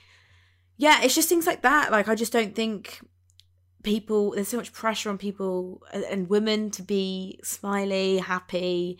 yeah, 0.79 1.01
it's 1.03 1.15
just 1.15 1.29
things 1.29 1.47
like 1.47 1.63
that. 1.63 1.93
Like, 1.93 2.09
I 2.09 2.15
just 2.15 2.33
don't 2.33 2.55
think 2.55 3.01
people, 3.83 4.33
there's 4.33 4.49
so 4.49 4.57
much 4.57 4.73
pressure 4.73 5.11
on 5.11 5.19
people 5.19 5.83
and, 5.93 6.05
and 6.05 6.29
women 6.31 6.71
to 6.73 6.83
be 6.83 7.39
smiley, 7.43 8.19
happy, 8.19 8.99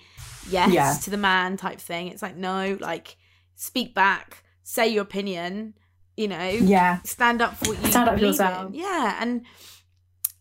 yes 0.49 0.73
Yeah. 0.73 0.95
to 1.03 1.11
the 1.11 1.17
man 1.17 1.57
type 1.57 1.81
thing. 1.81 2.09
It's 2.09 2.23
like, 2.23 2.37
no, 2.37 2.77
like, 2.81 3.17
speak 3.63 3.95
back, 3.95 4.43
say 4.65 4.89
your 4.89 5.03
opinion, 5.03 5.75
you 6.17 6.27
know, 6.27 6.49
Yeah. 6.49 7.01
stand 7.05 7.41
up 7.41 7.57
for 7.59 7.69
what 7.71 7.83
you 7.83 7.91
Stand 7.91 8.09
up 8.09 8.19
for 8.19 8.25
yourself. 8.25 8.67
in. 8.69 8.75
Yeah, 8.75 9.17
and 9.21 9.43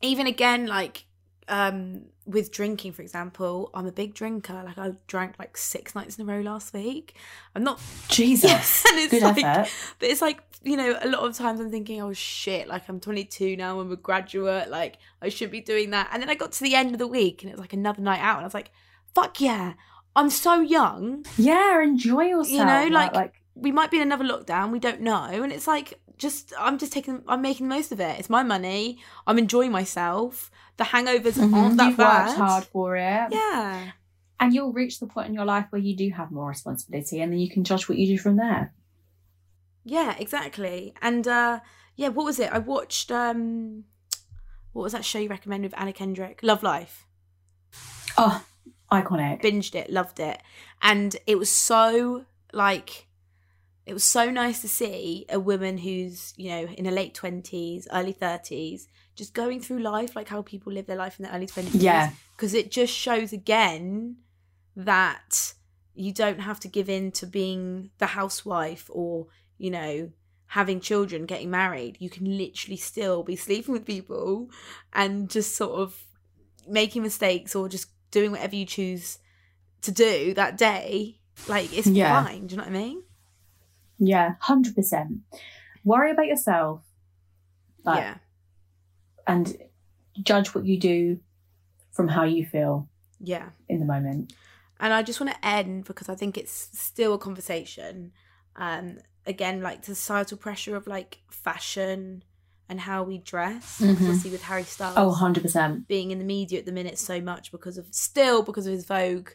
even 0.01 0.25
again, 0.27 0.65
like 0.67 1.05
um 1.47 2.05
with 2.25 2.51
drinking, 2.51 2.93
for 2.93 3.01
example, 3.01 3.69
I'm 3.73 3.85
a 3.85 3.91
big 3.91 4.13
drinker. 4.13 4.63
Like 4.65 4.77
I 4.77 4.93
drank 5.07 5.35
like 5.37 5.57
six 5.57 5.93
nights 5.95 6.17
in 6.17 6.27
a 6.27 6.31
row 6.33 6.41
last 6.41 6.73
week. 6.73 7.15
I'm 7.55 7.63
not. 7.63 7.79
Jesus. 8.09 8.49
Yes, 8.49 8.83
and 8.89 8.99
it's 8.99 9.11
Good 9.11 9.21
like, 9.23 9.43
effort. 9.43 9.71
but 9.99 10.09
it's 10.09 10.21
like 10.21 10.39
you 10.63 10.77
know, 10.77 10.97
a 11.01 11.07
lot 11.09 11.21
of 11.21 11.35
times 11.35 11.59
I'm 11.59 11.71
thinking, 11.71 12.01
oh 12.01 12.13
shit, 12.13 12.67
like 12.67 12.87
I'm 12.89 12.99
22 12.99 13.55
now, 13.55 13.79
I'm 13.79 13.91
a 13.91 13.95
graduate, 13.95 14.69
like 14.69 14.97
I 15.21 15.29
should 15.29 15.49
be 15.49 15.59
doing 15.61 15.89
that. 15.91 16.09
And 16.13 16.21
then 16.21 16.29
I 16.29 16.35
got 16.35 16.51
to 16.53 16.63
the 16.63 16.75
end 16.75 16.91
of 16.93 16.99
the 16.99 17.07
week, 17.07 17.41
and 17.41 17.49
it 17.49 17.53
was 17.53 17.61
like 17.61 17.73
another 17.73 18.01
night 18.01 18.19
out, 18.19 18.35
and 18.37 18.41
I 18.45 18.47
was 18.47 18.53
like, 18.53 18.69
fuck 19.15 19.41
yeah, 19.41 19.73
I'm 20.15 20.29
so 20.29 20.59
young. 20.61 21.25
Yeah, 21.37 21.81
enjoy 21.81 22.23
yourself. 22.25 22.49
You 22.51 22.65
know, 22.65 22.87
like, 22.87 23.13
like 23.13 23.33
we 23.55 23.71
might 23.71 23.91
be 23.91 23.97
in 23.97 24.03
another 24.03 24.25
lockdown. 24.25 24.71
We 24.71 24.79
don't 24.79 25.01
know, 25.01 25.25
and 25.43 25.51
it's 25.51 25.67
like 25.67 25.99
just 26.17 26.53
I'm 26.59 26.77
just 26.77 26.91
taking, 26.93 27.23
I'm 27.27 27.41
making 27.41 27.67
the 27.69 27.75
most 27.75 27.91
of 27.91 27.99
it. 27.99 28.19
It's 28.19 28.29
my 28.29 28.43
money. 28.43 28.99
I'm 29.25 29.39
enjoying 29.39 29.71
myself. 29.71 30.51
The 30.77 30.83
hangovers 30.85 31.37
aren't 31.53 31.77
that 31.77 31.87
you've 31.89 31.97
bad. 31.97 32.27
worked 32.27 32.37
hard 32.37 32.63
for 32.65 32.95
it. 32.95 33.27
Yeah, 33.31 33.91
And 34.39 34.53
you'll 34.53 34.73
reach 34.73 34.99
the 34.99 35.07
point 35.07 35.27
in 35.29 35.33
your 35.33 35.45
life 35.45 35.67
where 35.69 35.81
you 35.81 35.95
do 35.95 36.09
have 36.11 36.31
more 36.31 36.47
responsibility 36.49 37.21
and 37.21 37.31
then 37.31 37.39
you 37.39 37.49
can 37.49 37.63
judge 37.63 37.87
what 37.87 37.97
you 37.97 38.07
do 38.07 38.17
from 38.17 38.37
there. 38.37 38.73
yeah, 39.83 40.15
exactly. 40.19 40.93
And 41.01 41.27
uh 41.27 41.59
yeah, 41.95 42.09
what 42.09 42.25
was 42.25 42.39
it? 42.39 42.51
I 42.51 42.59
watched 42.59 43.11
um 43.11 43.83
what 44.73 44.83
was 44.83 44.93
that 44.93 45.05
show 45.05 45.19
you 45.19 45.29
recommended 45.29 45.71
with 45.71 45.79
Anna 45.79 45.93
Kendrick? 45.93 46.39
Love 46.43 46.63
Life. 46.63 47.05
Oh, 48.17 48.43
iconic. 48.91 49.41
Binged 49.41 49.75
it, 49.75 49.89
loved 49.89 50.19
it, 50.19 50.41
and 50.81 51.15
it 51.27 51.37
was 51.37 51.49
so 51.51 52.25
like. 52.53 53.07
It 53.83 53.93
was 53.93 54.03
so 54.03 54.29
nice 54.29 54.61
to 54.61 54.69
see 54.69 55.25
a 55.27 55.39
woman 55.39 55.79
who's, 55.79 56.35
you 56.37 56.49
know, 56.49 56.65
in 56.65 56.85
her 56.85 56.91
late 56.91 57.15
20s, 57.15 57.87
early 57.91 58.13
30s, 58.13 58.83
just 59.15 59.33
going 59.33 59.59
through 59.59 59.79
life, 59.79 60.15
like 60.15 60.29
how 60.29 60.43
people 60.43 60.71
live 60.71 60.85
their 60.85 60.95
life 60.95 61.19
in 61.19 61.23
their 61.25 61.33
early 61.33 61.47
20s. 61.47 61.71
Yeah. 61.73 62.11
because 62.37 62.53
it 62.53 62.71
just 62.71 62.93
shows 62.93 63.33
again 63.33 64.17
that 64.75 65.53
you 65.93 66.11
don't 66.13 66.39
have 66.39 66.59
to 66.61 66.67
give 66.67 66.89
in 66.89 67.11
to 67.11 67.27
being 67.27 67.91
the 67.97 68.07
housewife 68.07 68.89
or 68.89 69.27
you 69.57 69.69
know 69.69 70.09
having 70.47 70.79
children 70.79 71.25
getting 71.25 71.49
married 71.49 71.97
you 71.99 72.09
can 72.09 72.37
literally 72.37 72.77
still 72.77 73.23
be 73.23 73.35
sleeping 73.35 73.73
with 73.73 73.85
people 73.85 74.49
and 74.93 75.29
just 75.29 75.55
sort 75.55 75.73
of 75.73 76.03
making 76.67 77.01
mistakes 77.03 77.55
or 77.55 77.69
just 77.69 77.87
doing 78.11 78.31
whatever 78.31 78.55
you 78.55 78.65
choose 78.65 79.19
to 79.81 79.91
do 79.91 80.33
that 80.35 80.57
day 80.57 81.17
like 81.47 81.75
it's 81.75 81.89
Yeah. 81.89 82.23
fine 82.23 82.47
do 82.47 82.53
you 82.53 82.57
know 82.57 82.63
what 82.63 82.73
i 82.75 82.77
mean 82.77 83.03
Yeah, 83.97 84.35
100%. 84.43 85.19
Worry 85.83 86.11
about 86.11 86.27
yourself 86.27 86.81
like, 87.83 87.97
yeah 88.03 88.15
and 89.27 89.55
judge 90.21 90.53
what 90.53 90.65
you 90.65 90.79
do 90.79 91.19
from 91.91 92.07
how 92.07 92.23
you 92.23 92.45
feel 92.45 92.87
yeah 93.19 93.49
in 93.69 93.79
the 93.79 93.85
moment. 93.85 94.33
and 94.79 94.93
I 94.93 95.03
just 95.03 95.19
want 95.21 95.33
to 95.33 95.47
end 95.47 95.85
because 95.85 96.09
I 96.09 96.15
think 96.15 96.37
it's 96.37 96.69
still 96.73 97.13
a 97.13 97.19
conversation. 97.19 98.11
Um, 98.55 98.97
again, 99.27 99.61
like 99.61 99.81
the 99.83 99.95
societal 99.95 100.37
pressure 100.37 100.75
of 100.75 100.87
like 100.87 101.19
fashion 101.29 102.23
and 102.71 102.79
how 102.79 103.03
we 103.03 103.19
dress. 103.19 103.79
Mhm. 103.79 103.91
Obviously, 103.91 104.31
with 104.31 104.41
Harry 104.43 104.63
Styles 104.63 104.95
Oh, 104.97 105.11
100%. 105.11 105.87
being 105.87 106.09
in 106.09 106.17
the 106.17 106.25
media 106.25 106.57
at 106.59 106.65
the 106.65 106.71
minute 106.71 106.97
so 106.97 107.21
much 107.21 107.51
because 107.51 107.77
of 107.77 107.85
still 107.91 108.41
because 108.41 108.65
of 108.65 108.73
his 108.73 108.85
Vogue 108.85 109.29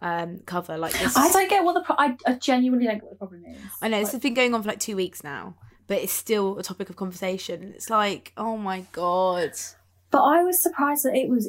um, 0.00 0.40
cover. 0.46 0.76
Like 0.78 0.92
this, 0.92 1.16
I 1.16 1.32
don't 1.32 1.48
get 1.50 1.64
what 1.64 1.72
the 1.72 1.80
pro- 1.82 1.96
I, 1.98 2.16
I 2.26 2.34
genuinely 2.34 2.84
don't 2.86 2.96
get 2.96 3.04
what 3.04 3.12
the 3.12 3.16
problem 3.18 3.44
is. 3.46 3.58
I 3.82 3.88
know 3.88 3.98
this 4.00 4.12
has 4.12 4.20
been 4.20 4.34
going 4.34 4.54
on 4.54 4.62
for 4.62 4.68
like 4.68 4.78
two 4.80 4.96
weeks 4.96 5.24
now, 5.24 5.56
but 5.86 5.98
it's 5.98 6.12
still 6.12 6.58
a 6.58 6.62
topic 6.62 6.90
of 6.90 6.96
conversation. 6.96 7.72
It's 7.74 7.88
like, 7.90 8.32
oh 8.36 8.56
my 8.56 8.84
god, 8.92 9.52
but 10.10 10.22
I 10.22 10.42
was 10.44 10.62
surprised 10.62 11.04
that 11.06 11.14
it 11.16 11.28
was 11.28 11.48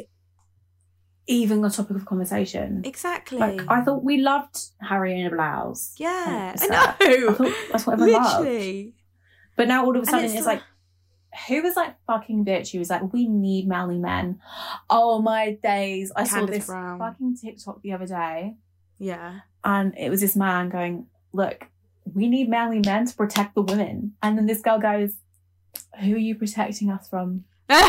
even 1.27 1.63
a 1.65 1.69
topic 1.71 1.95
of 1.97 2.05
conversation. 2.05 2.81
exactly. 2.85 3.39
Like 3.39 3.61
I 3.67 3.81
thought 3.83 4.03
we 4.03 4.17
loved 4.17 4.57
Harry 4.79 5.19
in 5.19 5.25
a 5.25 5.29
blouse. 5.31 5.95
yeah, 5.97 6.55
I 6.59 6.67
know. 6.67 7.29
I 7.29 7.33
thought 7.33 7.53
that's 7.71 7.87
what 7.87 7.93
everyone 7.93 8.21
loved. 8.23 8.39
Literally, 8.45 8.93
But 9.55 9.67
now 9.67 9.83
all 9.85 9.89
of 9.91 9.95
a 9.95 9.99
And 10.01 10.07
sudden 10.09 10.25
it's 10.25 10.33
it's, 10.35 10.45
like- 10.45 10.59
like, 10.59 10.64
who 11.47 11.61
was 11.61 11.75
like 11.75 11.95
fucking 12.07 12.45
bitch? 12.45 12.71
Who 12.71 12.79
was 12.79 12.89
like, 12.89 13.13
we 13.13 13.27
need 13.27 13.67
manly 13.67 13.97
men. 13.97 14.39
Oh 14.89 15.21
my 15.21 15.57
days! 15.61 16.11
I 16.15 16.23
saw 16.23 16.37
Candace 16.37 16.55
this 16.57 16.65
Brown. 16.67 16.99
fucking 16.99 17.37
TikTok 17.37 17.81
the 17.81 17.93
other 17.93 18.07
day, 18.07 18.55
yeah. 18.99 19.39
and 19.63 19.93
it 19.97 20.09
was 20.09 20.21
this 20.21 20.35
man 20.35 20.69
going, 20.69 21.07
"Look, 21.33 21.67
we 22.13 22.27
need 22.27 22.49
manly 22.49 22.79
men 22.85 23.05
to 23.05 23.15
protect 23.15 23.55
the 23.55 23.61
women." 23.61 24.13
And 24.21 24.37
then 24.37 24.45
this 24.45 24.61
girl 24.61 24.79
goes, 24.79 25.13
"Who 26.01 26.15
are 26.15 26.17
you 26.17 26.35
protecting 26.35 26.89
us 26.89 27.07
from? 27.09 27.45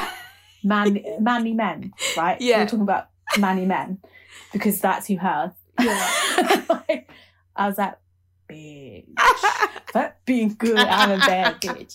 Man, 0.65 0.99
manly 1.21 1.53
men, 1.53 1.93
right? 2.17 2.41
Yeah. 2.41 2.59
we're 2.59 2.65
talking 2.65 2.81
about 2.81 3.09
manly 3.39 3.67
men 3.67 3.99
because 4.53 4.81
that's 4.81 5.07
who 5.07 5.17
her." 5.19 5.55
Yeah. 5.81 6.63
Like, 6.69 7.11
I 7.55 7.69
was 7.69 7.79
like, 7.79 7.95
bitch. 8.49 9.07
But 9.93 10.19
being 10.27 10.55
good, 10.59 10.77
I'm 10.79 11.13
a 11.13 11.19
bad 11.19 11.61
bitch. 11.61 11.95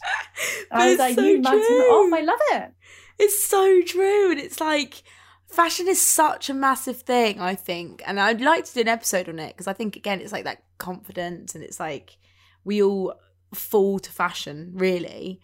But 0.69 0.79
I 0.79 0.89
was 0.89 0.99
like, 0.99 1.15
so 1.15 1.21
you 1.21 1.35
him 1.37 1.45
off. 1.45 1.53
Oh, 1.55 2.11
I 2.13 2.21
love 2.21 2.39
it. 2.53 2.73
It's 3.19 3.43
so 3.43 3.81
true. 3.81 4.31
And 4.31 4.39
it's 4.39 4.59
like 4.59 5.03
fashion 5.47 5.87
is 5.87 6.01
such 6.01 6.49
a 6.49 6.53
massive 6.53 7.01
thing, 7.01 7.39
I 7.39 7.55
think. 7.55 8.01
And 8.05 8.19
I'd 8.19 8.41
like 8.41 8.65
to 8.65 8.73
do 8.73 8.81
an 8.81 8.87
episode 8.87 9.29
on 9.29 9.37
it 9.39 9.49
because 9.49 9.67
I 9.67 9.73
think, 9.73 9.95
again, 9.95 10.21
it's 10.21 10.31
like 10.31 10.45
that 10.45 10.63
confidence 10.77 11.53
and 11.55 11.63
it's 11.63 11.79
like 11.79 12.17
we 12.63 12.81
all 12.81 13.13
fall 13.53 13.99
to 13.99 14.11
fashion, 14.11 14.71
really. 14.73 15.39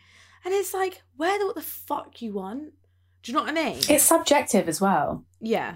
And 0.45 0.53
it's 0.53 0.73
like, 0.73 1.03
wear 1.17 1.37
the, 1.37 1.45
what 1.45 1.55
the 1.55 1.61
fuck 1.61 2.21
you 2.21 2.33
want. 2.33 2.73
Do 3.21 3.31
you 3.31 3.37
know 3.37 3.43
what 3.43 3.49
I 3.57 3.65
mean? 3.65 3.79
It's 3.89 4.03
subjective 4.05 4.69
as 4.69 4.79
well. 4.79 5.25
yeah. 5.41 5.73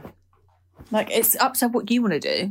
Like, 0.89 1.11
it's 1.11 1.35
up 1.35 1.53
to 1.55 1.67
what 1.67 1.91
you 1.91 2.01
want 2.01 2.13
to 2.13 2.19
do. 2.19 2.49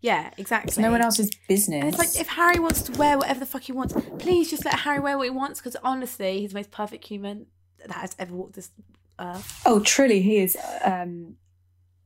Yeah, 0.00 0.30
exactly. 0.38 0.68
It's 0.70 0.78
no 0.78 0.90
one 0.90 1.00
else's 1.02 1.30
business. 1.48 1.84
It's 1.94 1.98
like 1.98 2.18
if 2.20 2.28
Harry 2.28 2.58
wants 2.58 2.82
to 2.82 2.92
wear 2.98 3.18
whatever 3.18 3.40
the 3.40 3.46
fuck 3.46 3.62
he 3.62 3.72
wants, 3.72 3.94
please 4.18 4.48
just 4.50 4.64
let 4.64 4.74
Harry 4.80 5.00
wear 5.00 5.16
what 5.18 5.24
he 5.24 5.30
wants 5.30 5.60
because 5.60 5.76
honestly, 5.82 6.40
he's 6.40 6.52
the 6.52 6.58
most 6.58 6.70
perfect 6.70 7.04
human 7.06 7.46
that 7.86 7.92
has 7.92 8.14
ever 8.18 8.34
walked 8.34 8.54
this 8.54 8.70
earth. 9.18 9.62
oh, 9.66 9.80
truly, 9.80 10.22
he 10.22 10.38
is 10.38 10.56
um, 10.84 11.36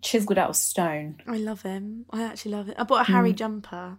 chiseled 0.02 0.38
out 0.38 0.50
of 0.50 0.56
stone. 0.56 1.20
I 1.26 1.36
love 1.36 1.62
him. 1.62 2.06
I 2.10 2.22
actually 2.22 2.52
love 2.52 2.68
it. 2.68 2.76
I 2.78 2.82
bought 2.84 3.08
a 3.08 3.12
Harry 3.12 3.32
Mm. 3.32 3.36
jumper. 3.36 3.98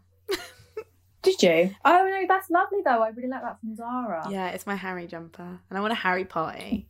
Did 1.22 1.42
you? 1.42 1.76
Oh, 1.84 2.08
no, 2.08 2.26
that's 2.28 2.52
lovely, 2.52 2.80
though. 2.86 3.02
I 3.02 3.08
really 3.10 3.30
like 3.30 3.42
that 3.42 3.60
from 3.60 3.76
Zara. 3.76 4.28
Yeah, 4.30 4.50
it's 4.50 4.68
my 4.68 4.76
Harry 4.76 5.08
jumper, 5.08 5.60
and 5.70 5.78
I 5.78 5.82
want 5.82 5.92
a 5.92 5.96
Harry 5.96 6.24
party. 6.24 6.88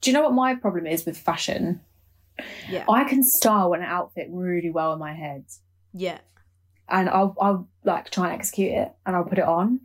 Do 0.00 0.10
you 0.10 0.14
know 0.14 0.22
what 0.24 0.32
my 0.32 0.56
problem 0.56 0.84
is 0.86 1.06
with 1.06 1.16
fashion? 1.16 1.80
Yeah, 2.68 2.84
I 2.88 3.04
can 3.04 3.22
style 3.22 3.72
an 3.72 3.82
outfit 3.82 4.26
really 4.32 4.70
well 4.70 4.92
in 4.92 4.98
my 4.98 5.12
head. 5.14 5.44
Yeah, 5.96 6.18
and 6.88 7.08
I'll, 7.08 7.34
I'll 7.40 7.68
like 7.84 8.10
try 8.10 8.26
and 8.30 8.34
execute 8.34 8.72
it 8.72 8.92
and 9.04 9.16
I'll 9.16 9.24
put 9.24 9.38
it 9.38 9.44
on. 9.44 9.80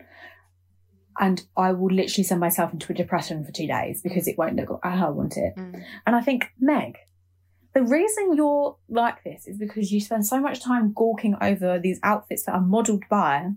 And 1.20 1.41
I 1.57 1.72
will 1.74 1.93
literally 1.93 2.24
send 2.24 2.39
myself 2.39 2.74
into 2.74 2.91
a 2.91 2.95
depression 2.95 3.43
for 3.45 3.51
two 3.51 3.68
days 3.68 4.01
because 4.01 4.28
it 4.28 4.38
won't 4.38 4.55
look 4.55 4.80
how 4.84 5.07
I 5.07 5.09
want 5.09 5.36
it. 5.38 5.53
Mm. 5.57 5.84
And 6.05 6.16
I 6.16 6.22
think, 6.22 6.45
Meg, 6.59 6.95
the 7.74 7.84
reason 7.84 8.34
you're 8.36 8.78
like 8.89 9.24
this 9.24 9.45
is 9.45 9.57
because 9.57 9.91
you 9.91 9.99
spend 10.01 10.26
so 10.26 10.39
much 10.39 10.62
time 10.64 10.93
gawking 10.93 11.36
over 11.41 11.80
these 11.80 11.99
outfits 12.01 12.43
that 12.45 12.53
are 12.53 12.62
modelled 12.62 13.03
by 13.09 13.49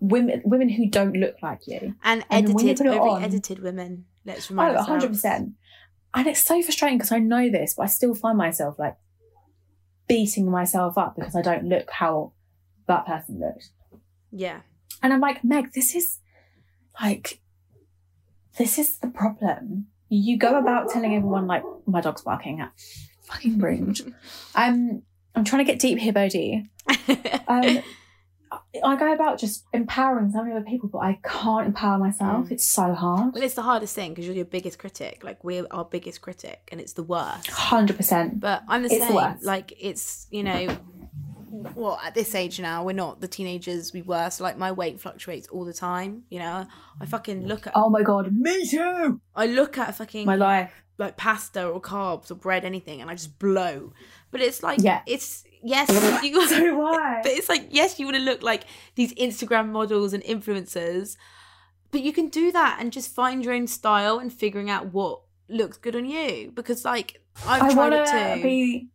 women 0.00 0.42
women 0.44 0.68
who 0.68 0.88
don't 0.88 1.16
look 1.16 1.36
like 1.42 1.60
you. 1.66 1.94
and 2.02 2.24
And 2.30 2.46
then 2.48 2.54
when 2.54 2.66
you 2.66 2.72
edited, 2.72 2.86
on- 2.98 3.22
edited 3.22 3.62
women. 3.62 4.06
Let's 4.24 4.50
Oh, 4.50 4.54
remind 4.54 4.76
100%. 4.76 4.80
ourselves. 5.08 5.24
And 6.14 6.26
it's 6.28 6.42
so 6.44 6.62
frustrating 6.62 6.98
because 6.98 7.12
I 7.12 7.18
know 7.18 7.50
this, 7.50 7.74
but 7.74 7.84
I 7.84 7.86
still 7.86 8.14
find 8.14 8.36
myself 8.38 8.78
like 8.78 8.96
beating 10.12 10.50
myself 10.50 10.98
up 10.98 11.14
because 11.16 11.34
I 11.34 11.40
don't 11.40 11.64
look 11.64 11.90
how 11.90 12.32
that 12.86 13.06
person 13.06 13.40
looks. 13.40 13.70
Yeah, 14.30 14.60
And 15.02 15.12
I'm 15.12 15.20
like, 15.20 15.42
Meg, 15.42 15.72
this 15.72 15.94
is 15.94 16.18
like, 17.00 17.40
this 18.58 18.78
is 18.78 18.98
the 18.98 19.08
problem. 19.08 19.86
You 20.10 20.36
go 20.36 20.58
about 20.58 20.90
telling 20.90 21.14
everyone, 21.14 21.46
like, 21.46 21.62
my 21.86 22.02
dog's 22.02 22.20
barking 22.20 22.60
at 22.60 22.72
fucking 23.22 23.58
rude. 23.66 24.00
Um, 24.54 25.02
I'm 25.34 25.44
trying 25.44 25.64
to 25.64 25.70
get 25.70 25.80
deep 25.80 25.98
here, 25.98 26.12
Bodie. 26.12 26.68
Um, 27.48 27.82
I 28.84 28.96
go 28.96 29.12
about 29.12 29.38
just 29.38 29.64
empowering 29.72 30.30
so 30.32 30.42
many 30.42 30.54
other 30.56 30.64
people, 30.64 30.88
but 30.88 30.98
I 31.00 31.18
can't 31.24 31.66
empower 31.66 31.98
myself. 31.98 32.46
Mm. 32.48 32.52
It's 32.52 32.64
so 32.64 32.94
hard. 32.94 33.34
well, 33.34 33.42
it's 33.42 33.54
the 33.54 33.62
hardest 33.62 33.94
thing 33.94 34.10
because 34.12 34.26
you're 34.26 34.34
your 34.34 34.44
biggest 34.46 34.78
critic. 34.78 35.22
Like 35.22 35.44
we're 35.44 35.66
our 35.70 35.84
biggest 35.84 36.20
critic, 36.22 36.68
and 36.72 36.80
it's 36.80 36.94
the 36.94 37.02
worst. 37.02 37.48
100%. 37.48 38.40
But 38.40 38.62
I'm 38.68 38.82
the 38.82 38.86
It's 38.86 38.98
the 38.98 39.06
same. 39.06 39.14
worst. 39.14 39.44
Like 39.44 39.74
it's 39.78 40.26
you 40.30 40.42
know, 40.42 40.76
well 41.74 42.00
at 42.02 42.14
this 42.14 42.34
age 42.34 42.58
now 42.60 42.82
we're 42.84 42.92
not 42.92 43.20
the 43.20 43.28
teenagers 43.28 43.92
we 43.92 44.02
were. 44.02 44.30
So 44.30 44.42
like 44.44 44.56
my 44.58 44.72
weight 44.72 45.00
fluctuates 45.00 45.48
all 45.48 45.64
the 45.64 45.72
time. 45.74 46.22
You 46.30 46.38
know, 46.40 46.66
I 47.00 47.06
fucking 47.06 47.46
look 47.46 47.66
at 47.66 47.72
Oh 47.76 47.90
my 47.90 48.02
God, 48.02 48.32
me 48.34 48.66
too. 48.66 49.20
I 49.34 49.46
look 49.46 49.78
at 49.78 49.94
fucking 49.96 50.26
My 50.26 50.36
life. 50.36 50.72
like 50.98 51.16
pasta 51.16 51.66
or 51.66 51.80
carbs 51.80 52.30
or 52.30 52.34
bread 52.36 52.64
anything 52.64 53.00
and 53.00 53.10
I 53.10 53.14
just 53.14 53.38
blow. 53.38 53.92
But 54.32 54.40
it's 54.40 54.62
like 54.62 54.80
Yeah. 54.82 55.02
it's 55.06 55.44
yes 55.62 55.88
you 56.24 56.46
So 56.48 56.86
I. 56.86 57.20
but 57.22 57.30
it's 57.32 57.48
like 57.48 57.68
yes 57.70 58.00
you 58.00 58.06
want 58.06 58.16
to 58.16 58.22
look 58.22 58.42
like 58.42 58.64
these 58.96 59.14
Instagram 59.14 59.70
models 59.70 60.12
and 60.12 60.22
influencers. 60.24 61.16
But 61.92 62.00
you 62.02 62.12
can 62.12 62.28
do 62.28 62.50
that 62.52 62.78
and 62.80 62.90
just 62.92 63.14
find 63.14 63.44
your 63.44 63.52
own 63.54 63.66
style 63.66 64.18
and 64.18 64.32
figuring 64.32 64.70
out 64.70 64.92
what 64.92 65.20
looks 65.48 65.76
good 65.76 65.94
on 65.94 66.06
you 66.06 66.50
because 66.54 66.84
like 66.84 67.20
I've 67.46 67.62
I 67.62 67.72
tried 67.74 67.76
want 67.76 67.94
it 67.94 68.06
to 68.06 68.34
too. 68.36 68.42
be. 68.42 68.88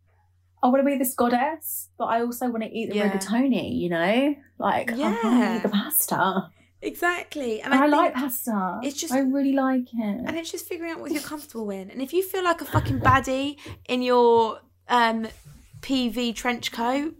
I 0.60 0.66
want 0.66 0.80
to 0.80 0.84
be 0.84 0.98
this 0.98 1.14
goddess, 1.14 1.88
but 1.96 2.06
I 2.06 2.20
also 2.22 2.48
want 2.50 2.64
to 2.64 2.68
eat 2.70 2.90
the 2.90 2.96
Yeah. 2.96 3.12
rigatoni. 3.16 3.78
You 3.78 3.90
know, 3.90 4.34
like 4.58 4.90
I 4.92 4.96
want 4.98 5.18
Yeah. 5.22 5.56
eat 5.56 5.62
the 5.62 5.68
pasta. 5.68 6.50
Exactly. 6.82 7.60
And 7.62 7.72
And 7.72 7.82
I, 7.82 7.86
I, 7.86 7.88
like 7.88 8.14
pasta. 8.14 8.80
it's 8.82 9.00
just- 9.00 9.12
I 9.12 9.20
really 9.20 9.52
like 9.52 9.86
it. 9.94 10.20
and 10.26 10.36
it's 10.36 10.50
just 10.50 10.66
figuring 10.66 10.90
out 10.92 11.00
what 11.00 11.12
you're 11.12 11.22
comfortable 11.22 11.70
in. 11.70 11.90
And 11.90 12.00
if 12.02 12.12
you 12.12 12.22
feel 12.24 12.42
like 12.42 12.60
a 12.60 12.64
fucking 12.64 12.98
baddie 13.00 13.56
in 13.88 14.02
your 14.02 14.60
um 14.88 15.28
PV 15.80 16.34
trench 16.34 16.72
coat, 16.72 17.14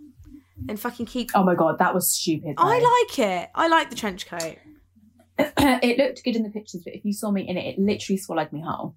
and 0.69 0.79
fucking 0.79 1.07
keep 1.07 1.31
oh 1.35 1.45
my 1.45 1.55
god, 1.55 1.79
that 1.79 1.95
was 1.95 2.11
stupid. 2.13 2.55
though. 2.57 2.65
I 2.65 3.05
like 3.09 3.19
it. 3.19 3.51
I 3.55 3.69
like 3.69 3.91
the 3.91 3.97
trench 3.97 4.27
coat. 4.27 4.57
it 5.39 5.99
looked 5.99 6.25
good 6.25 6.37
in 6.37 6.43
the 6.43 6.51
pictures, 6.51 6.83
but 6.85 6.95
if 6.95 7.05
you 7.05 7.13
saw 7.13 7.31
me 7.31 7.49
in 7.49 7.57
it, 7.57 7.65
it 7.65 7.79
literally 7.79 8.19
swallowed 8.19 8.53
me 8.53 8.63
whole. 8.67 8.97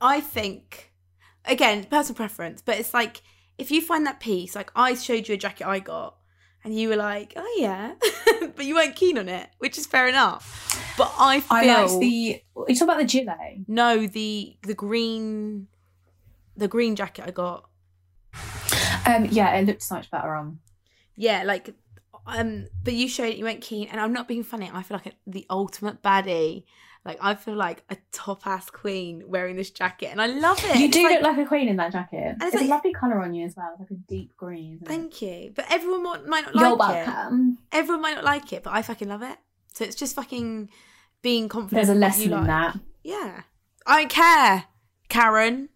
I 0.00 0.20
think, 0.20 0.92
again, 1.44 1.84
personal 1.84 2.16
preference, 2.16 2.62
but 2.62 2.78
it's 2.78 2.92
like 2.92 3.22
if 3.58 3.70
you 3.70 3.82
find 3.82 4.06
that 4.06 4.20
piece, 4.20 4.54
like 4.54 4.70
I 4.74 4.94
showed 4.94 5.28
you 5.28 5.34
a 5.34 5.38
jacket 5.38 5.66
I 5.66 5.78
got, 5.78 6.16
and 6.64 6.74
you 6.74 6.88
were 6.88 6.96
like, 6.96 7.34
"Oh 7.36 7.56
yeah," 7.58 7.94
but 8.56 8.64
you 8.64 8.74
weren't 8.74 8.96
keen 8.96 9.18
on 9.18 9.28
it, 9.28 9.48
which 9.58 9.78
is 9.78 9.86
fair 9.86 10.08
enough. 10.08 10.94
But 10.96 11.12
I 11.18 11.40
feel 11.40 11.56
I 11.56 11.82
liked 11.82 12.00
the. 12.00 12.42
You 12.68 12.74
talk 12.74 12.82
about 12.82 12.98
the 12.98 13.04
gilet. 13.04 13.68
no 13.68 14.06
the 14.06 14.56
the 14.62 14.74
green 14.74 15.68
the 16.60 16.68
green 16.68 16.94
jacket 16.94 17.24
I 17.26 17.30
got. 17.32 17.68
Um, 19.06 19.24
yeah, 19.30 19.56
it 19.56 19.66
looked 19.66 19.82
so 19.82 19.96
much 19.96 20.10
better 20.10 20.34
on. 20.34 20.60
Yeah, 21.16 21.42
like 21.44 21.74
um, 22.26 22.68
but 22.84 22.94
you 22.94 23.08
showed 23.08 23.30
it, 23.30 23.36
you 23.36 23.44
weren't 23.44 23.60
keen, 23.62 23.88
and 23.88 24.00
I'm 24.00 24.12
not 24.12 24.28
being 24.28 24.44
funny. 24.44 24.70
I 24.72 24.82
feel 24.82 24.96
like 24.98 25.06
a, 25.06 25.16
the 25.26 25.46
ultimate 25.50 26.02
baddie. 26.02 26.64
Like 27.04 27.16
I 27.22 27.34
feel 27.34 27.54
like 27.56 27.82
a 27.88 27.96
top 28.12 28.46
ass 28.46 28.68
queen 28.68 29.24
wearing 29.26 29.56
this 29.56 29.70
jacket, 29.70 30.08
and 30.12 30.20
I 30.20 30.26
love 30.26 30.62
it. 30.62 30.76
You 30.78 30.84
It's 30.86 30.96
do 30.96 31.02
like- 31.02 31.14
look 31.14 31.22
like 31.22 31.38
a 31.38 31.48
queen 31.48 31.68
in 31.68 31.76
that 31.76 31.92
jacket. 31.92 32.36
it's 32.36 32.44
It's, 32.44 32.54
like- 32.56 32.64
a 32.66 32.68
lovely 32.68 32.92
colour 32.92 33.22
on 33.22 33.32
you 33.32 33.46
as 33.46 33.56
well. 33.56 33.70
It's 33.72 33.80
like 33.80 33.98
a 33.98 34.02
deep 34.06 34.36
green. 34.36 34.74
Isn't 34.74 34.86
it? 34.86 34.88
Thank 34.88 35.22
you, 35.22 35.52
but 35.56 35.64
everyone 35.70 36.02
might, 36.02 36.26
might 36.26 36.44
not 36.44 36.54
You're 36.54 36.76
like 36.76 36.96
it. 36.98 37.06
welcome. 37.10 37.58
Everyone 37.72 38.02
might 38.02 38.14
not 38.16 38.24
like 38.24 38.52
it, 38.52 38.62
but 38.62 38.74
I 38.74 38.82
fucking 38.82 39.08
love 39.08 39.22
it. 39.22 39.38
So 39.72 39.84
it's 39.84 39.96
just 39.96 40.14
fucking 40.14 40.68
being 41.22 41.48
confident. 41.48 41.86
There's 41.86 41.96
a 41.96 41.98
lesson 41.98 42.30
you 42.30 42.36
in 42.36 42.46
that. 42.48 42.78
Yeah, 43.02 43.42
I 43.86 44.00
don't 44.00 44.10
care, 44.10 44.64
Karen 45.08 45.69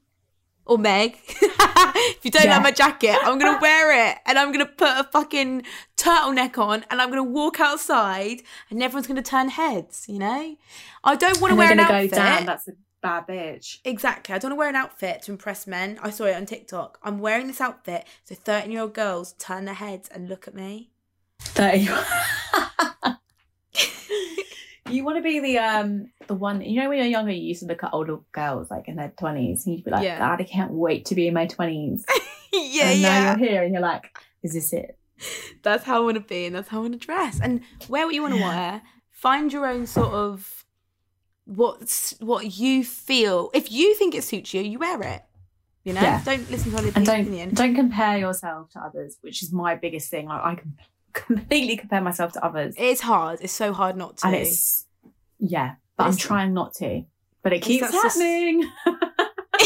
or 0.67 0.79
Meg. 0.79 1.17
if 1.29 2.25
you 2.25 2.31
don't 2.31 2.45
Yeah. 2.45 2.55
like 2.55 2.63
my 2.63 2.71
jacket, 2.71 3.17
I'm 3.23 3.39
gonna 3.39 3.59
wear 3.61 4.11
it, 4.11 4.19
and 4.27 4.39
I'm 4.39 4.53
gonna 4.53 4.67
put 4.67 4.89
a 4.89 5.05
fucking 5.13 5.63
turtleneck 5.97 6.59
on, 6.59 6.85
and 6.91 7.01
I'm 7.03 7.11
gonna 7.11 7.23
walk 7.23 7.61
outside, 7.61 8.43
and 8.71 8.83
everyone's 8.83 9.07
gonna 9.07 9.23
turn 9.23 9.49
heads. 9.51 10.07
You 10.09 10.19
know, 10.21 10.57
I 11.05 11.17
don't 11.17 11.41
want 11.41 11.51
to 11.51 11.53
And 11.53 11.59
wear 11.59 11.73
an 11.73 11.81
outfit. 11.81 12.11
go, 12.11 12.17
damn, 12.17 12.47
that's 12.47 12.69
a 12.69 12.73
bad 13.03 13.27
bitch. 13.27 13.79
Exactly. 13.85 14.35
I 14.35 14.39
don't 14.39 14.51
want 14.51 14.57
to 14.57 14.59
wear 14.61 14.69
an 14.71 14.77
outfit 14.77 15.23
to 15.23 15.33
impress 15.33 15.67
men. 15.67 15.99
I 16.03 16.11
saw 16.11 16.25
it 16.25 16.35
on 16.37 16.47
TikTok. 16.47 16.99
I'm 17.03 17.19
wearing 17.19 17.47
this 17.49 17.61
outfit 17.61 18.07
so 18.25 18.35
13 18.35 18.71
year 18.73 18.81
old 18.83 18.95
girls 18.95 19.35
turn 19.39 19.67
their 19.67 19.75
heads 19.75 20.09
and 20.09 20.29
look 20.29 20.49
at 20.49 20.55
me. 20.55 20.91
Thirty. 21.41 21.89
You 24.91 25.03
want 25.05 25.17
to 25.17 25.23
be 25.23 25.41
the 25.41 25.59
um 25.59 26.11
the 26.27 26.35
one 26.35 26.61
you 26.61 26.81
know 26.83 26.89
when 26.89 26.99
you're 26.99 27.07
younger 27.07 27.33
you 27.33 27.43
used 27.43 27.61
to 27.61 27.67
look 27.67 27.83
at 27.83 27.91
older 27.95 28.19
girls 28.33 28.71
like 28.71 28.87
in 28.89 28.97
their 28.97 29.13
twenties 29.19 29.65
and 29.67 29.75
you'd 29.77 29.85
be 29.85 29.91
like, 29.91 30.05
Yeah. 30.05 30.19
God, 30.19 30.41
I 30.41 30.45
can't 30.45 30.73
wait 30.73 31.07
to 31.07 31.15
be 31.15 31.27
in 31.29 31.35
my 31.35 31.47
twenties. 31.47 32.05
yeah, 32.53 32.91
and 32.91 33.03
now 33.03 33.27
you're 33.37 33.49
here 33.51 33.63
and 33.63 33.73
you're 33.73 33.83
like, 33.83 34.17
is 34.43 34.53
this 34.55 34.73
it? 34.73 34.99
That's 35.63 35.85
how 35.85 35.97
I 35.97 36.05
want 36.05 36.17
to 36.17 36.21
be, 36.21 36.45
and 36.47 36.55
that's 36.55 36.69
how 36.69 36.79
I 36.79 36.81
want 36.83 36.93
to 36.93 36.99
dress, 37.07 37.41
and 37.41 37.63
wear 37.89 38.05
what 38.05 38.15
you 38.15 38.23
want 38.23 38.35
to 38.35 38.41
wear. 38.41 38.83
Find 39.11 39.53
your 39.53 39.67
own 39.67 39.87
sort 39.87 40.13
of 40.13 40.65
what's 41.47 42.13
what 42.21 42.59
you 42.59 42.85
feel. 42.85 43.51
If 43.55 43.71
you 43.73 43.95
think 43.95 44.15
it 44.15 44.25
suits 44.25 44.53
you, 44.55 44.61
you 44.63 44.79
wear 44.79 45.01
it. 45.03 45.23
You 45.85 45.93
know, 45.93 46.01
Yeah. 46.01 46.23
don't 46.25 46.51
listen 46.51 46.73
to 46.73 46.79
other 46.79 46.87
people's 46.89 47.07
don't 47.07 47.21
opinion. 47.21 47.55
don't 47.55 47.75
compare 47.75 48.19
yourself 48.19 48.71
to 48.71 48.81
others, 48.81 49.19
which 49.21 49.43
is 49.43 49.53
my 49.53 49.75
biggest 49.77 50.11
thing. 50.11 50.27
Like 50.27 50.43
I 50.43 50.55
can 50.57 50.77
completely 51.15 51.77
compare 51.77 52.01
myself 52.01 52.33
to 52.33 52.45
others. 52.45 52.75
It's 52.77 53.01
hard. 53.01 53.39
It's 53.41 53.53
so 53.53 53.73
hard 53.73 53.97
not 53.97 54.19
to. 54.19 54.27
and 54.27 54.37
it's 54.37 54.87
yeah, 55.39 55.77
but 55.97 56.05
I'm 56.05 56.17
trying 56.17 56.53
not 56.53 56.75
to. 56.75 57.05
But 57.43 57.53
it 57.53 57.63
keeps 57.63 57.91
happening. 57.91 58.71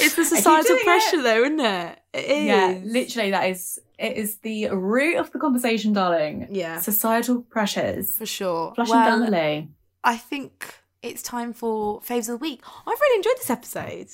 it's 0.00 0.14
the 0.14 0.24
societal 0.24 0.62
doing 0.62 0.80
it. 0.80 0.84
pressure, 0.84 1.22
though, 1.22 1.42
isn't 1.44 1.60
it? 1.60 2.00
It 2.12 2.24
is. 2.24 2.44
yeah, 2.44 2.80
literally 2.84 3.30
that 3.30 3.50
is 3.50 3.80
it 3.98 4.16
is 4.16 4.38
the 4.38 4.68
root 4.68 5.16
of 5.16 5.32
the 5.32 5.38
conversation, 5.38 5.92
darling. 5.92 6.48
Yeah, 6.50 6.80
Societal 6.80 7.42
pressures. 7.42 8.10
for 8.12 8.26
sure. 8.26 8.72
Flushing 8.74 8.94
well, 8.94 9.18
down 9.18 9.30
the 9.30 9.30
loo. 9.30 9.68
I 10.04 10.16
think 10.16 10.74
it's 11.02 11.22
time 11.22 11.52
for 11.52 12.00
faves 12.00 12.20
of 12.20 12.26
the 12.26 12.36
week. 12.38 12.62
I've 12.86 13.00
really 13.00 13.16
enjoyed 13.16 13.38
this 13.38 13.50
episode. 13.50 14.08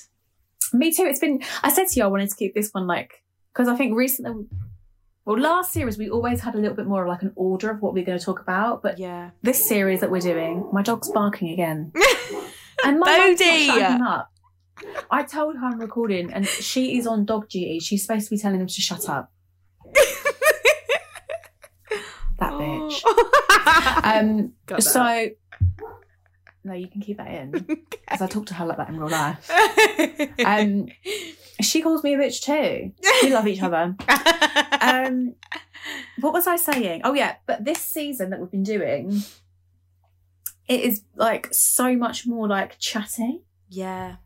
Me 0.73 0.93
too. 0.93 1.05
It's 1.05 1.21
been. 1.21 1.43
I 1.63 1.73
said 1.73 1.89
to 1.89 2.01
you, 2.01 2.05
I 2.05 2.09
wanted 2.09 2.31
to 2.31 2.37
keep 2.37 2.55
this 2.55 2.71
one 2.73 2.87
like 2.87 3.23
because 3.53 3.69
I 3.69 3.77
think 3.77 3.97
recently, 3.97 4.47
well, 5.25 5.39
last 5.39 5.73
series 5.73 5.99
we 5.99 6.11
always 6.11 6.41
had 6.41 6.55
a 6.55 6.59
little 6.59 6.77
bit 6.77 6.87
more 6.87 7.03
of 7.03 7.09
like 7.09 7.23
an 7.23 7.33
order 7.37 7.71
of 7.71 7.81
what 7.81 7.95
we 7.95 8.03
are 8.03 8.05
going 8.05 8.19
to 8.19 8.25
talk 8.25 8.41
about, 8.41 8.83
but 8.83 8.99
Yeah. 8.99 9.31
this 9.43 9.67
series 9.69 10.01
that 10.01 10.11
we're 10.11 10.21
doing, 10.21 10.69
my 10.73 10.83
dog's 10.83 11.11
barking 11.11 11.51
again, 11.51 11.93
and 12.85 12.99
my 12.99 13.35
Bodhi! 13.37 13.67
shutting 13.67 14.03
up. 14.03 14.29
I 15.11 15.23
told 15.23 15.57
her 15.57 15.65
I'm 15.67 15.79
recording, 15.79 16.33
and 16.33 16.47
she 16.47 16.99
is 16.99 17.07
on 17.07 17.25
dog 17.25 17.49
duty. 17.49 17.79
She's 17.79 18.03
supposed 18.05 18.25
to 18.29 18.31
be 18.31 18.39
telling 18.39 18.61
him 18.61 18.67
to 18.67 18.81
shut 18.81 19.09
up. 19.09 19.31
That 22.39 22.53
bitch. 22.53 23.03
Um. 24.05 24.53
That. 24.67 24.83
So. 24.83 25.29
No, 26.65 26.75
you 26.75 26.89
can 26.89 27.01
keep 27.01 27.17
that 27.19 27.29
in 27.33 27.51
because 27.53 28.21
I 28.21 28.27
talk 28.27 28.47
to 28.47 28.55
her 28.55 28.67
like 28.67 28.77
that 28.79 28.89
in 28.89 28.99
real 28.99 29.09
life. 29.11 29.51
Um, 30.45 30.89
she 31.61 31.83
calls 31.83 32.03
me 32.03 32.15
a 32.15 32.19
bitch 32.19 32.41
too. 32.43 32.93
We 33.23 33.33
love 33.33 33.47
each 33.47 33.63
other. 33.63 33.97
Um, 34.85 35.37
what 36.21 36.33
was 36.33 36.49
I 36.49 36.57
saying? 36.57 37.03
Oh 37.05 37.15
yeah, 37.15 37.37
but 37.47 37.65
this 37.65 37.79
season 37.81 38.31
that 38.31 38.41
we've 38.41 38.51
been 38.51 38.65
doing, 38.65 39.23
it 40.67 40.81
is 40.81 41.03
like 41.15 41.49
so 41.53 41.95
much 41.97 42.27
more 42.27 42.49
like 42.49 42.79
chatty. 42.81 43.43
yeah. 43.69 44.17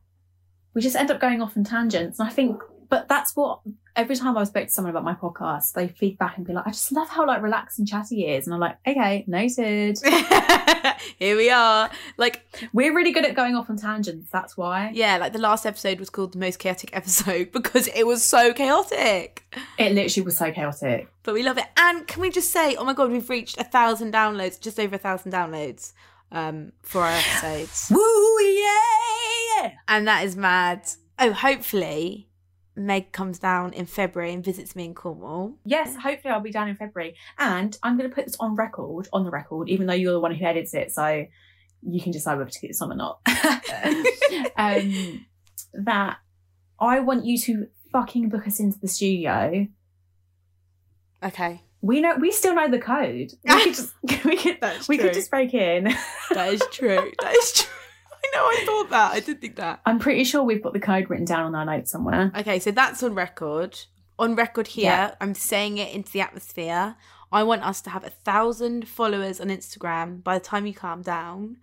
We 0.73 0.81
just 0.83 0.97
end 0.97 1.11
up 1.11 1.21
going 1.21 1.43
off 1.43 1.57
on 1.57 1.65
tangents, 1.65 2.19
and 2.19 2.29
I 2.29 2.33
think, 2.33 2.61
but 2.89 3.07
that's 3.09 3.37
what 3.37 3.61
every 3.97 4.15
time 4.15 4.37
I 4.37 4.45
spoke 4.45 4.67
to 4.67 4.73
someone 4.73 4.91
about 4.91 5.05
my 5.05 5.15
podcast, 5.15 5.73
they 5.73 5.89
feed 5.89 6.19
back 6.19 6.37
and 6.37 6.47
be 6.47 6.53
like, 6.53 6.67
"I 6.67 6.71
just 6.71 6.93
love 6.93 7.09
how 7.09 7.27
like 7.27 7.43
relaxed 7.43 7.79
and 7.79 7.89
chatty 7.89 8.17
he 8.17 8.27
is," 8.27 8.47
and 8.47 8.55
I'm 8.55 8.61
like, 8.61 8.77
"Okay, 8.87 9.25
noted." 9.27 9.99
Here 11.19 11.37
we 11.37 11.51
are. 11.51 11.91
Like, 12.17 12.47
We're 12.73 12.95
really 12.95 13.13
good 13.13 13.25
at 13.25 13.35
going 13.35 13.57
off 13.57 13.69
on 13.71 13.77
tangents. 13.77 14.31
That's 14.31 14.57
why 14.57 14.91
yeah, 14.95 15.17
like 15.17 15.33
the 15.33 15.39
last 15.39 15.67
episode 15.67 15.99
was 15.99 16.11
called 16.11 16.33
the 16.33 16.39
most 16.39 16.59
chaotic 16.59 16.91
episode 16.95 17.51
because 17.53 17.89
it 17.89 18.07
was 18.07 18.23
so 18.23 18.53
chaotic. 18.53 19.45
it 19.79 19.93
literally 19.93 20.25
was 20.25 20.37
so 20.37 20.53
chaotic. 20.53 21.09
But 21.23 21.35
we 21.35 21.43
love 21.43 21.59
it. 21.59 21.67
And 21.77 22.07
can 22.07 22.21
we 22.23 22.31
just 22.31 22.53
say, 22.53 22.77
oh 22.77 22.85
my 22.85 22.93
god, 22.93 23.11
we've 23.11 23.29
reached 23.29 23.59
a 23.59 23.65
thousand 23.65 24.13
downloads, 24.13 24.61
just 24.61 24.79
over 24.79 24.95
a 24.95 24.99
thousand 24.99 25.33
downloads 25.33 25.93
um, 26.31 26.73
for 26.83 27.03
our 27.03 27.13
episodes. 27.13 27.89
Woo 27.91 28.41
yeah! 28.41 29.73
and 29.89 30.07
that 30.07 30.25
is 30.25 30.37
mad. 30.37 30.87
Oh, 31.19 31.33
hopefully 31.33 32.29
Meg 32.77 33.11
comes 33.13 33.39
down 33.39 33.73
in 33.73 33.87
February 33.87 34.33
and 34.33 34.45
visits 34.45 34.77
me 34.77 34.85
in 34.85 34.95
Cornwall. 34.95 35.55
Yes, 35.65 35.97
hopefully 35.97 36.33
I'll 36.33 36.41
be 36.41 36.51
down 36.51 36.69
in 36.69 36.77
February. 36.77 37.17
And 37.39 37.77
I'm 37.83 37.97
going 37.97 38.09
to 38.09 38.15
put 38.15 38.27
this 38.27 38.37
on 38.39 38.55
record, 38.55 39.09
on 39.13 39.25
the 39.25 39.31
record, 39.31 39.69
even 39.69 39.87
though 39.87 39.95
you're 39.95 40.13
the 40.13 40.21
one 40.21 40.35
who 40.35 40.45
edits 40.45 40.75
it, 40.75 40.93
so 40.93 41.25
you 41.83 42.01
can 42.01 42.13
decide 42.13 42.37
whether 42.39 42.51
to 42.51 42.61
keep 42.61 42.71
this 42.71 42.83
on 42.83 42.93
or 42.93 42.97
not. 42.97 43.21
um, 44.57 45.27
that 45.73 46.19
I 46.79 47.01
want 47.01 47.25
you 47.25 47.39
to 47.41 47.69
fucking 47.93 48.29
book 48.29 48.47
us 48.47 48.61
into 48.61 48.79
the 48.79 48.89
studio. 48.89 49.67
Okay. 51.23 51.63
We 51.81 52.01
know 52.01 52.17
we 52.21 52.33
still 52.33 52.55
know 52.55 52.69
the 52.69 52.79
code. 52.79 53.33
We 53.45 53.65
could 53.65 53.65
just 53.75 53.95
we 54.03 54.37
could 54.37 54.59
we 54.89 54.97
true. 54.97 55.07
could 55.07 55.15
just 55.15 55.31
break 55.31 55.55
in. 55.55 55.85
That 56.31 56.53
is 56.53 56.63
true. 56.73 57.13
That 57.23 57.35
is 57.35 57.53
true. 57.53 57.76
I 58.35 58.37
know, 58.37 58.45
I 58.45 58.65
thought 58.65 58.91
that. 58.91 59.13
I 59.13 59.21
did 59.21 59.41
think 59.41 59.57
that. 59.57 59.81
I'm 59.87 59.99
pretty 59.99 60.25
sure 60.25 60.43
we've 60.43 60.63
got 60.63 60.73
the 60.73 60.81
code 60.81 61.09
written 61.11 61.25
down 61.25 61.45
on 61.45 61.55
our 61.55 61.65
notes 61.65 61.91
somewhere. 61.91 62.33
Okay, 62.37 62.59
so 62.59 62.71
that's 62.71 63.03
on 63.03 63.15
record. 63.15 63.79
On 64.19 64.35
record 64.35 64.69
here, 64.69 64.85
yeah. 64.85 65.15
I'm 65.21 65.35
saying 65.35 65.79
it 65.79 65.95
into 65.95 66.11
the 66.11 66.21
atmosphere. 66.21 66.97
I 67.33 67.43
want 67.43 67.63
us 67.63 67.81
to 67.83 67.91
have 67.91 68.05
a 68.05 68.11
thousand 68.11 68.89
followers 68.89 69.41
on 69.41 69.49
Instagram 69.49 70.23
by 70.23 70.39
the 70.39 70.45
time 70.45 70.67
you 70.67 70.75
calm 70.75 71.03
down. 71.03 71.59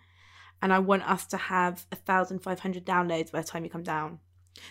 And 0.62 0.72
I 0.72 0.80
want 0.80 1.04
us 1.10 1.26
to 1.28 1.38
have 1.38 1.86
a 1.92 1.96
thousand 1.96 2.40
five 2.40 2.60
hundred 2.60 2.86
downloads 2.86 3.32
by 3.32 3.42
the 3.42 3.48
time 3.48 3.64
you 3.64 3.70
come 3.70 3.84
down. 3.84 4.20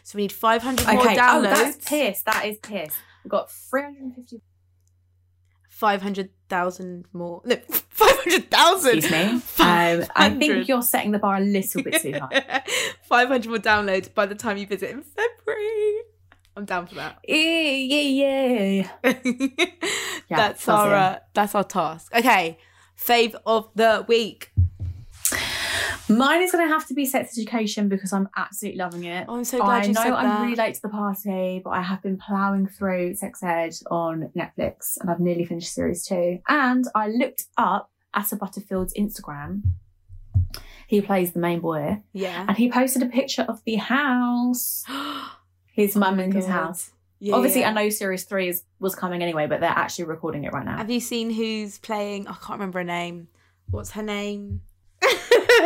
So 0.04 0.16
we 0.16 0.22
need 0.22 0.32
five 0.32 0.62
hundred 0.62 0.86
okay. 0.86 0.94
more 0.94 1.04
downloads. 1.06 1.38
Oh, 1.38 1.42
that's 1.42 1.88
Pierce. 1.88 2.22
That 2.22 2.46
is 2.46 2.58
Pierce. 2.58 2.94
We've 3.24 3.30
got 3.30 3.50
three 3.50 3.82
hundred 3.82 4.02
and 4.02 4.14
fifty. 4.14 4.40
500,000 5.82 7.06
more. 7.12 7.42
No, 7.44 7.56
500,000! 7.88 8.98
Excuse 8.98 9.12
me. 9.12 9.40
500. 9.40 10.04
Um, 10.04 10.08
I 10.14 10.30
think 10.30 10.68
you're 10.68 10.80
setting 10.80 11.10
the 11.10 11.18
bar 11.18 11.38
a 11.38 11.40
little 11.40 11.82
bit 11.82 12.00
too 12.00 12.12
high. 12.12 12.62
500 13.02 13.48
more 13.48 13.58
downloads 13.58 14.14
by 14.14 14.26
the 14.26 14.36
time 14.36 14.58
you 14.58 14.66
visit 14.68 14.90
in 14.90 15.02
February. 15.02 16.02
I'm 16.56 16.66
down 16.66 16.86
for 16.86 16.94
that. 16.94 17.18
Yeah, 17.26 17.36
yeah, 17.36 18.00
yeah. 18.00 18.88
yeah 19.24 20.36
that's, 20.36 20.68
our, 20.68 20.94
uh, 20.94 21.18
that's 21.34 21.56
our 21.56 21.64
task. 21.64 22.14
Okay, 22.14 22.58
fave 22.96 23.34
of 23.44 23.68
the 23.74 24.04
week. 24.06 24.52
Mine 26.08 26.42
is 26.42 26.52
going 26.52 26.66
to 26.66 26.72
have 26.72 26.86
to 26.88 26.94
be 26.94 27.06
sex 27.06 27.38
education 27.38 27.88
because 27.88 28.12
I'm 28.12 28.28
absolutely 28.36 28.78
loving 28.78 29.04
it. 29.04 29.26
Oh, 29.28 29.36
I'm 29.36 29.44
so 29.44 29.58
glad 29.58 29.84
I 29.84 29.86
you 29.86 29.92
know 29.92 30.02
said 30.02 30.12
I'm 30.12 30.28
that. 30.28 30.42
really 30.42 30.56
late 30.56 30.74
to 30.74 30.82
the 30.82 30.88
party, 30.88 31.60
but 31.64 31.70
I 31.70 31.80
have 31.82 32.02
been 32.02 32.18
ploughing 32.18 32.66
through 32.66 33.14
sex 33.14 33.42
ed 33.42 33.74
on 33.90 34.30
Netflix 34.36 34.98
and 35.00 35.10
I've 35.10 35.20
nearly 35.20 35.44
finished 35.44 35.72
series 35.72 36.04
two. 36.04 36.40
And 36.48 36.84
I 36.94 37.08
looked 37.08 37.44
up 37.56 37.90
Asa 38.14 38.36
Butterfield's 38.36 38.94
Instagram. 38.94 39.62
He 40.86 41.00
plays 41.00 41.32
the 41.32 41.38
main 41.40 41.60
boy 41.60 42.02
yeah. 42.12 42.44
and 42.46 42.56
he 42.56 42.70
posted 42.70 43.02
a 43.02 43.06
picture 43.06 43.42
of 43.48 43.62
the 43.64 43.76
house, 43.76 44.84
oh 44.88 45.36
his 45.72 45.96
mum 45.96 46.18
and 46.20 46.34
his 46.34 46.44
Oh 46.44 46.48
God. 46.48 46.52
house. 46.52 46.90
Yeah, 47.18 47.34
Obviously, 47.36 47.60
yeah. 47.60 47.70
I 47.70 47.72
know 47.72 47.88
series 47.88 48.24
three 48.24 48.48
is, 48.48 48.64
was 48.80 48.94
coming 48.96 49.22
anyway, 49.22 49.46
but 49.46 49.60
they're 49.60 49.70
actually 49.70 50.06
recording 50.06 50.42
it 50.44 50.52
right 50.52 50.64
now. 50.64 50.76
Have 50.76 50.90
you 50.90 50.98
seen 51.00 51.30
who's 51.30 51.78
playing? 51.78 52.26
I 52.26 52.32
can't 52.32 52.58
remember 52.58 52.80
her 52.80 52.84
name. 52.84 53.28
What's 53.70 53.92
her 53.92 54.02
name? 54.02 54.62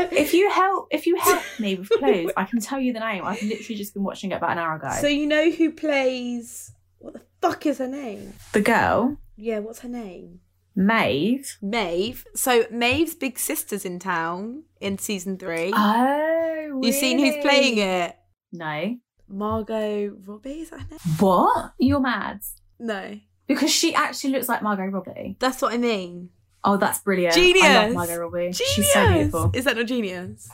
If 0.13 0.33
you 0.35 0.51
help, 0.51 0.89
if 0.91 1.07
you 1.07 1.17
help 1.17 1.43
me 1.59 1.75
with 1.77 1.89
clues, 1.91 2.31
I 2.37 2.45
can 2.45 2.61
tell 2.61 2.81
you 2.81 2.93
the 2.93 3.01
name. 3.01 3.25
I've 3.25 3.43
literally 3.43 3.77
just 3.77 3.95
been 3.95 4.03
watching 4.05 4.33
it 4.33 4.37
about 4.37 4.53
an 4.53 4.59
hour 4.59 4.77
ago. 4.77 4.91
So 5.01 5.07
you 5.07 5.27
know 5.27 5.51
who 5.51 5.73
plays? 5.73 6.73
What 6.99 7.15
the 7.15 7.23
fuck 7.41 7.67
is 7.67 7.79
her 7.79 7.87
name? 7.89 8.33
the 8.53 8.61
girl, 8.61 9.19
Yeah, 9.37 9.59
what's 9.61 9.81
her 9.81 9.89
name? 9.89 10.41
Maeve. 10.75 11.57
Maeve. 11.63 12.25
So 12.35 12.67
Maeve's 12.71 13.15
big 13.15 13.39
sister's 13.39 13.85
in 13.85 13.99
town 13.99 14.65
in 14.81 14.99
season 14.99 15.39
three. 15.39 15.73
Oh, 15.75 16.81
You've 16.83 16.95
seen 16.95 17.19
who's 17.19 17.37
playing 17.43 17.79
it? 17.79 18.17
No. 18.53 18.97
Margot 19.29 20.17
Robbie, 20.25 20.61
is 20.61 20.71
that 20.71 20.81
her 20.81 20.87
name? 20.91 20.99
What? 21.19 21.73
You're 21.79 22.01
mad. 22.01 22.41
No. 22.79 23.19
Because 23.47 23.71
she 23.73 23.95
actually 23.95 24.31
looks 24.31 24.49
like 24.49 24.63
Margot 24.63 24.87
Robbie. 24.87 25.37
That's 25.39 25.63
what 25.63 25.73
I 25.73 25.79
mean. 25.79 26.31
Oh, 26.67 26.77
that's 26.77 26.99
brilliant. 26.99 27.35
Genius. 27.35 27.65
I 27.65 27.87
love 27.87 27.95
Margot 27.95 28.19
Robbie. 28.19 28.39
Genius. 28.53 28.59
She's 28.59 28.93
so 28.93 29.09
beautiful. 29.13 29.51
Is 29.55 29.65
that 29.65 29.77
not 29.77 29.87
genius? 29.87 30.49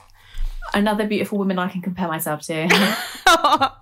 Another 0.75 1.07
beautiful 1.07 1.39
woman 1.39 1.59
I 1.59 1.69
can 1.69 1.83
compare 1.83 2.07
myself 2.07 2.43
to. 2.43 2.69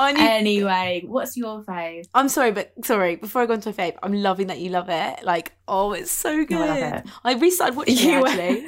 Anyway, 0.00 1.02
what's 1.06 1.36
your 1.36 1.62
fave? 1.64 2.06
I'm 2.14 2.28
sorry, 2.28 2.52
but 2.52 2.72
sorry, 2.84 3.16
before 3.16 3.42
I 3.42 3.46
go 3.46 3.54
into 3.54 3.70
a 3.70 3.72
fave, 3.72 3.96
I'm 4.00 4.12
loving 4.12 4.46
that 4.46 4.60
you 4.60 4.70
love 4.70 4.88
it. 4.88 5.24
Like, 5.24 5.52
oh, 5.66 5.92
it's 5.92 6.12
so 6.12 6.44
good. 6.44 6.50
No, 6.50 6.62
I 6.62 6.80
love 6.80 6.94
it. 6.94 7.06
I 7.24 7.34
restarted 7.34 7.76
watching 7.76 7.96
You 7.96 8.24
it 8.24 8.28
actually. 8.28 8.66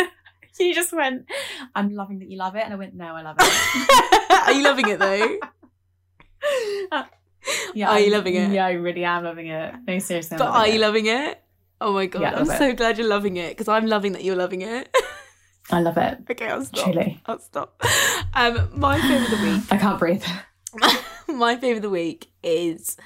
you 0.66 0.74
just 0.74 0.92
went, 0.92 1.26
I'm 1.74 1.94
loving 1.94 2.18
that 2.18 2.28
you 2.28 2.36
love 2.36 2.56
it. 2.56 2.64
And 2.64 2.72
I 2.72 2.76
went, 2.76 2.94
no, 2.94 3.14
I 3.14 3.22
love 3.22 3.36
it. 3.38 4.30
Are 4.48 4.52
you 4.52 4.64
loving 4.64 4.88
it 4.88 4.98
though? 4.98 5.38
Uh, 6.90 7.04
yeah, 7.74 7.90
Are 7.90 7.98
you 8.00 8.06
I'm- 8.06 8.12
loving 8.12 8.34
it? 8.34 8.50
Yeah, 8.50 8.66
I 8.66 8.72
really 8.72 9.04
am 9.04 9.22
loving 9.24 9.46
it. 9.46 9.74
No, 9.86 9.98
seriously. 10.00 10.34
I'm 10.34 10.38
But 10.38 10.48
are 10.50 10.66
you 10.68 10.80
loving 10.80 11.06
it? 11.06 11.40
Oh 11.80 11.92
my 11.92 12.06
god, 12.06 12.22
Yeah, 12.22 12.34
I'm 12.36 12.50
it. 12.50 12.58
so 12.58 12.72
glad 12.74 12.98
you're 12.98 13.08
loving 13.08 13.36
it 13.36 13.50
because 13.50 13.68
I'm 13.68 13.86
loving 13.86 14.12
that 14.12 14.22
you're 14.24 14.36
loving 14.36 14.62
it. 14.62 14.94
I 15.70 15.80
love 15.80 15.96
it. 15.96 16.18
okay, 16.30 16.48
I'll 16.48 16.64
stop. 16.64 16.84
Truly. 16.84 17.22
I'll 17.26 17.38
stop. 17.38 17.82
Um, 18.34 18.68
my 18.74 18.98
fave 18.98 19.24
of 19.32 19.38
the 19.38 19.46
week. 19.52 19.62
I 19.70 19.76
can't 19.78 19.98
breathe. 19.98 20.24
my 21.28 21.56
fave 21.56 21.76
of 21.76 21.82
the 21.82 21.90
week 21.90 22.30
is 22.42 22.96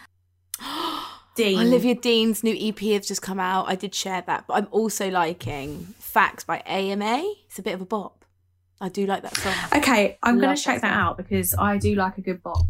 Dean. 1.37 1.59
Olivia 1.61 1.95
Dean's 1.95 2.43
new 2.43 2.57
EP 2.59 2.79
has 2.95 3.07
just 3.07 3.23
come 3.23 3.39
out. 3.41 3.69
I 3.69 3.75
did 3.75 3.95
share 3.95 4.23
that, 4.27 4.47
but 4.47 4.55
I'm 4.55 4.69
also 4.71 5.11
liking 5.11 5.95
Facts 5.99 6.45
by 6.45 6.63
AMA. 6.67 7.23
It's 7.47 7.59
a 7.59 7.63
bit 7.63 7.75
of 7.75 7.81
a 7.81 7.87
bop. 7.87 8.25
I 8.81 8.89
do 8.89 9.07
like 9.07 9.23
that 9.23 9.37
song. 9.37 9.55
Okay, 9.77 10.19
I'm 10.23 10.41
going 10.41 10.55
to 10.55 10.61
check 10.61 10.81
that 10.81 10.91
that 10.91 10.99
out 10.99 11.17
because 11.17 11.55
I 11.55 11.79
do 11.79 11.95
like 11.95 12.19
a 12.19 12.21
good 12.21 12.43
bop. 12.43 12.67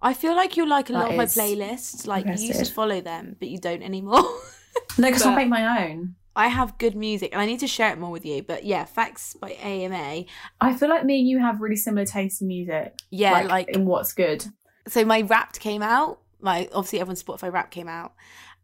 I 0.00 0.14
feel 0.14 0.34
like 0.34 0.56
you 0.56 0.66
like 0.66 0.90
a 0.90 0.92
lot 0.92 1.10
of 1.10 1.16
my 1.16 1.26
playlists. 1.26 2.06
Like 2.06 2.26
you 2.26 2.32
used 2.32 2.64
to 2.64 2.72
follow 2.72 3.00
them, 3.00 3.36
but 3.38 3.48
you 3.48 3.58
don't 3.58 3.82
anymore. 3.82 4.24
No, 4.98 5.08
because 5.08 5.22
I'll 5.24 5.34
make 5.36 5.48
my 5.48 5.84
own. 5.86 6.14
I 6.34 6.48
have 6.48 6.78
good 6.78 6.94
music, 6.96 7.30
and 7.32 7.40
I 7.40 7.46
need 7.46 7.60
to 7.60 7.66
share 7.66 7.92
it 7.92 7.98
more 7.98 8.10
with 8.10 8.24
you. 8.24 8.42
But 8.42 8.64
yeah, 8.64 8.84
Facts 8.84 9.34
by 9.34 9.50
AMA. 9.52 10.24
I 10.60 10.74
feel 10.74 10.88
like 10.88 11.04
me 11.04 11.20
and 11.20 11.28
you 11.28 11.38
have 11.40 11.60
really 11.60 11.76
similar 11.76 12.06
tastes 12.06 12.40
in 12.40 12.48
music. 12.48 12.94
Yeah, 13.10 13.32
like, 13.32 13.48
like 13.50 13.68
in 13.76 13.84
what's 13.86 14.12
good. 14.12 14.44
so 14.88 15.04
my 15.04 15.22
Wrapped 15.22 15.60
came 15.60 15.82
out. 15.82 16.20
My 16.40 16.68
obviously 16.72 17.00
everyone's 17.00 17.22
Spotify 17.22 17.52
Wrapped 17.52 17.70
came 17.70 17.88
out, 17.88 18.14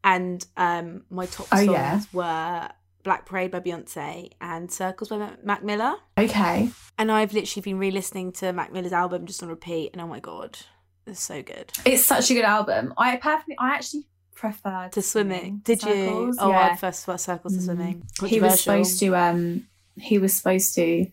and 0.03 0.45
um 0.57 1.03
my 1.11 1.27
top 1.27 1.47
Oh, 1.53 1.57
songs 1.57 1.69
yeah. 1.71 2.01
were 2.13 2.69
Black 3.05 3.27
Parade 3.27 3.51
by 3.51 3.61
Beyonce 3.61 4.31
and 4.41 4.71
Circles 4.73 5.09
by 5.11 5.19
Ma- 5.19 5.31
Mac 5.45 5.63
Miller. 5.63 5.95
Okay. 6.19 6.71
And 6.99 7.13
I've 7.13 7.33
literally 7.33 7.63
been 7.63 7.79
re-listening 7.79 8.33
to 8.33 8.53
Mac 8.53 8.73
Miller's 8.73 8.93
album 8.93 9.27
just 9.27 9.43
on 9.43 9.49
repeat, 9.51 9.91
and 9.93 10.01
oh 10.03 10.07
my 10.07 10.21
god, 10.21 10.59
it's 11.07 11.21
so 11.23 11.43
good. 11.43 11.71
It's 11.85 12.05
such 12.05 12.31
a 12.31 12.35
good 12.35 12.45
album. 12.45 12.93
I 12.99 13.17
perfectly, 13.17 13.57
I 13.59 13.75
actually 13.75 14.07
prefer 14.39 14.89
To 14.93 15.03
swimming, 15.03 15.61
to 15.65 15.75
did 15.77 15.83
you? 15.83 16.35
Oh, 16.39 16.51
yeah. 16.51 16.69
I 16.73 16.77
first 16.77 17.05
first 17.07 17.25
Circles 17.25 17.55
to 17.55 17.61
Mm. 17.61 17.65
swimming. 17.65 18.03
he 18.27 18.41
was 18.41 18.61
supposed 18.61 18.99
to 19.01 19.15
um 19.17 19.67
he 19.97 20.19
was 20.19 20.33
supposed 20.37 20.75
to 20.77 21.07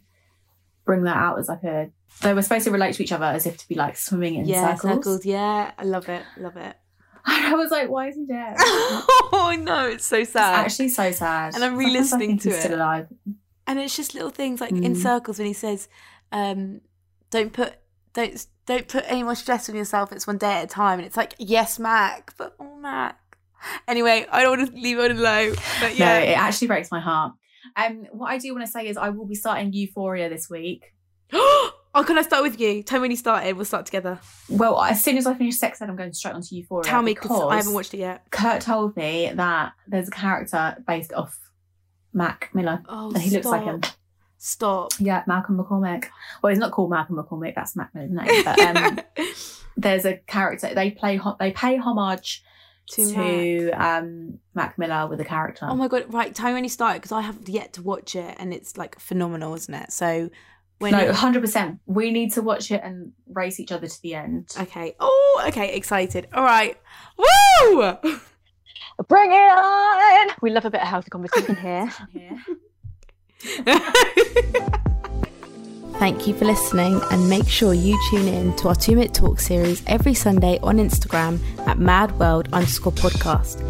bring 0.85 1.03
that 1.03 1.17
out 1.17 1.39
as 1.39 1.47
like 1.49 1.63
a 1.63 1.89
they 2.21 2.33
were 2.33 2.41
supposed 2.43 2.65
to 2.65 2.71
relate 2.71 2.93
to 2.95 3.03
each 3.03 3.11
other 3.11 3.25
as 3.25 3.45
if 3.45 3.57
to 3.57 3.67
be 3.67 3.75
like 3.75 3.97
swimming 3.97 4.35
in 4.35 4.45
yeah, 4.45 4.75
circles. 4.75 4.93
circles. 4.95 5.25
Yeah, 5.25 5.71
I 5.77 5.83
love 5.83 6.07
it, 6.07 6.23
love 6.37 6.55
it. 6.55 6.75
I 7.25 7.55
was 7.55 7.71
like, 7.71 7.89
why 7.89 8.09
is 8.09 8.15
he 8.15 8.25
dead? 8.25 8.55
oh, 8.59 9.47
I 9.49 9.55
know 9.55 9.87
it's 9.87 10.05
so 10.05 10.17
It's 10.17 10.31
sad. 10.31 10.63
actually 10.65 10.89
so 10.89 11.11
sad. 11.11 11.55
And 11.55 11.63
I'm 11.63 11.71
Sometimes 11.71 11.77
re-listening 11.93 12.29
think 12.29 12.41
to 12.43 12.49
he's 12.49 12.57
it. 12.59 12.61
Still 12.61 12.77
alive. 12.77 13.07
and 13.67 13.79
it's 13.79 13.95
just 13.97 14.13
little 14.13 14.29
things 14.29 14.61
like 14.61 14.71
in 14.71 14.93
Mm. 14.93 15.01
circles 15.01 15.39
when 15.39 15.47
he 15.47 15.53
says 15.53 15.87
um 16.31 16.81
don't 17.31 17.51
put 17.51 17.73
don't 18.13 18.45
don't 18.65 18.87
put 18.87 19.03
any 19.07 19.23
more 19.23 19.35
stress 19.35 19.69
on 19.69 19.75
yourself 19.75 20.11
it's 20.11 20.25
one 20.27 20.37
day 20.37 20.53
at 20.53 20.63
a 20.63 20.67
time 20.67 20.99
and 20.99 21.05
it's 21.05 21.17
like 21.17 21.33
yes 21.37 21.77
mac 21.79 22.33
but 22.37 22.55
oh 22.59 22.75
mac 22.77 23.19
anyway 23.87 24.25
i 24.31 24.41
don't 24.43 24.57
want 24.59 24.73
to 24.73 24.79
leave 24.79 24.97
it 24.99 25.11
alone 25.11 25.53
but 25.79 25.89
No, 25.97 26.05
yeah 26.05 26.17
it 26.19 26.37
actually 26.37 26.67
breaks 26.67 26.91
my 26.91 26.99
heart. 26.99 27.33
Um, 27.75 28.05
what 28.11 28.27
I 28.27 28.37
do 28.37 28.53
want 28.53 28.63
to 28.65 28.71
say 28.71 28.87
is 28.87 28.95
I 28.95 29.09
will 29.09 29.25
be 29.25 29.33
starting 29.35 29.73
Euphoria 29.73 30.29
this 30.29 30.49
week. 30.49 30.93
oh 31.33 31.73
can 32.05 32.17
i 32.17 32.21
start 32.21 32.43
with 32.43 32.59
you 32.59 32.83
tell 32.83 32.99
me 32.99 33.03
when 33.03 33.11
you 33.11 33.17
started 33.17 33.55
we'll 33.55 33.65
start 33.65 33.85
together 33.85 34.19
Well, 34.49 34.79
as 34.81 35.03
soon 35.03 35.17
as 35.17 35.25
I 35.25 35.33
finish 35.33 35.57
Sex 35.57 35.81
Ed, 35.81 35.89
I'm 35.89 35.95
going 35.95 36.13
straight 36.13 36.35
onto 36.35 36.53
Euphoria. 36.55 36.83
tell 36.83 37.01
me 37.01 37.13
because 37.15 37.31
i 37.49 37.55
haven't 37.55 37.73
watched 37.73 37.93
it 37.95 37.99
yet 37.99 38.29
Kurt 38.31 38.61
told 38.61 38.95
me 38.95 39.31
that 39.33 39.71
there's 39.87 40.09
a 40.09 40.11
character 40.11 40.77
based 40.85 41.11
off 41.13 41.39
Mac 42.13 42.49
Miller. 42.53 42.81
oh 42.87 43.09
And 43.09 43.21
he 43.21 43.29
looks 43.31 43.45
like 43.45 43.63
him. 43.63 43.81
Stop 44.45 44.91
Yeah, 44.99 45.23
Malcolm 45.25 45.57
McCormick. 45.57 46.05
Well, 46.41 46.51
he's 46.51 46.59
not 46.59 46.71
called 46.71 46.91
Malcolm 46.91 47.15
McCormick. 47.17 47.55
That's 47.55 47.75
Mac 47.75 47.93
Miller's 47.95 48.11
name. 48.13 48.43
But 48.43 48.59
um, 48.59 48.99
there's 49.75 50.05
a 50.05 50.17
character 50.17 50.73
they 50.73 50.91
play. 50.91 51.19
They 51.39 51.51
pay 51.51 51.77
homage 51.77 52.43
to, 52.91 53.13
to, 53.13 53.65
Mac. 53.71 53.81
um, 54.03 54.39
Mac 54.53 54.77
Miller 54.77 55.07
with 55.07 55.19
a 55.19 55.25
character. 55.25 55.65
oh 55.67 55.75
my 55.75 55.87
god 55.87 56.13
right 56.13 56.35
tell 56.35 56.47
me 56.47 56.53
when 56.53 56.63
you 56.63 56.69
started 56.69 57.01
because 57.01 57.11
i 57.11 57.19
haven't 57.19 57.49
yet 57.49 57.73
to 57.73 57.81
watch 57.81 58.15
it 58.15 58.35
and 58.37 58.53
it's 58.53 58.77
like 58.77 58.99
phenomenal 58.99 59.55
isn't 59.55 59.73
it 59.73 59.91
so 59.91 60.29
when 60.77 60.91
no, 60.91 61.11
hundred 61.11 61.39
percent. 61.39 61.79
We 61.87 62.11
need 62.11 62.33
to 62.33 62.43
watch 62.43 62.69
it 62.69 62.81
and 62.83 63.13
race 63.27 63.59
each 63.59 63.71
other 63.71 63.87
to 63.87 64.01
the 64.03 64.13
end. 64.13 64.53
okay 64.59 64.95
oh 64.99 65.45
okay 65.47 65.75
excited 65.75 66.27
all 66.31 66.43
right 66.43 66.79
woo 67.17 67.97
Bring 69.09 69.31
it 69.31 69.35
on! 69.35 70.29
We 70.41 70.51
love 70.51 70.63
a 70.63 70.69
bit 70.69 70.81
of 70.81 70.87
healthy 70.87 71.09
competition 71.09 71.55
here. 71.57 71.91
Thank 75.99 76.27
you 76.27 76.33
for 76.33 76.43
listening, 76.45 76.99
and 77.11 77.29
make 77.29 77.47
sure 77.47 77.73
you 77.73 77.97
tune 78.09 78.27
in 78.27 78.55
to 78.57 78.67
our 78.67 78.75
two 78.75 78.95
minute 78.95 79.13
talk 79.13 79.39
series 79.39 79.81
every 79.87 80.13
Sunday 80.13 80.59
on 80.61 80.77
Instagram 80.77 81.39
at 81.67 81.77
madworld 81.77 82.51
underscore 82.51 82.91
podcast. 82.91 83.61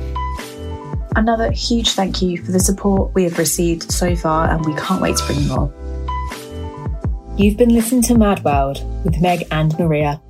Another 1.15 1.51
huge 1.51 1.91
thank 1.91 2.21
you 2.21 2.43
for 2.43 2.51
the 2.51 2.59
support 2.59 3.13
we 3.13 3.23
have 3.25 3.37
received 3.37 3.91
so 3.91 4.15
far, 4.15 4.49
and 4.49 4.65
we 4.65 4.73
can't 4.73 5.01
wait 5.01 5.17
to 5.17 5.25
bring 5.25 5.41
you 5.41 5.47
more. 5.49 5.73
You've 7.37 7.57
been 7.57 7.73
listening 7.73 8.01
to 8.03 8.17
Mad 8.17 8.43
World 8.43 8.83
with 9.03 9.21
Meg 9.21 9.45
and 9.51 9.77
Maria. 9.77 10.21